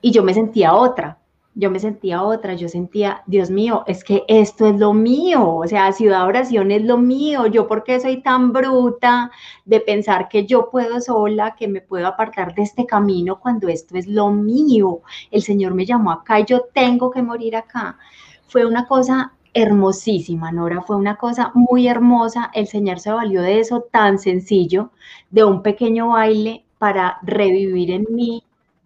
y 0.00 0.10
yo 0.10 0.22
me 0.22 0.34
sentía 0.34 0.74
otra, 0.74 1.19
yo 1.54 1.70
me 1.70 1.80
sentía 1.80 2.22
otra, 2.22 2.54
yo 2.54 2.68
sentía, 2.68 3.22
Dios 3.26 3.50
mío, 3.50 3.82
es 3.86 4.04
que 4.04 4.24
esto 4.28 4.66
es 4.66 4.78
lo 4.78 4.94
mío, 4.94 5.56
o 5.56 5.66
sea, 5.66 5.92
ciudad 5.92 6.26
oración 6.26 6.70
es 6.70 6.84
lo 6.84 6.96
mío, 6.96 7.46
yo 7.46 7.66
por 7.66 7.82
qué 7.82 7.98
soy 7.98 8.22
tan 8.22 8.52
bruta 8.52 9.30
de 9.64 9.80
pensar 9.80 10.28
que 10.28 10.46
yo 10.46 10.70
puedo 10.70 11.00
sola, 11.00 11.56
que 11.56 11.66
me 11.66 11.80
puedo 11.80 12.06
apartar 12.06 12.54
de 12.54 12.62
este 12.62 12.86
camino 12.86 13.40
cuando 13.40 13.68
esto 13.68 13.96
es 13.96 14.06
lo 14.06 14.30
mío, 14.30 15.00
el 15.30 15.42
Señor 15.42 15.74
me 15.74 15.86
llamó 15.86 16.12
acá 16.12 16.40
y 16.40 16.44
yo 16.44 16.62
tengo 16.72 17.10
que 17.10 17.22
morir 17.22 17.56
acá. 17.56 17.98
Fue 18.46 18.64
una 18.64 18.86
cosa 18.86 19.32
hermosísima, 19.52 20.52
Nora, 20.52 20.82
fue 20.82 20.96
una 20.96 21.16
cosa 21.16 21.50
muy 21.54 21.88
hermosa, 21.88 22.50
el 22.54 22.68
Señor 22.68 23.00
se 23.00 23.10
valió 23.10 23.42
de 23.42 23.58
eso 23.58 23.82
tan 23.90 24.20
sencillo, 24.20 24.92
de 25.30 25.44
un 25.44 25.62
pequeño 25.62 26.10
baile 26.10 26.64
para 26.78 27.18
revivir 27.22 27.90
en 27.90 28.06
mí 28.10 28.44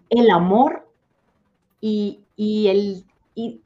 el 0.09 0.31
amor 0.31 0.89
y, 1.81 2.24
y, 2.37 2.69
el, 2.69 3.05
y, 3.35 3.61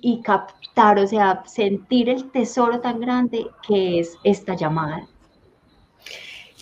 y, 0.00 0.22
captar, 0.22 0.98
o 0.98 1.06
sea, 1.06 1.42
sentir 1.46 2.08
el 2.08 2.30
tesoro 2.30 2.80
tan 2.80 3.00
grande 3.00 3.46
que 3.66 4.00
es 4.00 4.16
esta 4.24 4.54
llamada. 4.54 5.06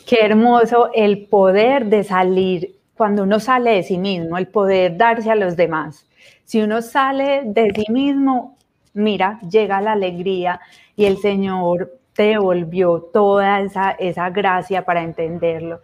Qué 0.06 0.18
hermoso 0.20 0.90
el 0.94 1.26
poder 1.26 1.86
de 1.86 2.04
salir, 2.04 2.76
cuando 2.94 3.22
uno 3.22 3.40
sale 3.40 3.72
de 3.72 3.82
sí 3.82 3.98
mismo, 3.98 4.36
el 4.36 4.48
poder 4.48 4.96
darse 4.96 5.30
a 5.30 5.34
los 5.34 5.56
demás. 5.56 6.06
Si 6.44 6.60
uno 6.60 6.82
sale 6.82 7.42
de 7.44 7.72
sí 7.74 7.90
mismo, 7.90 8.56
mira, 8.92 9.40
llega 9.48 9.80
la 9.80 9.92
alegría 9.92 10.60
y 10.96 11.06
el 11.06 11.18
Señor 11.18 11.98
te 12.14 12.24
devolvió 12.24 13.00
toda 13.12 13.60
esa, 13.60 13.90
esa 13.92 14.30
gracia 14.30 14.84
para 14.84 15.02
entenderlo. 15.02 15.80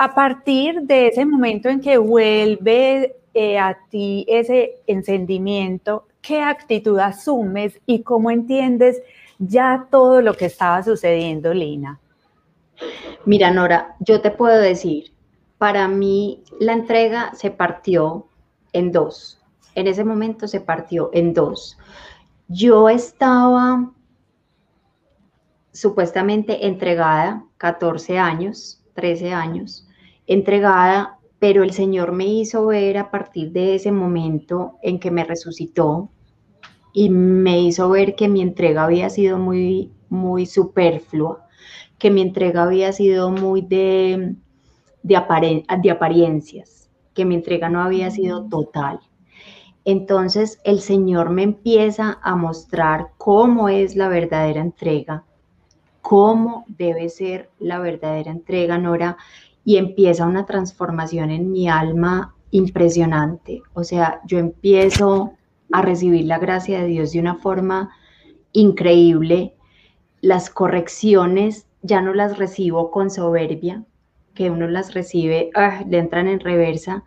A 0.00 0.14
partir 0.14 0.82
de 0.82 1.08
ese 1.08 1.24
momento 1.26 1.68
en 1.68 1.80
que 1.80 1.98
vuelve 1.98 3.16
eh, 3.34 3.58
a 3.58 3.76
ti 3.90 4.24
ese 4.28 4.76
encendimiento, 4.86 6.06
qué 6.22 6.40
actitud 6.40 7.00
asumes 7.00 7.80
y 7.84 8.02
cómo 8.04 8.30
entiendes 8.30 9.02
ya 9.40 9.88
todo 9.90 10.22
lo 10.22 10.34
que 10.34 10.46
estaba 10.46 10.84
sucediendo, 10.84 11.52
Lina. 11.52 11.98
Mira, 13.24 13.50
Nora, 13.50 13.96
yo 13.98 14.20
te 14.20 14.30
puedo 14.30 14.60
decir, 14.60 15.12
para 15.58 15.88
mí 15.88 16.44
la 16.60 16.74
entrega 16.74 17.32
se 17.34 17.50
partió 17.50 18.28
en 18.72 18.92
dos. 18.92 19.42
En 19.74 19.88
ese 19.88 20.04
momento 20.04 20.46
se 20.46 20.60
partió 20.60 21.10
en 21.12 21.34
dos. 21.34 21.76
Yo 22.46 22.88
estaba 22.88 23.90
supuestamente 25.72 26.68
entregada, 26.68 27.44
14 27.56 28.16
años, 28.16 28.80
13 28.94 29.32
años, 29.32 29.87
entregada 30.28 31.18
pero 31.38 31.62
el 31.62 31.72
Señor 31.72 32.12
me 32.12 32.26
hizo 32.26 32.66
ver 32.66 32.98
a 32.98 33.10
partir 33.10 33.52
de 33.52 33.74
ese 33.74 33.92
momento 33.92 34.78
en 34.82 34.98
que 34.98 35.10
me 35.10 35.24
resucitó 35.24 36.10
y 36.92 37.10
me 37.10 37.60
hizo 37.60 37.88
ver 37.90 38.16
que 38.16 38.28
mi 38.28 38.42
entrega 38.42 38.84
había 38.84 39.08
sido 39.08 39.38
muy, 39.38 39.92
muy 40.08 40.46
superflua, 40.46 41.46
que 41.98 42.10
mi 42.10 42.22
entrega 42.22 42.64
había 42.64 42.92
sido 42.92 43.30
muy 43.30 43.62
de, 43.62 44.34
de, 45.02 45.64
de 45.82 45.90
apariencias, 45.90 46.90
que 47.14 47.24
mi 47.24 47.36
entrega 47.36 47.68
no 47.68 47.82
había 47.82 48.10
sido 48.10 48.48
total. 48.48 49.00
Entonces 49.84 50.60
el 50.64 50.80
Señor 50.80 51.30
me 51.30 51.44
empieza 51.44 52.18
a 52.20 52.34
mostrar 52.34 53.10
cómo 53.16 53.68
es 53.68 53.94
la 53.94 54.08
verdadera 54.08 54.60
entrega, 54.60 55.24
cómo 56.02 56.64
debe 56.66 57.08
ser 57.10 57.50
la 57.58 57.78
verdadera 57.78 58.32
entrega, 58.32 58.76
Nora, 58.76 59.16
y 59.68 59.76
empieza 59.76 60.24
una 60.24 60.46
transformación 60.46 61.30
en 61.30 61.52
mi 61.52 61.68
alma 61.68 62.34
impresionante. 62.52 63.60
O 63.74 63.84
sea, 63.84 64.22
yo 64.24 64.38
empiezo 64.38 65.34
a 65.70 65.82
recibir 65.82 66.24
la 66.24 66.38
gracia 66.38 66.80
de 66.80 66.86
Dios 66.86 67.12
de 67.12 67.20
una 67.20 67.34
forma 67.34 67.90
increíble. 68.52 69.52
Las 70.22 70.48
correcciones 70.48 71.66
ya 71.82 72.00
no 72.00 72.14
las 72.14 72.38
recibo 72.38 72.90
con 72.90 73.10
soberbia, 73.10 73.84
que 74.32 74.50
uno 74.50 74.68
las 74.68 74.94
recibe, 74.94 75.50
ah, 75.54 75.84
le 75.86 75.98
entran 75.98 76.28
en 76.28 76.40
reversa. 76.40 77.04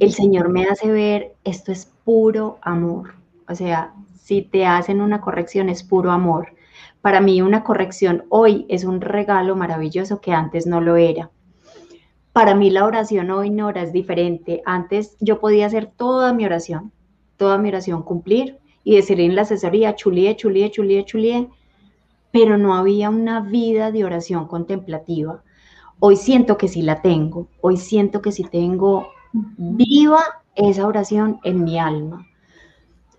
El 0.00 0.14
Señor 0.14 0.48
me 0.48 0.64
hace 0.64 0.90
ver, 0.90 1.34
esto 1.44 1.70
es 1.70 1.84
puro 2.02 2.56
amor. 2.62 3.12
O 3.46 3.54
sea, 3.54 3.92
si 4.22 4.40
te 4.40 4.64
hacen 4.64 5.02
una 5.02 5.20
corrección 5.20 5.68
es 5.68 5.82
puro 5.82 6.12
amor. 6.12 6.55
Para 7.06 7.20
mí 7.20 7.40
una 7.40 7.62
corrección 7.62 8.24
hoy 8.30 8.66
es 8.68 8.82
un 8.82 9.00
regalo 9.00 9.54
maravilloso 9.54 10.20
que 10.20 10.32
antes 10.32 10.66
no 10.66 10.80
lo 10.80 10.96
era. 10.96 11.30
Para 12.32 12.56
mí 12.56 12.68
la 12.68 12.84
oración 12.84 13.30
hoy, 13.30 13.48
Nora, 13.48 13.82
es 13.82 13.92
diferente. 13.92 14.60
Antes 14.66 15.16
yo 15.20 15.38
podía 15.38 15.66
hacer 15.66 15.86
toda 15.86 16.32
mi 16.32 16.44
oración, 16.44 16.90
toda 17.36 17.58
mi 17.58 17.68
oración 17.68 18.02
cumplir 18.02 18.58
y 18.82 18.96
decir 18.96 19.20
en 19.20 19.36
la 19.36 19.42
asesoría, 19.42 19.94
chulie, 19.94 20.34
chulie, 20.34 20.68
chulie, 20.72 21.04
chulie, 21.04 21.48
pero 22.32 22.58
no 22.58 22.74
había 22.74 23.08
una 23.08 23.38
vida 23.38 23.92
de 23.92 24.04
oración 24.04 24.48
contemplativa. 24.48 25.44
Hoy 26.00 26.16
siento 26.16 26.58
que 26.58 26.66
sí 26.66 26.82
la 26.82 27.02
tengo, 27.02 27.46
hoy 27.60 27.76
siento 27.76 28.20
que 28.20 28.32
sí 28.32 28.42
tengo 28.42 29.10
viva 29.32 30.24
esa 30.56 30.84
oración 30.88 31.38
en 31.44 31.62
mi 31.62 31.78
alma. 31.78 32.26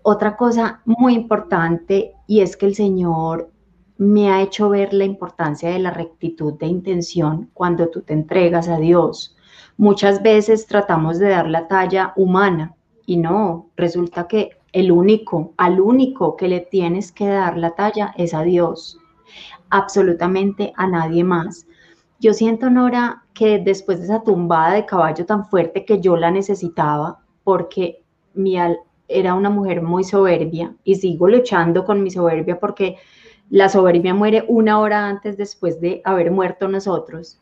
Otra 0.02 0.36
cosa 0.36 0.82
muy 0.84 1.14
importante 1.14 2.12
y 2.26 2.40
es 2.40 2.54
que 2.58 2.66
el 2.66 2.74
Señor 2.74 3.50
me 3.98 4.30
ha 4.30 4.40
hecho 4.42 4.68
ver 4.68 4.94
la 4.94 5.04
importancia 5.04 5.70
de 5.70 5.80
la 5.80 5.90
rectitud 5.90 6.54
de 6.54 6.66
intención 6.66 7.50
cuando 7.52 7.88
tú 7.88 8.02
te 8.02 8.14
entregas 8.14 8.68
a 8.68 8.78
Dios. 8.78 9.36
Muchas 9.76 10.22
veces 10.22 10.66
tratamos 10.66 11.18
de 11.18 11.28
dar 11.28 11.48
la 11.48 11.66
talla 11.66 12.12
humana 12.16 12.74
y 13.06 13.16
no, 13.16 13.70
resulta 13.76 14.28
que 14.28 14.50
el 14.72 14.92
único, 14.92 15.52
al 15.56 15.80
único 15.80 16.36
que 16.36 16.46
le 16.46 16.60
tienes 16.60 17.10
que 17.10 17.26
dar 17.26 17.56
la 17.56 17.74
talla 17.74 18.14
es 18.16 18.34
a 18.34 18.42
Dios, 18.42 18.98
absolutamente 19.68 20.72
a 20.76 20.86
nadie 20.86 21.24
más. 21.24 21.66
Yo 22.20 22.34
siento, 22.34 22.70
Nora, 22.70 23.24
que 23.34 23.58
después 23.58 23.98
de 23.98 24.04
esa 24.04 24.22
tumbada 24.22 24.74
de 24.74 24.86
caballo 24.86 25.26
tan 25.26 25.46
fuerte 25.46 25.84
que 25.84 26.00
yo 26.00 26.16
la 26.16 26.30
necesitaba, 26.30 27.20
porque 27.42 28.02
mi 28.34 28.56
era 29.08 29.34
una 29.34 29.50
mujer 29.50 29.82
muy 29.82 30.04
soberbia 30.04 30.74
y 30.84 30.96
sigo 30.96 31.28
luchando 31.28 31.84
con 31.84 32.02
mi 32.02 32.10
soberbia 32.10 32.60
porque 32.60 32.96
la 33.50 33.68
soberbia 33.68 34.14
muere 34.14 34.44
una 34.48 34.78
hora 34.78 35.08
antes 35.08 35.36
después 35.36 35.80
de 35.80 36.02
haber 36.04 36.30
muerto 36.30 36.68
nosotros. 36.68 37.40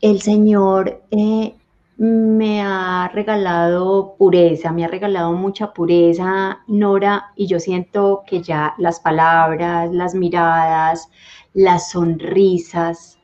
El 0.00 0.20
Señor 0.20 1.02
eh, 1.10 1.54
me 1.96 2.62
ha 2.62 3.08
regalado 3.14 4.16
pureza, 4.18 4.72
me 4.72 4.84
ha 4.84 4.88
regalado 4.88 5.32
mucha 5.32 5.72
pureza, 5.72 6.58
Nora, 6.66 7.32
y 7.36 7.46
yo 7.46 7.60
siento 7.60 8.24
que 8.26 8.42
ya 8.42 8.74
las 8.78 8.98
palabras, 8.98 9.92
las 9.92 10.14
miradas, 10.14 11.08
las 11.54 11.90
sonrisas, 11.90 13.18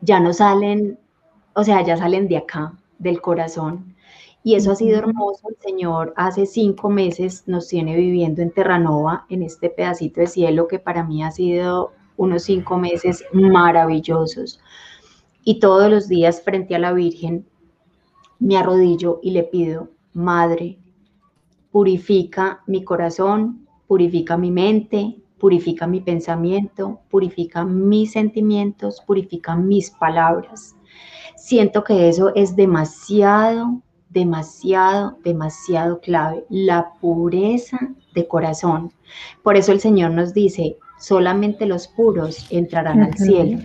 ya 0.00 0.20
no 0.20 0.32
salen, 0.32 0.98
o 1.54 1.64
sea, 1.64 1.82
ya 1.82 1.96
salen 1.96 2.28
de 2.28 2.36
acá, 2.36 2.72
del 2.98 3.20
corazón. 3.20 3.91
Y 4.44 4.54
eso 4.56 4.72
ha 4.72 4.76
sido 4.76 4.98
hermoso. 4.98 5.48
El 5.48 5.56
Señor 5.60 6.12
hace 6.16 6.46
cinco 6.46 6.90
meses 6.90 7.44
nos 7.46 7.68
tiene 7.68 7.96
viviendo 7.96 8.42
en 8.42 8.50
Terranova, 8.50 9.26
en 9.28 9.42
este 9.42 9.70
pedacito 9.70 10.20
de 10.20 10.26
cielo 10.26 10.66
que 10.66 10.78
para 10.78 11.04
mí 11.04 11.22
ha 11.22 11.30
sido 11.30 11.92
unos 12.16 12.42
cinco 12.44 12.76
meses 12.76 13.24
maravillosos. 13.32 14.60
Y 15.44 15.60
todos 15.60 15.90
los 15.90 16.08
días 16.08 16.42
frente 16.42 16.74
a 16.74 16.78
la 16.78 16.92
Virgen 16.92 17.46
me 18.38 18.56
arrodillo 18.56 19.20
y 19.22 19.30
le 19.30 19.44
pido, 19.44 19.88
Madre, 20.12 20.78
purifica 21.70 22.62
mi 22.66 22.84
corazón, 22.84 23.66
purifica 23.86 24.36
mi 24.36 24.50
mente, 24.50 25.16
purifica 25.38 25.86
mi 25.86 26.00
pensamiento, 26.00 27.00
purifica 27.10 27.64
mis 27.64 28.12
sentimientos, 28.12 29.00
purifica 29.06 29.56
mis 29.56 29.90
palabras. 29.90 30.76
Siento 31.36 31.82
que 31.82 32.08
eso 32.08 32.32
es 32.34 32.54
demasiado 32.54 33.80
demasiado, 34.12 35.16
demasiado 35.24 36.00
clave, 36.00 36.44
la 36.48 36.92
pureza 37.00 37.78
de 38.14 38.28
corazón. 38.28 38.92
Por 39.42 39.56
eso 39.56 39.72
el 39.72 39.80
Señor 39.80 40.10
nos 40.12 40.34
dice, 40.34 40.76
solamente 40.98 41.66
los 41.66 41.88
puros 41.88 42.46
entrarán 42.50 43.02
al 43.02 43.14
cielo, 43.14 43.60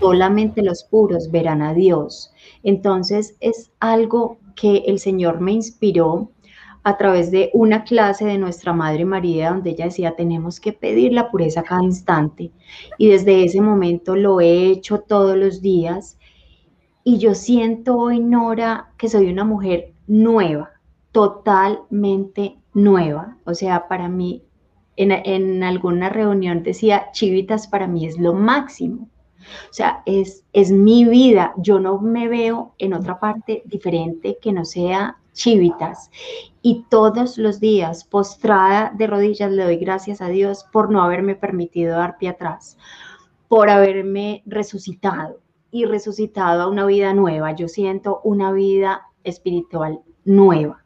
solamente 0.00 0.62
los 0.62 0.84
puros 0.84 1.30
verán 1.30 1.62
a 1.62 1.74
Dios. 1.74 2.32
Entonces 2.62 3.36
es 3.40 3.70
algo 3.80 4.38
que 4.54 4.84
el 4.86 4.98
Señor 4.98 5.40
me 5.40 5.52
inspiró 5.52 6.30
a 6.84 6.96
través 6.96 7.30
de 7.30 7.50
una 7.52 7.84
clase 7.84 8.24
de 8.24 8.38
nuestra 8.38 8.72
Madre 8.72 9.04
María, 9.04 9.50
donde 9.50 9.70
ella 9.70 9.86
decía, 9.86 10.16
tenemos 10.16 10.60
que 10.60 10.72
pedir 10.72 11.12
la 11.12 11.30
pureza 11.30 11.62
cada 11.62 11.82
instante. 11.82 12.50
Y 12.96 13.08
desde 13.08 13.44
ese 13.44 13.60
momento 13.60 14.16
lo 14.16 14.40
he 14.40 14.66
hecho 14.66 15.00
todos 15.00 15.36
los 15.36 15.60
días 15.60 16.17
y 17.08 17.16
yo 17.16 17.34
siento 17.34 17.96
hoy, 17.96 18.20
Nora, 18.20 18.90
que 18.98 19.08
soy 19.08 19.32
una 19.32 19.42
mujer 19.42 19.94
nueva, 20.06 20.72
totalmente 21.10 22.58
nueva. 22.74 23.38
O 23.44 23.54
sea, 23.54 23.88
para 23.88 24.10
mí, 24.10 24.42
en, 24.96 25.62
alguna 25.62 26.10
reunión 26.10 26.62
decía, 26.62 27.10
chivitas 27.12 27.66
para 27.66 27.86
mí 27.86 28.04
es 28.04 28.18
lo 28.18 28.34
máximo. 28.34 29.08
O 29.70 29.72
sea, 29.72 30.02
es, 30.04 30.44
es 30.52 30.70
mi 30.70 31.06
vida. 31.06 31.54
Yo 31.56 31.80
no 31.80 31.98
me 31.98 32.28
veo 32.28 32.74
en 32.76 32.92
otra 32.92 33.18
parte 33.18 33.62
diferente 33.64 34.36
que 34.38 34.52
no 34.52 34.66
sea 34.66 35.16
chivitas. 35.32 36.10
Y 36.60 36.84
todos 36.90 37.38
los 37.38 37.58
días, 37.58 38.04
postrada 38.04 38.92
de 38.94 39.06
rodillas, 39.06 39.50
le 39.50 39.64
doy 39.64 39.78
gracias 39.78 40.20
a 40.20 40.28
Dios 40.28 40.66
por 40.70 40.90
no 40.90 41.02
haberme 41.02 41.36
permitido 41.36 41.96
dar 41.96 42.18
pie 42.18 42.28
atrás, 42.28 42.76
por 43.48 43.70
haberme 43.70 44.42
resucitado 44.44 45.38
y 45.70 45.84
resucitado 45.84 46.62
a 46.62 46.68
una 46.68 46.86
vida 46.86 47.12
nueva. 47.14 47.52
Yo 47.52 47.68
siento 47.68 48.20
una 48.24 48.52
vida 48.52 49.02
espiritual 49.24 50.00
nueva. 50.24 50.84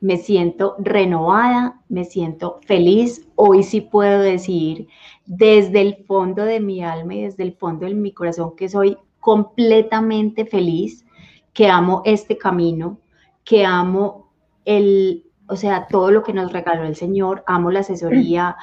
Me 0.00 0.18
siento 0.18 0.76
renovada, 0.78 1.80
me 1.88 2.04
siento 2.04 2.60
feliz. 2.66 3.26
Hoy 3.34 3.62
sí 3.62 3.80
puedo 3.80 4.20
decir 4.20 4.88
desde 5.24 5.80
el 5.80 6.04
fondo 6.06 6.44
de 6.44 6.60
mi 6.60 6.82
alma 6.82 7.14
y 7.14 7.22
desde 7.22 7.44
el 7.44 7.54
fondo 7.54 7.86
de 7.86 7.94
mi 7.94 8.12
corazón 8.12 8.54
que 8.56 8.68
soy 8.68 8.98
completamente 9.20 10.44
feliz, 10.44 11.04
que 11.52 11.68
amo 11.68 12.02
este 12.04 12.38
camino, 12.38 13.00
que 13.44 13.64
amo 13.64 14.30
el, 14.64 15.24
o 15.48 15.56
sea, 15.56 15.86
todo 15.88 16.10
lo 16.10 16.22
que 16.22 16.32
nos 16.32 16.52
regaló 16.52 16.84
el 16.84 16.94
Señor, 16.94 17.42
amo 17.46 17.70
la 17.70 17.80
asesoría, 17.80 18.56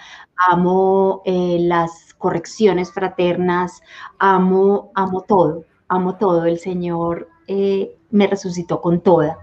amo 0.50 1.22
eh, 1.26 1.58
las 1.60 2.13
correcciones 2.24 2.90
fraternas, 2.90 3.82
amo, 4.18 4.92
amo 4.96 5.26
todo, 5.28 5.66
amo 5.90 6.16
todo. 6.16 6.46
El 6.46 6.58
Señor 6.58 7.28
eh, 7.50 7.98
me 8.12 8.28
resucitó 8.28 8.80
con 8.80 9.02
toda. 9.02 9.40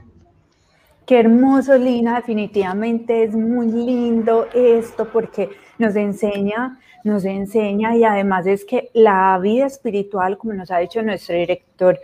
Qué 1.05 1.21
hermoso, 1.21 1.77
Lina, 1.77 2.17
definitivamente 2.17 3.23
es 3.25 3.35
muy 3.35 3.67
lindo 3.67 4.47
esto 4.55 5.07
porque 5.13 5.51
nos 5.77 5.95
enseña, 5.95 6.79
nos 7.05 7.27
enseña 7.27 7.95
y 7.97 8.05
además 8.05 8.47
es 8.47 8.65
que 8.65 8.89
la 8.95 9.39
vida 9.39 9.67
espiritual, 9.67 10.39
como 10.39 10.55
nos 10.55 10.71
ha 10.71 10.79
dicho 10.79 11.03
nuestro 11.03 11.35
director, 11.35 12.01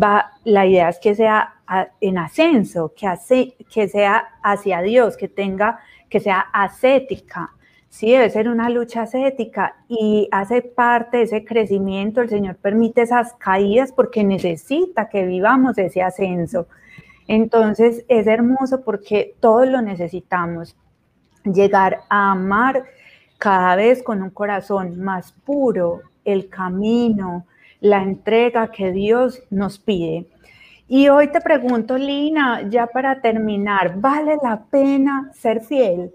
va, 0.00 0.30
la 0.44 0.64
idea 0.64 0.90
es 0.90 1.00
que 1.00 1.16
sea 1.16 1.54
en 2.00 2.18
ascenso, 2.18 2.92
que, 2.96 3.08
hace, 3.08 3.56
que 3.68 3.88
sea 3.88 4.28
hacia 4.44 4.80
Dios, 4.80 5.16
que 5.16 5.26
tenga, 5.26 5.80
que 6.08 6.20
sea 6.20 6.38
ascética, 6.52 7.50
sí, 7.90 8.12
debe 8.12 8.30
ser 8.30 8.48
una 8.48 8.70
lucha 8.70 9.02
ascética 9.02 9.76
y 9.88 10.28
hace 10.30 10.62
parte 10.62 11.18
de 11.18 11.22
ese 11.24 11.44
crecimiento, 11.44 12.22
el 12.22 12.30
Señor 12.30 12.56
permite 12.56 13.02
esas 13.02 13.34
caídas 13.34 13.92
porque 13.92 14.24
necesita 14.24 15.10
que 15.10 15.26
vivamos 15.26 15.76
ese 15.76 16.00
ascenso. 16.00 16.66
Entonces 17.26 18.04
es 18.08 18.26
hermoso 18.26 18.82
porque 18.82 19.34
todos 19.40 19.68
lo 19.68 19.82
necesitamos, 19.82 20.76
llegar 21.44 22.00
a 22.08 22.32
amar 22.32 22.84
cada 23.38 23.76
vez 23.76 24.02
con 24.02 24.22
un 24.22 24.30
corazón 24.30 25.00
más 25.00 25.32
puro, 25.32 26.00
el 26.24 26.48
camino, 26.48 27.46
la 27.80 28.02
entrega 28.02 28.70
que 28.70 28.92
Dios 28.92 29.42
nos 29.50 29.78
pide. 29.78 30.26
Y 30.86 31.08
hoy 31.08 31.28
te 31.28 31.40
pregunto, 31.40 31.96
Lina, 31.96 32.68
ya 32.68 32.86
para 32.86 33.20
terminar, 33.20 34.00
¿vale 34.00 34.36
la 34.42 34.64
pena 34.64 35.30
ser 35.32 35.60
fiel? 35.60 36.12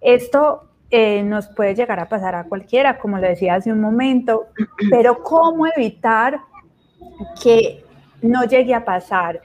Esto 0.00 0.71
eh, 0.94 1.22
nos 1.22 1.48
puede 1.48 1.74
llegar 1.74 1.98
a 2.00 2.08
pasar 2.10 2.34
a 2.34 2.44
cualquiera, 2.44 2.98
como 2.98 3.16
le 3.16 3.30
decía 3.30 3.54
hace 3.54 3.72
un 3.72 3.80
momento, 3.80 4.48
pero 4.90 5.22
¿cómo 5.22 5.66
evitar 5.66 6.38
que 7.42 7.82
no 8.20 8.44
llegue 8.44 8.74
a 8.74 8.84
pasar? 8.84 9.40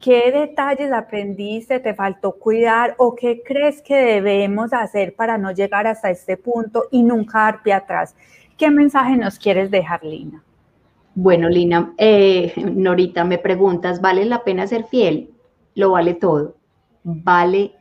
¿Qué 0.00 0.30
detalles 0.30 0.92
aprendiste, 0.92 1.80
te 1.80 1.92
faltó 1.94 2.38
cuidar 2.38 2.94
o 2.98 3.16
qué 3.16 3.42
crees 3.44 3.82
que 3.82 3.96
debemos 3.96 4.72
hacer 4.72 5.16
para 5.16 5.38
no 5.38 5.50
llegar 5.50 5.88
hasta 5.88 6.08
este 6.08 6.36
punto 6.36 6.84
y 6.92 7.02
nunca 7.02 7.40
dar 7.40 7.62
pie 7.64 7.72
atrás? 7.72 8.14
¿Qué 8.56 8.70
mensaje 8.70 9.16
nos 9.16 9.40
quieres 9.40 9.72
dejar, 9.72 10.04
Lina? 10.04 10.44
Bueno, 11.16 11.48
Lina, 11.48 11.94
eh, 11.98 12.52
Norita, 12.56 13.24
me 13.24 13.38
preguntas, 13.38 14.00
¿vale 14.00 14.24
la 14.24 14.44
pena 14.44 14.68
ser 14.68 14.84
fiel? 14.84 15.34
Lo 15.74 15.90
vale 15.90 16.14
todo, 16.14 16.54
vale 17.02 17.72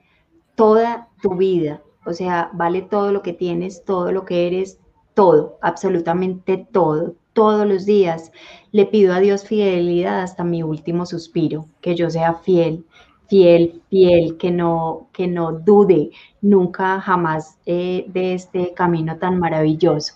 toda 0.55 1.07
tu 1.21 1.35
vida, 1.35 1.81
o 2.05 2.13
sea, 2.13 2.49
vale 2.53 2.81
todo 2.81 3.11
lo 3.11 3.21
que 3.21 3.33
tienes, 3.33 3.85
todo 3.85 4.11
lo 4.11 4.25
que 4.25 4.47
eres, 4.47 4.79
todo, 5.13 5.57
absolutamente 5.61 6.57
todo 6.71 7.15
todos 7.33 7.65
los 7.67 7.85
días. 7.85 8.31
Le 8.71 8.85
pido 8.85 9.13
a 9.13 9.19
Dios 9.19 9.45
fidelidad 9.45 10.21
hasta 10.21 10.43
mi 10.43 10.63
último 10.63 11.05
suspiro, 11.05 11.65
que 11.81 11.95
yo 11.95 12.09
sea 12.09 12.35
fiel, 12.35 12.85
fiel, 13.27 13.81
fiel, 13.89 14.37
que 14.37 14.51
no, 14.51 15.09
que 15.13 15.27
no 15.27 15.51
dude 15.53 16.11
nunca, 16.41 16.99
jamás 17.01 17.57
eh, 17.65 18.05
de 18.07 18.33
este 18.33 18.73
camino 18.73 19.17
tan 19.17 19.39
maravilloso. 19.39 20.15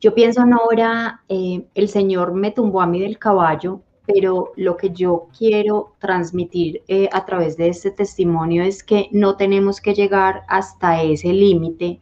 Yo 0.00 0.14
pienso, 0.14 0.44
Nora, 0.44 1.22
eh, 1.28 1.66
el 1.74 1.88
Señor 1.88 2.34
me 2.34 2.50
tumbó 2.50 2.82
a 2.82 2.86
mí 2.86 3.00
del 3.00 3.18
caballo, 3.18 3.80
pero 4.06 4.52
lo 4.56 4.76
que 4.76 4.90
yo 4.90 5.28
quiero 5.36 5.94
transmitir 5.98 6.82
eh, 6.88 7.08
a 7.12 7.24
través 7.24 7.56
de 7.56 7.68
este 7.68 7.90
testimonio 7.90 8.62
es 8.62 8.82
que 8.82 9.08
no 9.12 9.36
tenemos 9.36 9.80
que 9.80 9.94
llegar 9.94 10.42
hasta 10.48 11.02
ese 11.02 11.32
límite 11.32 12.00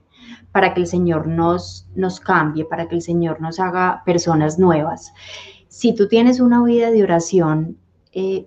para 0.51 0.75
que 0.75 0.81
el 0.81 0.87
Señor 0.87 1.27
nos, 1.27 1.87
nos 1.95 2.21
cambie, 2.21 2.65
para 2.65 2.89
que 2.89 2.97
el 2.97 3.03
Señor 3.03 3.41
nos 3.41 3.59
haga 3.61 4.03
personas 4.05 4.59
nuevas. 4.59 5.13
Si 5.69 5.95
tú 5.95 6.09
tienes 6.09 6.41
una 6.41 6.63
vida 6.63 6.91
de 6.91 7.03
oración 7.03 7.79
eh, 8.13 8.47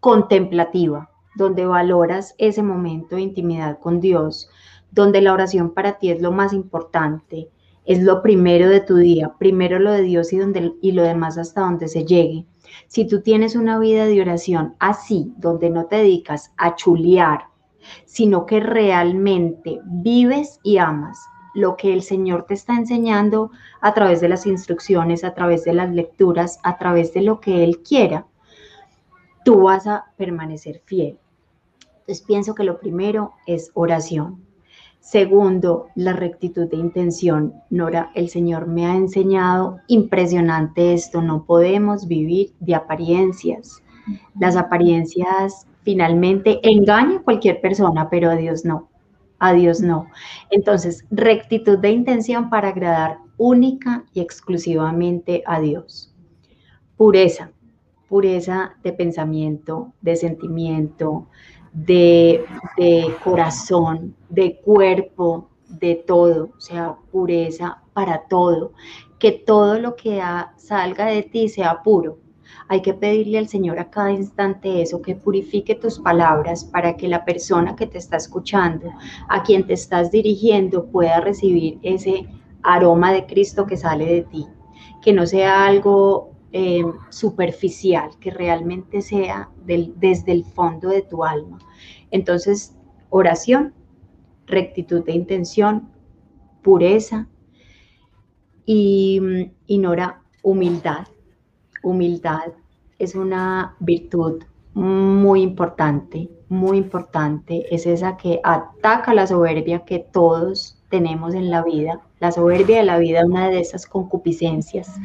contemplativa, 0.00 1.10
donde 1.36 1.66
valoras 1.66 2.34
ese 2.38 2.62
momento 2.62 3.16
de 3.16 3.22
intimidad 3.22 3.78
con 3.78 4.00
Dios, 4.00 4.48
donde 4.90 5.20
la 5.20 5.32
oración 5.32 5.74
para 5.74 5.98
ti 5.98 6.10
es 6.10 6.22
lo 6.22 6.32
más 6.32 6.52
importante, 6.52 7.50
es 7.84 8.02
lo 8.02 8.22
primero 8.22 8.68
de 8.68 8.80
tu 8.80 8.96
día, 8.96 9.34
primero 9.38 9.78
lo 9.78 9.92
de 9.92 10.02
Dios 10.02 10.32
y, 10.32 10.38
donde, 10.38 10.72
y 10.80 10.92
lo 10.92 11.02
demás 11.02 11.36
hasta 11.36 11.60
donde 11.60 11.88
se 11.88 12.04
llegue. 12.04 12.46
Si 12.86 13.06
tú 13.06 13.20
tienes 13.20 13.56
una 13.56 13.78
vida 13.78 14.06
de 14.06 14.20
oración 14.20 14.74
así, 14.78 15.32
donde 15.36 15.70
no 15.70 15.86
te 15.86 15.96
dedicas 15.96 16.52
a 16.56 16.74
chulear, 16.74 17.46
sino 18.04 18.46
que 18.46 18.60
realmente 18.60 19.80
vives 19.84 20.60
y 20.62 20.78
amas 20.78 21.18
lo 21.54 21.76
que 21.76 21.92
el 21.92 22.02
Señor 22.02 22.46
te 22.46 22.54
está 22.54 22.74
enseñando 22.74 23.50
a 23.80 23.94
través 23.94 24.20
de 24.20 24.28
las 24.28 24.46
instrucciones, 24.46 25.24
a 25.24 25.34
través 25.34 25.64
de 25.64 25.72
las 25.72 25.90
lecturas, 25.90 26.58
a 26.64 26.76
través 26.76 27.14
de 27.14 27.22
lo 27.22 27.40
que 27.40 27.62
Él 27.62 27.82
quiera, 27.82 28.26
tú 29.44 29.62
vas 29.62 29.86
a 29.86 30.06
permanecer 30.16 30.82
fiel. 30.84 31.18
Entonces 32.00 32.22
pienso 32.26 32.54
que 32.54 32.64
lo 32.64 32.80
primero 32.80 33.32
es 33.46 33.70
oración. 33.74 34.44
Segundo, 35.04 35.88
la 35.96 36.14
rectitud 36.14 36.66
de 36.66 36.78
intención. 36.78 37.52
Nora, 37.68 38.10
el 38.14 38.30
Señor 38.30 38.66
me 38.66 38.86
ha 38.86 38.96
enseñado 38.96 39.78
impresionante 39.86 40.94
esto. 40.94 41.20
No 41.20 41.44
podemos 41.44 42.08
vivir 42.08 42.54
de 42.60 42.74
apariencias. 42.74 43.82
Las 44.40 44.56
apariencias 44.56 45.66
finalmente 45.82 46.58
engañan 46.62 47.18
a 47.18 47.22
cualquier 47.22 47.60
persona, 47.60 48.08
pero 48.08 48.30
a 48.30 48.36
Dios 48.36 48.64
no 48.64 48.88
a 49.40 49.52
Dios 49.52 49.82
no. 49.82 50.08
Entonces, 50.50 51.04
rectitud 51.10 51.78
de 51.78 51.90
intención 51.90 52.48
para 52.48 52.68
agradar 52.68 53.18
única 53.36 54.04
y 54.14 54.20
exclusivamente 54.20 55.42
a 55.44 55.60
Dios. 55.60 56.14
Pureza, 56.96 57.52
pureza 58.08 58.76
de 58.82 58.94
pensamiento, 58.94 59.92
de 60.00 60.16
sentimiento, 60.16 61.28
de, 61.74 62.44
corazón, 63.22 64.14
de 64.28 64.60
cuerpo, 64.60 65.50
de 65.68 65.96
todo, 65.96 66.50
sea, 66.58 66.96
pureza 67.10 67.82
para 67.92 68.22
todo. 68.28 68.72
Que 69.18 69.32
todo 69.32 69.78
lo 69.78 69.96
que 69.96 70.22
salga 70.56 71.06
de 71.06 71.22
ti 71.22 71.48
sea 71.48 71.82
puro, 71.82 72.18
hay 72.68 72.82
que 72.82 72.94
pedirle 72.94 73.38
al 73.38 73.48
Señor 73.48 73.78
a 73.78 73.90
cada 73.90 74.12
instante 74.12 74.82
eso, 74.82 75.02
que 75.02 75.14
purifique 75.14 75.74
tus 75.74 75.98
palabras 75.98 76.64
para 76.64 76.96
que 76.96 77.08
la 77.08 77.24
persona 77.24 77.76
que 77.76 77.86
te 77.86 77.98
está 77.98 78.16
escuchando, 78.16 78.90
a 79.28 79.42
quien 79.42 79.66
te 79.66 79.74
estás 79.74 80.10
dirigiendo, 80.10 80.86
pueda 80.86 81.20
recibir 81.20 81.78
ese 81.82 82.26
aroma 82.62 83.12
de 83.12 83.26
Cristo 83.26 83.66
que 83.66 83.76
sale 83.76 84.06
de 84.06 84.22
ti. 84.22 84.46
Que 85.02 85.12
no 85.12 85.26
sea 85.26 85.66
algo 85.66 86.33
eh, 86.54 86.84
superficial, 87.10 88.10
que 88.20 88.30
realmente 88.30 89.02
sea 89.02 89.50
desde 89.66 90.32
el 90.32 90.44
fondo 90.44 90.88
de 90.88 91.02
tu 91.02 91.24
alma. 91.24 91.58
Entonces, 92.10 92.76
oración, 93.10 93.74
rectitud 94.46 95.04
de 95.04 95.12
intención, 95.12 95.90
pureza 96.62 97.28
y, 98.64 99.20
y 99.66 99.78
Nora, 99.78 100.22
humildad 100.42 101.08
humildad 101.84 102.52
es 102.98 103.14
una 103.14 103.76
virtud 103.78 104.42
muy 104.72 105.42
importante, 105.42 106.28
muy 106.48 106.78
importante. 106.78 107.66
Es 107.72 107.86
esa 107.86 108.16
que 108.16 108.40
ataca 108.42 109.14
la 109.14 109.26
soberbia 109.26 109.84
que 109.84 110.00
todos 110.00 110.78
tenemos 110.88 111.34
en 111.34 111.50
la 111.50 111.62
vida. 111.62 112.00
La 112.18 112.32
soberbia 112.32 112.78
de 112.78 112.84
la 112.84 112.98
vida 112.98 113.20
es 113.20 113.26
una 113.26 113.48
de 113.48 113.60
esas 113.60 113.86
concupiscencias. 113.86 114.96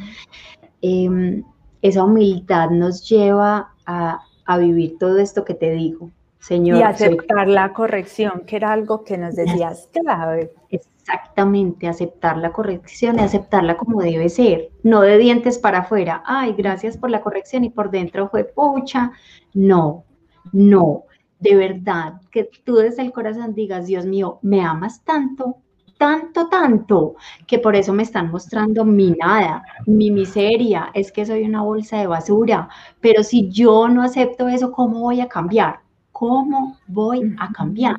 Em, 0.82 1.42
esa 1.82 2.04
humildad 2.04 2.70
nos 2.70 3.08
lleva 3.08 3.74
a, 3.86 4.20
vivir 4.58 4.98
todo 4.98 5.18
esto 5.18 5.44
que 5.44 5.54
te 5.54 5.70
digo. 5.70 6.10
Señor, 6.40 6.78
y 6.78 6.82
aceptar 6.82 7.46
la 7.46 7.72
corrección, 7.72 8.42
que 8.46 8.56
era 8.56 8.72
algo 8.72 9.04
que 9.04 9.16
nos 9.16 9.36
decías 9.36 9.88
clave. 9.92 10.52
Exactamente, 10.70 11.86
aceptar 11.86 12.36
la 12.36 12.50
corrección 12.50 13.18
y 13.18 13.22
aceptarla 13.22 13.76
como 13.76 14.02
debe 14.02 14.28
ser, 14.28 14.70
no 14.82 15.02
de 15.02 15.18
dientes 15.18 15.58
para 15.58 15.80
afuera, 15.80 16.22
ay, 16.26 16.54
gracias 16.56 16.96
por 16.96 17.10
la 17.10 17.20
corrección 17.20 17.64
y 17.64 17.70
por 17.70 17.90
dentro 17.90 18.28
fue 18.28 18.44
pucha, 18.44 19.12
no, 19.54 20.04
no, 20.52 21.04
de 21.40 21.56
verdad 21.56 22.20
que 22.30 22.48
tú 22.64 22.76
desde 22.76 23.02
el 23.02 23.12
corazón 23.12 23.54
digas, 23.54 23.86
Dios 23.86 24.04
mío, 24.06 24.38
me 24.42 24.62
amas 24.62 25.02
tanto, 25.04 25.56
tanto, 26.00 26.48
tanto, 26.48 27.16
que 27.46 27.58
por 27.58 27.76
eso 27.76 27.92
me 27.92 28.04
están 28.04 28.30
mostrando 28.30 28.86
mi 28.86 29.10
nada, 29.10 29.62
mi 29.84 30.10
miseria, 30.10 30.90
es 30.94 31.12
que 31.12 31.26
soy 31.26 31.42
una 31.42 31.60
bolsa 31.60 31.98
de 31.98 32.06
basura, 32.06 32.70
pero 33.00 33.22
si 33.22 33.50
yo 33.50 33.86
no 33.86 34.02
acepto 34.02 34.48
eso, 34.48 34.72
¿cómo 34.72 35.00
voy 35.00 35.20
a 35.20 35.28
cambiar? 35.28 35.80
¿Cómo 36.10 36.78
voy 36.86 37.34
a 37.38 37.52
cambiar? 37.52 37.96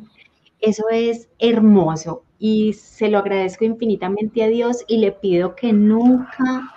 Eso 0.59 0.85
es 0.91 1.29
hermoso 1.37 2.23
y 2.39 2.73
se 2.73 3.07
lo 3.07 3.19
agradezco 3.19 3.65
infinitamente 3.65 4.43
a 4.43 4.47
Dios 4.47 4.83
y 4.87 4.97
le 4.97 5.11
pido 5.11 5.53
que 5.55 5.71
nunca 5.71 6.73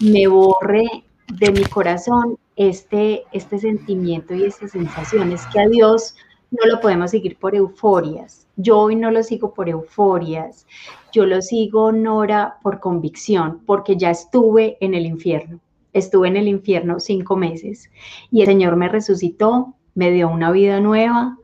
me 0.00 0.26
borre 0.26 1.04
de 1.28 1.52
mi 1.52 1.62
corazón 1.66 2.38
este, 2.56 3.22
este 3.30 3.60
sentimiento 3.60 4.34
y 4.34 4.42
esta 4.42 4.66
sensación. 4.66 5.30
Es 5.30 5.46
que 5.46 5.60
a 5.60 5.68
Dios 5.68 6.16
no 6.50 6.66
lo 6.66 6.80
podemos 6.80 7.10
seguir 7.10 7.38
por 7.38 7.54
euforias. 7.54 8.46
Yo 8.56 8.78
hoy 8.78 8.96
no 8.96 9.10
lo 9.10 9.22
sigo 9.22 9.52
por 9.52 9.68
euforias. 9.68 10.66
Yo 11.12 11.26
lo 11.26 11.42
sigo, 11.42 11.92
Nora, 11.92 12.58
por 12.62 12.80
convicción, 12.80 13.62
porque 13.66 13.96
ya 13.96 14.10
estuve 14.10 14.76
en 14.80 14.94
el 14.94 15.06
infierno. 15.06 15.60
Estuve 15.92 16.28
en 16.28 16.36
el 16.36 16.48
infierno 16.48 17.00
cinco 17.00 17.36
meses 17.36 17.90
y 18.30 18.42
el 18.42 18.46
Señor 18.46 18.76
me 18.76 18.88
resucitó, 18.88 19.74
me 19.94 20.10
dio 20.10 20.28
una 20.28 20.50
vida 20.52 20.78
nueva 20.78 21.38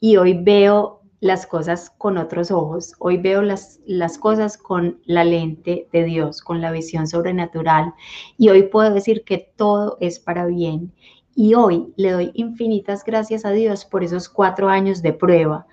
y 0.00 0.16
hoy 0.16 0.34
veo 0.34 1.02
las 1.20 1.46
cosas 1.46 1.90
con 1.96 2.18
otros 2.18 2.50
ojos. 2.50 2.94
Hoy 2.98 3.16
veo 3.16 3.42
las, 3.42 3.80
las 3.86 4.18
cosas 4.18 4.58
con 4.58 5.00
la 5.04 5.24
lente 5.24 5.88
de 5.92 6.04
Dios, 6.04 6.40
con 6.40 6.60
la 6.60 6.72
visión 6.72 7.06
sobrenatural. 7.06 7.94
Y 8.38 8.48
hoy 8.48 8.64
puedo 8.64 8.92
decir 8.92 9.24
que 9.24 9.52
todo 9.56 9.96
es 10.00 10.18
para 10.18 10.46
bien. 10.46 10.92
Y 11.38 11.52
hoy 11.52 11.92
le 11.96 12.12
doy 12.12 12.30
infinitas 12.34 13.04
gracias 13.04 13.44
a 13.44 13.50
Dios 13.50 13.84
por 13.84 14.02
esos 14.02 14.26
cuatro 14.26 14.70
años 14.70 15.02
de 15.02 15.12
prueba. 15.12 15.66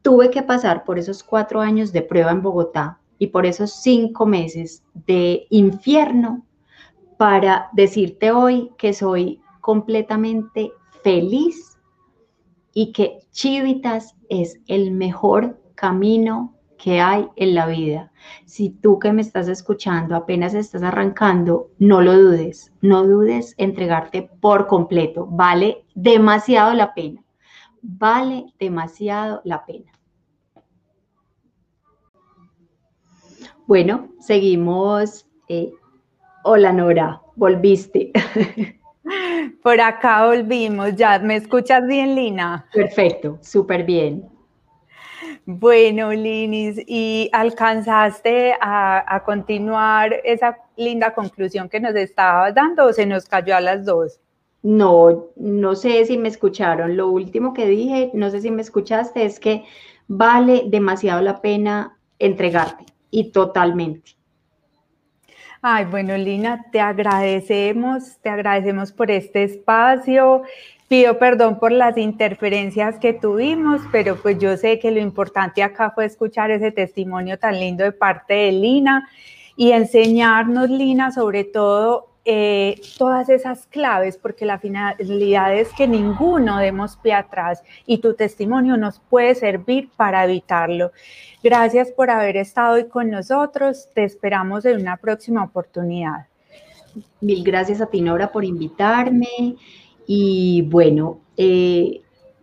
Tuve 0.00 0.30
que 0.30 0.42
pasar 0.42 0.82
por 0.84 0.98
esos 0.98 1.22
cuatro 1.22 1.60
años 1.60 1.92
de 1.92 2.00
prueba 2.00 2.30
en 2.30 2.40
Bogotá 2.40 2.98
y 3.18 3.26
por 3.26 3.44
esos 3.44 3.74
cinco 3.74 4.24
meses 4.24 4.82
de 5.06 5.46
infierno 5.50 6.46
para 7.18 7.68
decirte 7.74 8.32
hoy 8.32 8.70
que 8.78 8.94
soy 8.94 9.42
completamente 9.60 10.72
feliz 11.02 11.78
y 12.72 12.92
que 12.92 13.18
Chivitas 13.30 14.16
es 14.30 14.58
el 14.66 14.90
mejor 14.90 15.60
camino 15.74 16.54
que 16.84 17.00
hay 17.00 17.30
en 17.36 17.54
la 17.54 17.66
vida. 17.66 18.12
Si 18.44 18.68
tú 18.68 18.98
que 18.98 19.10
me 19.10 19.22
estás 19.22 19.48
escuchando 19.48 20.14
apenas 20.14 20.52
estás 20.52 20.82
arrancando, 20.82 21.70
no 21.78 22.02
lo 22.02 22.12
dudes, 22.12 22.74
no 22.82 23.06
dudes 23.06 23.54
entregarte 23.56 24.28
por 24.42 24.66
completo. 24.66 25.26
Vale 25.26 25.86
demasiado 25.94 26.74
la 26.74 26.92
pena. 26.92 27.24
Vale 27.80 28.52
demasiado 28.58 29.40
la 29.44 29.64
pena. 29.64 29.92
Bueno, 33.66 34.10
seguimos. 34.20 35.26
Eh, 35.48 35.72
hola 36.42 36.70
Nora, 36.70 37.22
volviste. 37.34 38.12
Por 39.62 39.80
acá 39.80 40.26
volvimos, 40.26 40.94
ya 40.96 41.18
me 41.18 41.36
escuchas 41.36 41.86
bien, 41.86 42.14
Lina. 42.14 42.66
Perfecto, 42.74 43.38
súper 43.40 43.84
bien. 43.84 44.33
Bueno, 45.46 46.12
Linis, 46.12 46.80
¿y 46.86 47.28
alcanzaste 47.32 48.54
a, 48.60 49.22
continuar 49.26 50.20
esa 50.24 50.58
linda 50.76 51.14
conclusión 51.14 51.68
que 51.68 51.80
nos 51.80 51.94
estabas 51.94 52.54
dando 52.54 52.86
o 52.86 52.92
se 52.92 53.06
nos 53.06 53.26
cayó 53.26 53.56
a 53.56 53.60
las 53.60 53.84
dos? 53.84 54.20
No, 54.62 55.26
no 55.36 55.74
sé 55.74 56.04
si 56.06 56.16
me 56.16 56.28
escucharon. 56.28 56.96
Lo 56.96 57.08
último 57.08 57.52
que 57.52 57.66
dije, 57.66 58.10
no 58.14 58.30
sé 58.30 58.40
si 58.40 58.50
me 58.50 58.62
escuchaste, 58.62 59.24
es 59.24 59.38
que 59.38 59.64
vale 60.08 60.64
demasiado 60.66 61.20
la 61.20 61.40
pena 61.40 61.98
entregarte 62.18 62.86
y 63.10 63.30
totalmente. 63.30 64.12
Ay, 65.66 65.86
bueno, 65.86 66.14
Lina, 66.16 66.66
te 66.72 66.78
agradecemos, 66.78 68.18
te 68.20 68.28
agradecemos 68.28 68.92
por 68.92 69.10
este 69.10 69.44
espacio. 69.44 70.42
Pido 70.88 71.18
perdón 71.18 71.58
por 71.58 71.72
las 71.72 71.96
interferencias 71.96 72.98
que 72.98 73.14
tuvimos, 73.14 73.80
pero 73.90 74.16
pues 74.16 74.38
yo 74.38 74.56
sé 74.56 74.78
que 74.78 74.90
lo 74.90 75.00
importante 75.00 75.62
acá 75.62 75.90
fue 75.90 76.04
escuchar 76.04 76.50
ese 76.50 76.72
testimonio 76.72 77.38
tan 77.38 77.58
lindo 77.58 77.84
de 77.84 77.92
parte 77.92 78.34
de 78.34 78.52
Lina 78.52 79.08
y 79.56 79.72
enseñarnos, 79.72 80.68
Lina, 80.68 81.10
sobre 81.10 81.44
todo 81.44 82.14
eh, 82.26 82.80
todas 82.96 83.28
esas 83.28 83.66
claves, 83.66 84.16
porque 84.16 84.46
la 84.46 84.58
finalidad 84.58 85.54
es 85.54 85.70
que 85.74 85.86
ninguno 85.86 86.58
demos 86.58 86.96
pie 86.96 87.12
atrás 87.12 87.62
y 87.84 87.98
tu 87.98 88.14
testimonio 88.14 88.78
nos 88.78 88.98
puede 88.98 89.34
servir 89.34 89.90
para 89.94 90.24
evitarlo. 90.24 90.92
Gracias 91.42 91.90
por 91.92 92.08
haber 92.08 92.38
estado 92.38 92.74
hoy 92.74 92.88
con 92.88 93.10
nosotros. 93.10 93.88
Te 93.94 94.04
esperamos 94.04 94.64
en 94.64 94.80
una 94.80 94.96
próxima 94.96 95.44
oportunidad. 95.44 96.26
Mil 97.20 97.44
gracias 97.44 97.82
a 97.82 97.86
ti, 97.86 98.00
Nora, 98.00 98.32
por 98.32 98.44
invitarme. 98.44 99.56
Y 100.06 100.62
bueno, 100.62 101.20
eh, 101.36 102.00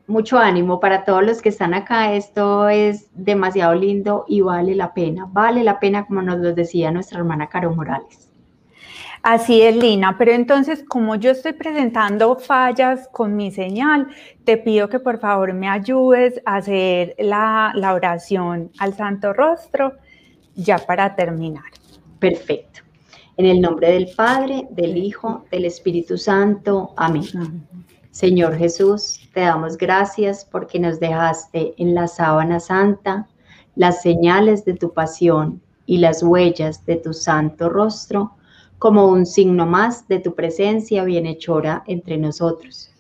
mucho 0.08 0.38
ánimo 0.38 0.80
para 0.80 1.04
todos 1.04 1.24
los 1.26 1.42
que 1.42 1.50
están 1.50 1.74
acá. 1.74 2.14
Esto 2.14 2.70
es 2.70 3.10
demasiado 3.14 3.74
lindo 3.74 4.26
y 4.28 4.42
vale 4.42 4.76
la 4.76 4.94
pena. 4.94 5.28
Vale 5.32 5.64
la 5.64 5.80
pena, 5.80 6.06
como 6.06 6.22
nos 6.22 6.40
lo 6.40 6.54
decía 6.54 6.92
nuestra 6.92 7.20
hermana 7.20 7.48
Caro 7.48 7.74
Morales. 7.74 8.32
Así 9.24 9.62
es, 9.62 9.76
Lina, 9.76 10.18
pero 10.18 10.32
entonces 10.32 10.84
como 10.88 11.16
yo 11.16 11.30
estoy 11.30 11.54
presentando 11.54 12.38
fallas 12.38 13.08
con 13.12 13.36
mi 13.36 13.52
señal, 13.52 14.08
te 14.46 14.58
pido 14.58 14.90
que 14.90 15.00
por 15.00 15.20
favor 15.20 15.54
me 15.54 15.70
ayudes 15.70 16.42
a 16.44 16.56
hacer 16.56 17.16
la, 17.20 17.72
oración 17.94 18.72
al 18.80 18.96
Santo 18.96 19.32
Rostro 19.32 19.94
ya 20.56 20.80
para 20.80 21.16
terminar. 21.16 21.66
Perfecto. 22.18 22.82
En 23.38 23.46
el 23.46 23.62
nombre 23.62 23.92
del 23.92 24.10
Padre, 24.16 24.68
del 24.72 24.98
Hijo, 24.98 25.46
del 25.52 25.66
Espíritu 25.66 26.18
Santo. 26.18 26.94
Amén. 26.98 27.66
Señor 28.12 28.58
Jesús, 28.58 29.22
te 29.34 29.40
damos 29.40 29.78
gracias 29.78 30.44
porque 30.44 30.80
nos 30.80 31.00
dejaste 31.00 31.74
en 31.78 31.96
la 31.96 32.08
sábana 32.08 32.60
santa 32.60 33.28
las 33.76 34.02
señales 34.02 34.66
de 34.66 34.74
tu 34.74 34.94
pasión 34.94 35.62
y 35.86 36.00
las 36.00 36.22
huellas 36.22 36.86
de 36.86 36.98
tu 36.98 37.14
santo 37.14 37.70
rostro 37.70 38.34
como 38.80 39.08
un 39.08 39.26
signo 39.26 39.66
más 39.66 40.08
de 40.08 40.20
tu 40.20 40.36
presencia 40.36 41.04
bienhechora 41.04 41.84
entre 41.88 42.18
nosotros. 42.18 42.92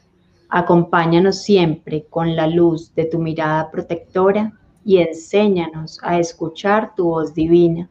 Acompáñanos 0.47 1.41
siempre 1.41 2.05
con 2.09 2.35
la 2.35 2.47
luz 2.47 2.93
de 2.95 3.05
tu 3.05 3.19
mirada 3.19 3.69
protectora 3.69 4.53
y 4.85 4.97
enséñanos 4.97 5.99
a 6.03 6.19
escuchar 6.19 6.93
tu 6.95 7.05
voz 7.05 7.33
divina. 7.33 7.89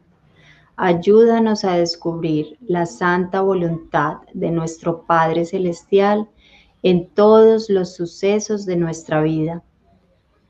Ayúdanos 0.83 1.63
a 1.63 1.75
descubrir 1.75 2.57
la 2.59 2.87
santa 2.87 3.41
voluntad 3.41 4.21
de 4.33 4.49
nuestro 4.49 5.03
Padre 5.03 5.45
Celestial 5.45 6.27
en 6.81 7.07
todos 7.09 7.69
los 7.69 7.93
sucesos 7.93 8.65
de 8.65 8.77
nuestra 8.77 9.21
vida. 9.21 9.61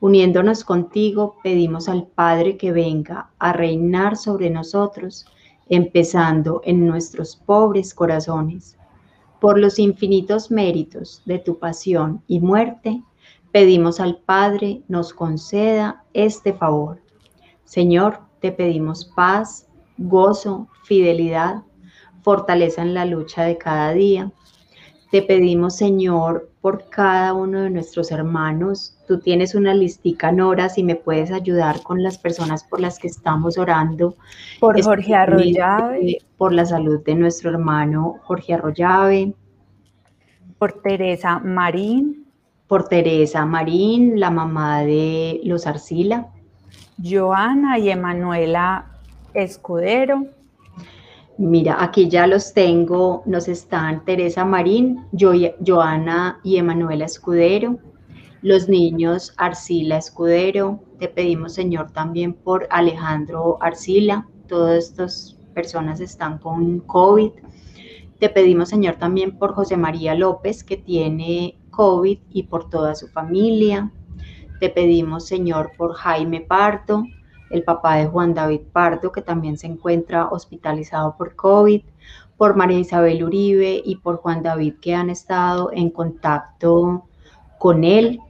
Uniéndonos 0.00 0.64
contigo, 0.64 1.36
pedimos 1.42 1.86
al 1.86 2.06
Padre 2.06 2.56
que 2.56 2.72
venga 2.72 3.28
a 3.38 3.52
reinar 3.52 4.16
sobre 4.16 4.48
nosotros 4.48 5.26
empezando 5.68 6.62
en 6.64 6.86
nuestros 6.86 7.36
pobres 7.36 7.92
corazones. 7.92 8.78
Por 9.38 9.58
los 9.58 9.78
infinitos 9.78 10.50
méritos 10.50 11.20
de 11.26 11.40
tu 11.40 11.58
pasión 11.58 12.22
y 12.26 12.40
muerte, 12.40 13.02
pedimos 13.50 14.00
al 14.00 14.16
Padre 14.16 14.80
nos 14.88 15.12
conceda 15.12 16.04
este 16.14 16.54
favor. 16.54 17.02
Señor, 17.66 18.20
te 18.40 18.50
pedimos 18.50 19.04
paz, 19.14 19.68
gozo, 20.08 20.68
fidelidad, 20.84 21.62
fortaleza 22.22 22.82
en 22.82 22.94
la 22.94 23.04
lucha 23.04 23.44
de 23.44 23.58
cada 23.58 23.92
día. 23.92 24.30
Te 25.10 25.20
pedimos, 25.20 25.76
Señor, 25.76 26.50
por 26.62 26.88
cada 26.88 27.34
uno 27.34 27.60
de 27.60 27.70
nuestros 27.70 28.10
hermanos. 28.10 28.96
Tú 29.06 29.20
tienes 29.20 29.54
una 29.54 29.74
listica, 29.74 30.32
Nora, 30.32 30.70
si 30.70 30.82
me 30.82 30.96
puedes 30.96 31.30
ayudar 31.30 31.82
con 31.82 32.02
las 32.02 32.16
personas 32.16 32.64
por 32.64 32.80
las 32.80 32.98
que 32.98 33.08
estamos 33.08 33.58
orando. 33.58 34.16
Por 34.58 34.82
Jorge 34.82 35.14
Arroyave. 35.14 36.18
Por 36.38 36.54
la 36.54 36.64
salud 36.64 37.02
de 37.04 37.14
nuestro 37.14 37.50
hermano 37.50 38.20
Jorge 38.22 38.54
Arroyave. 38.54 39.34
Por 40.58 40.80
Teresa 40.80 41.40
Marín. 41.40 42.26
Por 42.66 42.88
Teresa 42.88 43.44
Marín, 43.44 44.18
la 44.18 44.30
mamá 44.30 44.80
de 44.82 45.40
los 45.44 45.66
Arcila. 45.66 46.28
Joana 47.02 47.78
y 47.78 47.90
Emanuela 47.90 48.91
Escudero. 49.34 50.26
Mira, 51.38 51.82
aquí 51.82 52.08
ya 52.08 52.26
los 52.26 52.52
tengo, 52.52 53.22
nos 53.26 53.48
están 53.48 54.04
Teresa 54.04 54.44
Marín, 54.44 55.06
Joana 55.12 56.40
y 56.44 56.58
Emanuela 56.58 57.06
Escudero, 57.06 57.78
los 58.42 58.68
niños 58.68 59.32
Arcila 59.38 59.96
Escudero, 59.96 60.80
te 60.98 61.08
pedimos 61.08 61.54
Señor 61.54 61.90
también 61.90 62.34
por 62.34 62.68
Alejandro 62.70 63.56
Arcila, 63.60 64.28
todas 64.46 64.84
estas 64.84 65.38
personas 65.54 66.00
están 66.00 66.38
con 66.38 66.80
COVID. 66.80 67.30
Te 68.18 68.28
pedimos 68.28 68.68
Señor 68.68 68.96
también 68.96 69.38
por 69.38 69.54
José 69.54 69.76
María 69.76 70.14
López, 70.14 70.62
que 70.62 70.76
tiene 70.76 71.58
COVID 71.70 72.18
y 72.30 72.42
por 72.44 72.70
toda 72.70 72.94
su 72.94 73.08
familia. 73.08 73.90
Te 74.60 74.68
pedimos, 74.68 75.26
Señor, 75.26 75.72
por 75.76 75.94
Jaime 75.94 76.40
Pardo, 76.40 77.04
el 77.52 77.62
papá 77.62 77.96
de 77.96 78.06
Juan 78.06 78.34
David 78.34 78.62
Pardo, 78.72 79.12
que 79.12 79.22
también 79.22 79.56
se 79.58 79.66
encuentra 79.66 80.28
hospitalizado 80.28 81.16
por 81.16 81.36
COVID, 81.36 81.82
por 82.36 82.56
María 82.56 82.78
Isabel 82.78 83.22
Uribe 83.22 83.80
y 83.84 83.96
por 83.96 84.16
Juan 84.16 84.42
David, 84.42 84.74
que 84.80 84.94
han 84.94 85.10
estado 85.10 85.70
en 85.72 85.90
contacto 85.90 87.04
con 87.58 87.84
él. 87.84 88.20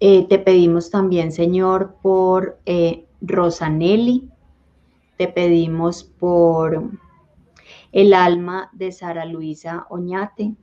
Eh, 0.00 0.26
te 0.28 0.38
pedimos 0.38 0.90
también, 0.90 1.32
Señor, 1.32 1.94
por 2.02 2.58
eh, 2.66 3.06
Rosanelli. 3.22 4.28
Te 5.16 5.28
pedimos 5.28 6.02
por 6.02 6.90
el 7.92 8.12
alma 8.12 8.68
de 8.72 8.90
Sara 8.90 9.24
Luisa 9.24 9.86
Oñate. 9.88 10.54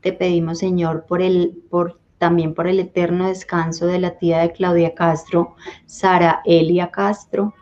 Te 0.00 0.12
pedimos, 0.14 0.58
Señor, 0.58 1.04
por 1.06 1.20
el, 1.20 1.62
por 1.70 2.00
también 2.18 2.54
por 2.54 2.66
el 2.66 2.80
eterno 2.80 3.28
descanso 3.28 3.86
de 3.86 3.98
la 3.98 4.18
tía 4.18 4.38
de 4.38 4.52
Claudia 4.52 4.94
Castro, 4.94 5.54
Sara 5.86 6.40
Elia 6.44 6.90
Castro. 6.90 7.54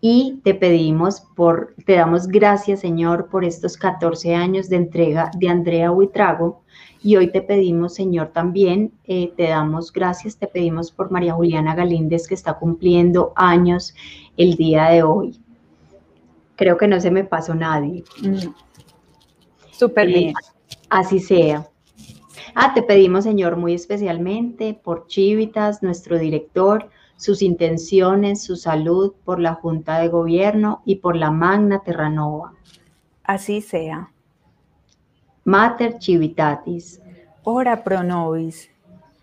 Y 0.00 0.40
te 0.44 0.54
pedimos 0.54 1.22
por, 1.34 1.74
te 1.86 1.94
damos 1.94 2.28
gracias, 2.28 2.80
Señor, 2.80 3.28
por 3.30 3.44
estos 3.44 3.76
14 3.78 4.34
años 4.34 4.68
de 4.68 4.76
entrega 4.76 5.30
de 5.38 5.48
Andrea 5.48 5.90
Huitrago. 5.90 6.62
Y 7.02 7.16
hoy 7.16 7.30
te 7.30 7.40
pedimos, 7.40 7.94
Señor, 7.94 8.28
también, 8.28 8.92
eh, 9.04 9.32
te 9.36 9.48
damos 9.48 9.92
gracias, 9.92 10.36
te 10.36 10.46
pedimos 10.46 10.90
por 10.90 11.10
María 11.10 11.34
Juliana 11.34 11.74
Galíndez, 11.74 12.26
que 12.26 12.34
está 12.34 12.54
cumpliendo 12.54 13.32
años 13.36 13.94
el 14.36 14.56
día 14.56 14.86
de 14.86 15.02
hoy. 15.02 15.40
Creo 16.56 16.76
que 16.76 16.88
no 16.88 17.00
se 17.00 17.10
me 17.10 17.24
pasó 17.24 17.54
nadie. 17.54 18.04
Mm. 18.22 18.52
Súper 19.70 20.06
bien. 20.08 20.30
Eh, 20.30 20.32
así 20.88 21.18
sea. 21.18 21.68
Ah, 22.54 22.72
te 22.74 22.82
pedimos, 22.82 23.24
Señor, 23.24 23.56
muy 23.56 23.74
especialmente 23.74 24.74
por 24.74 25.06
Chivitas, 25.06 25.82
nuestro 25.82 26.18
director, 26.18 26.90
sus 27.16 27.42
intenciones, 27.42 28.42
su 28.42 28.56
salud, 28.56 29.14
por 29.24 29.40
la 29.40 29.54
Junta 29.54 29.98
de 30.00 30.08
Gobierno 30.08 30.82
y 30.84 30.96
por 30.96 31.16
la 31.16 31.30
Magna 31.30 31.80
Terranova. 31.80 32.52
Así 33.22 33.60
sea. 33.60 34.10
Mater 35.44 35.98
Civitatis. 36.00 37.00
Ora 37.42 37.84
pro 37.84 38.02
nobis. 38.02 38.70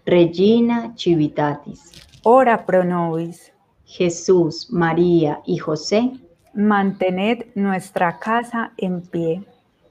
Regina 0.05 0.93
Civitatis. 0.97 2.07
Ora 2.24 2.65
pro 2.65 2.84
nobis. 2.84 3.51
Jesús, 3.86 4.67
María 4.72 5.41
y 5.45 5.57
José. 5.57 6.11
Mantened 6.53 7.47
nuestra 7.55 8.19
casa 8.19 8.74
en 8.78 9.01
pie. 9.01 9.43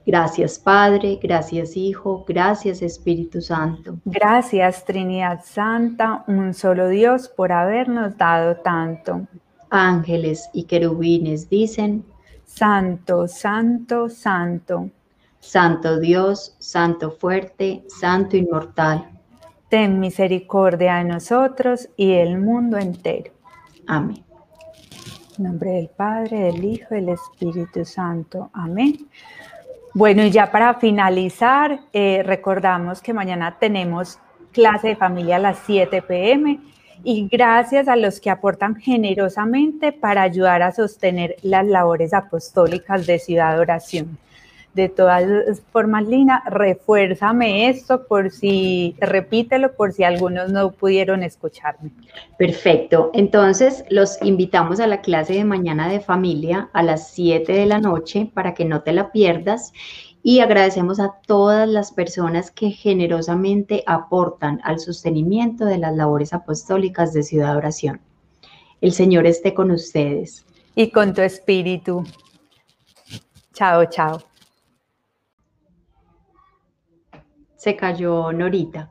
Gracias 0.07 0.59
Padre, 0.59 1.19
gracias 1.23 1.77
Hijo, 1.77 2.25
gracias 2.27 2.83
Espíritu 2.83 3.41
Santo. 3.41 3.99
Gracias 4.05 4.85
Trinidad 4.85 5.41
Santa, 5.45 6.25
un 6.27 6.55
solo 6.55 6.89
Dios 6.89 7.29
por 7.29 7.53
habernos 7.53 8.17
dado 8.17 8.57
tanto. 8.57 9.27
Ángeles 9.71 10.49
y 10.53 10.65
querubines 10.65 11.49
dicen, 11.49 12.05
Santo, 12.45 13.29
Santo, 13.29 14.09
Santo. 14.09 14.91
Santo 15.39 15.99
Dios, 15.99 16.57
Santo 16.59 17.11
fuerte, 17.11 17.85
Santo 17.89 18.37
inmortal. 18.37 19.09
Ten 19.69 20.01
misericordia 20.01 20.97
de 20.97 21.05
nosotros 21.05 21.89
y 21.97 22.11
del 22.11 22.39
mundo 22.39 22.77
entero. 22.77 23.33
Amén. 23.87 24.25
En 25.39 25.45
nombre 25.45 25.71
del 25.71 25.89
Padre, 25.89 26.41
del 26.41 26.65
Hijo 26.65 26.95
y 26.95 26.97
del 26.97 27.11
Espíritu 27.11 27.85
Santo. 27.85 28.51
Amén. 28.53 29.09
Bueno, 29.93 30.25
y 30.25 30.31
ya 30.31 30.53
para 30.53 30.75
finalizar, 30.75 31.81
eh, 31.93 32.23
recordamos 32.25 33.01
que 33.01 33.13
mañana 33.13 33.57
tenemos 33.59 34.19
clase 34.53 34.89
de 34.89 34.97
familia 34.97 35.37
a 35.37 35.41
las 35.41 35.59
7 35.67 36.03
pm 36.03 36.61
y 37.03 37.29
gracias 37.29 37.89
a 37.89 37.97
los 37.97 38.21
que 38.21 38.31
aportan 38.31 38.77
generosamente 38.77 39.91
para 39.91 40.23
ayudar 40.23 40.63
a 40.63 40.73
sostener 40.73 41.37
las 41.43 41.67
labores 41.67 42.15
apostólicas 42.15 43.07
de 43.07 43.19
Ciudad 43.19 43.59
Oración. 43.59 44.19
De 44.75 44.89
todas 44.89 45.61
formas, 45.73 46.07
Lina, 46.07 46.45
refuérzame 46.47 47.69
esto 47.69 48.07
por 48.07 48.31
si, 48.31 48.95
repítelo 49.01 49.75
por 49.75 49.93
si 49.93 50.05
algunos 50.05 50.53
no 50.53 50.71
pudieron 50.71 51.25
escucharme. 51.25 51.91
Perfecto. 52.39 53.11
Entonces, 53.13 53.85
los 53.91 54.23
invitamos 54.23 54.79
a 54.79 54.87
la 54.87 55.01
clase 55.01 55.33
de 55.33 55.45
mañana 55.45 55.89
de 55.89 55.99
familia 55.99 56.71
a 56.73 56.85
las 56.85 57.11
7 57.11 57.53
de 57.53 57.67
la 57.67 57.81
noche 57.81 58.31
para 58.33 58.55
que 58.55 58.65
no 58.65 58.83
te 58.83 58.93
la 58.93 59.11
pierdas. 59.11 59.73
Y 60.23 60.39
agradecemos 60.39 61.01
a 61.01 61.15
todas 61.27 61.69
las 61.69 61.91
personas 61.91 62.53
que 62.53 62.71
generosamente 62.71 63.83
aportan 63.87 64.61
al 64.63 64.79
sostenimiento 64.79 65.65
de 65.65 65.79
las 65.79 65.97
labores 65.97 66.33
apostólicas 66.33 67.13
de 67.13 67.25
Ciudad 67.25 67.57
Oración. 67.57 68.01
El 68.81 68.93
Señor 68.93 69.27
esté 69.27 69.53
con 69.53 69.73
ustedes. 69.73 70.45
Y 70.77 70.91
con 70.91 71.13
tu 71.13 71.23
espíritu. 71.23 72.05
Chao, 73.53 73.85
chao. 73.87 74.30
Se 77.61 77.77
cayó 77.77 78.33
Norita. 78.33 78.91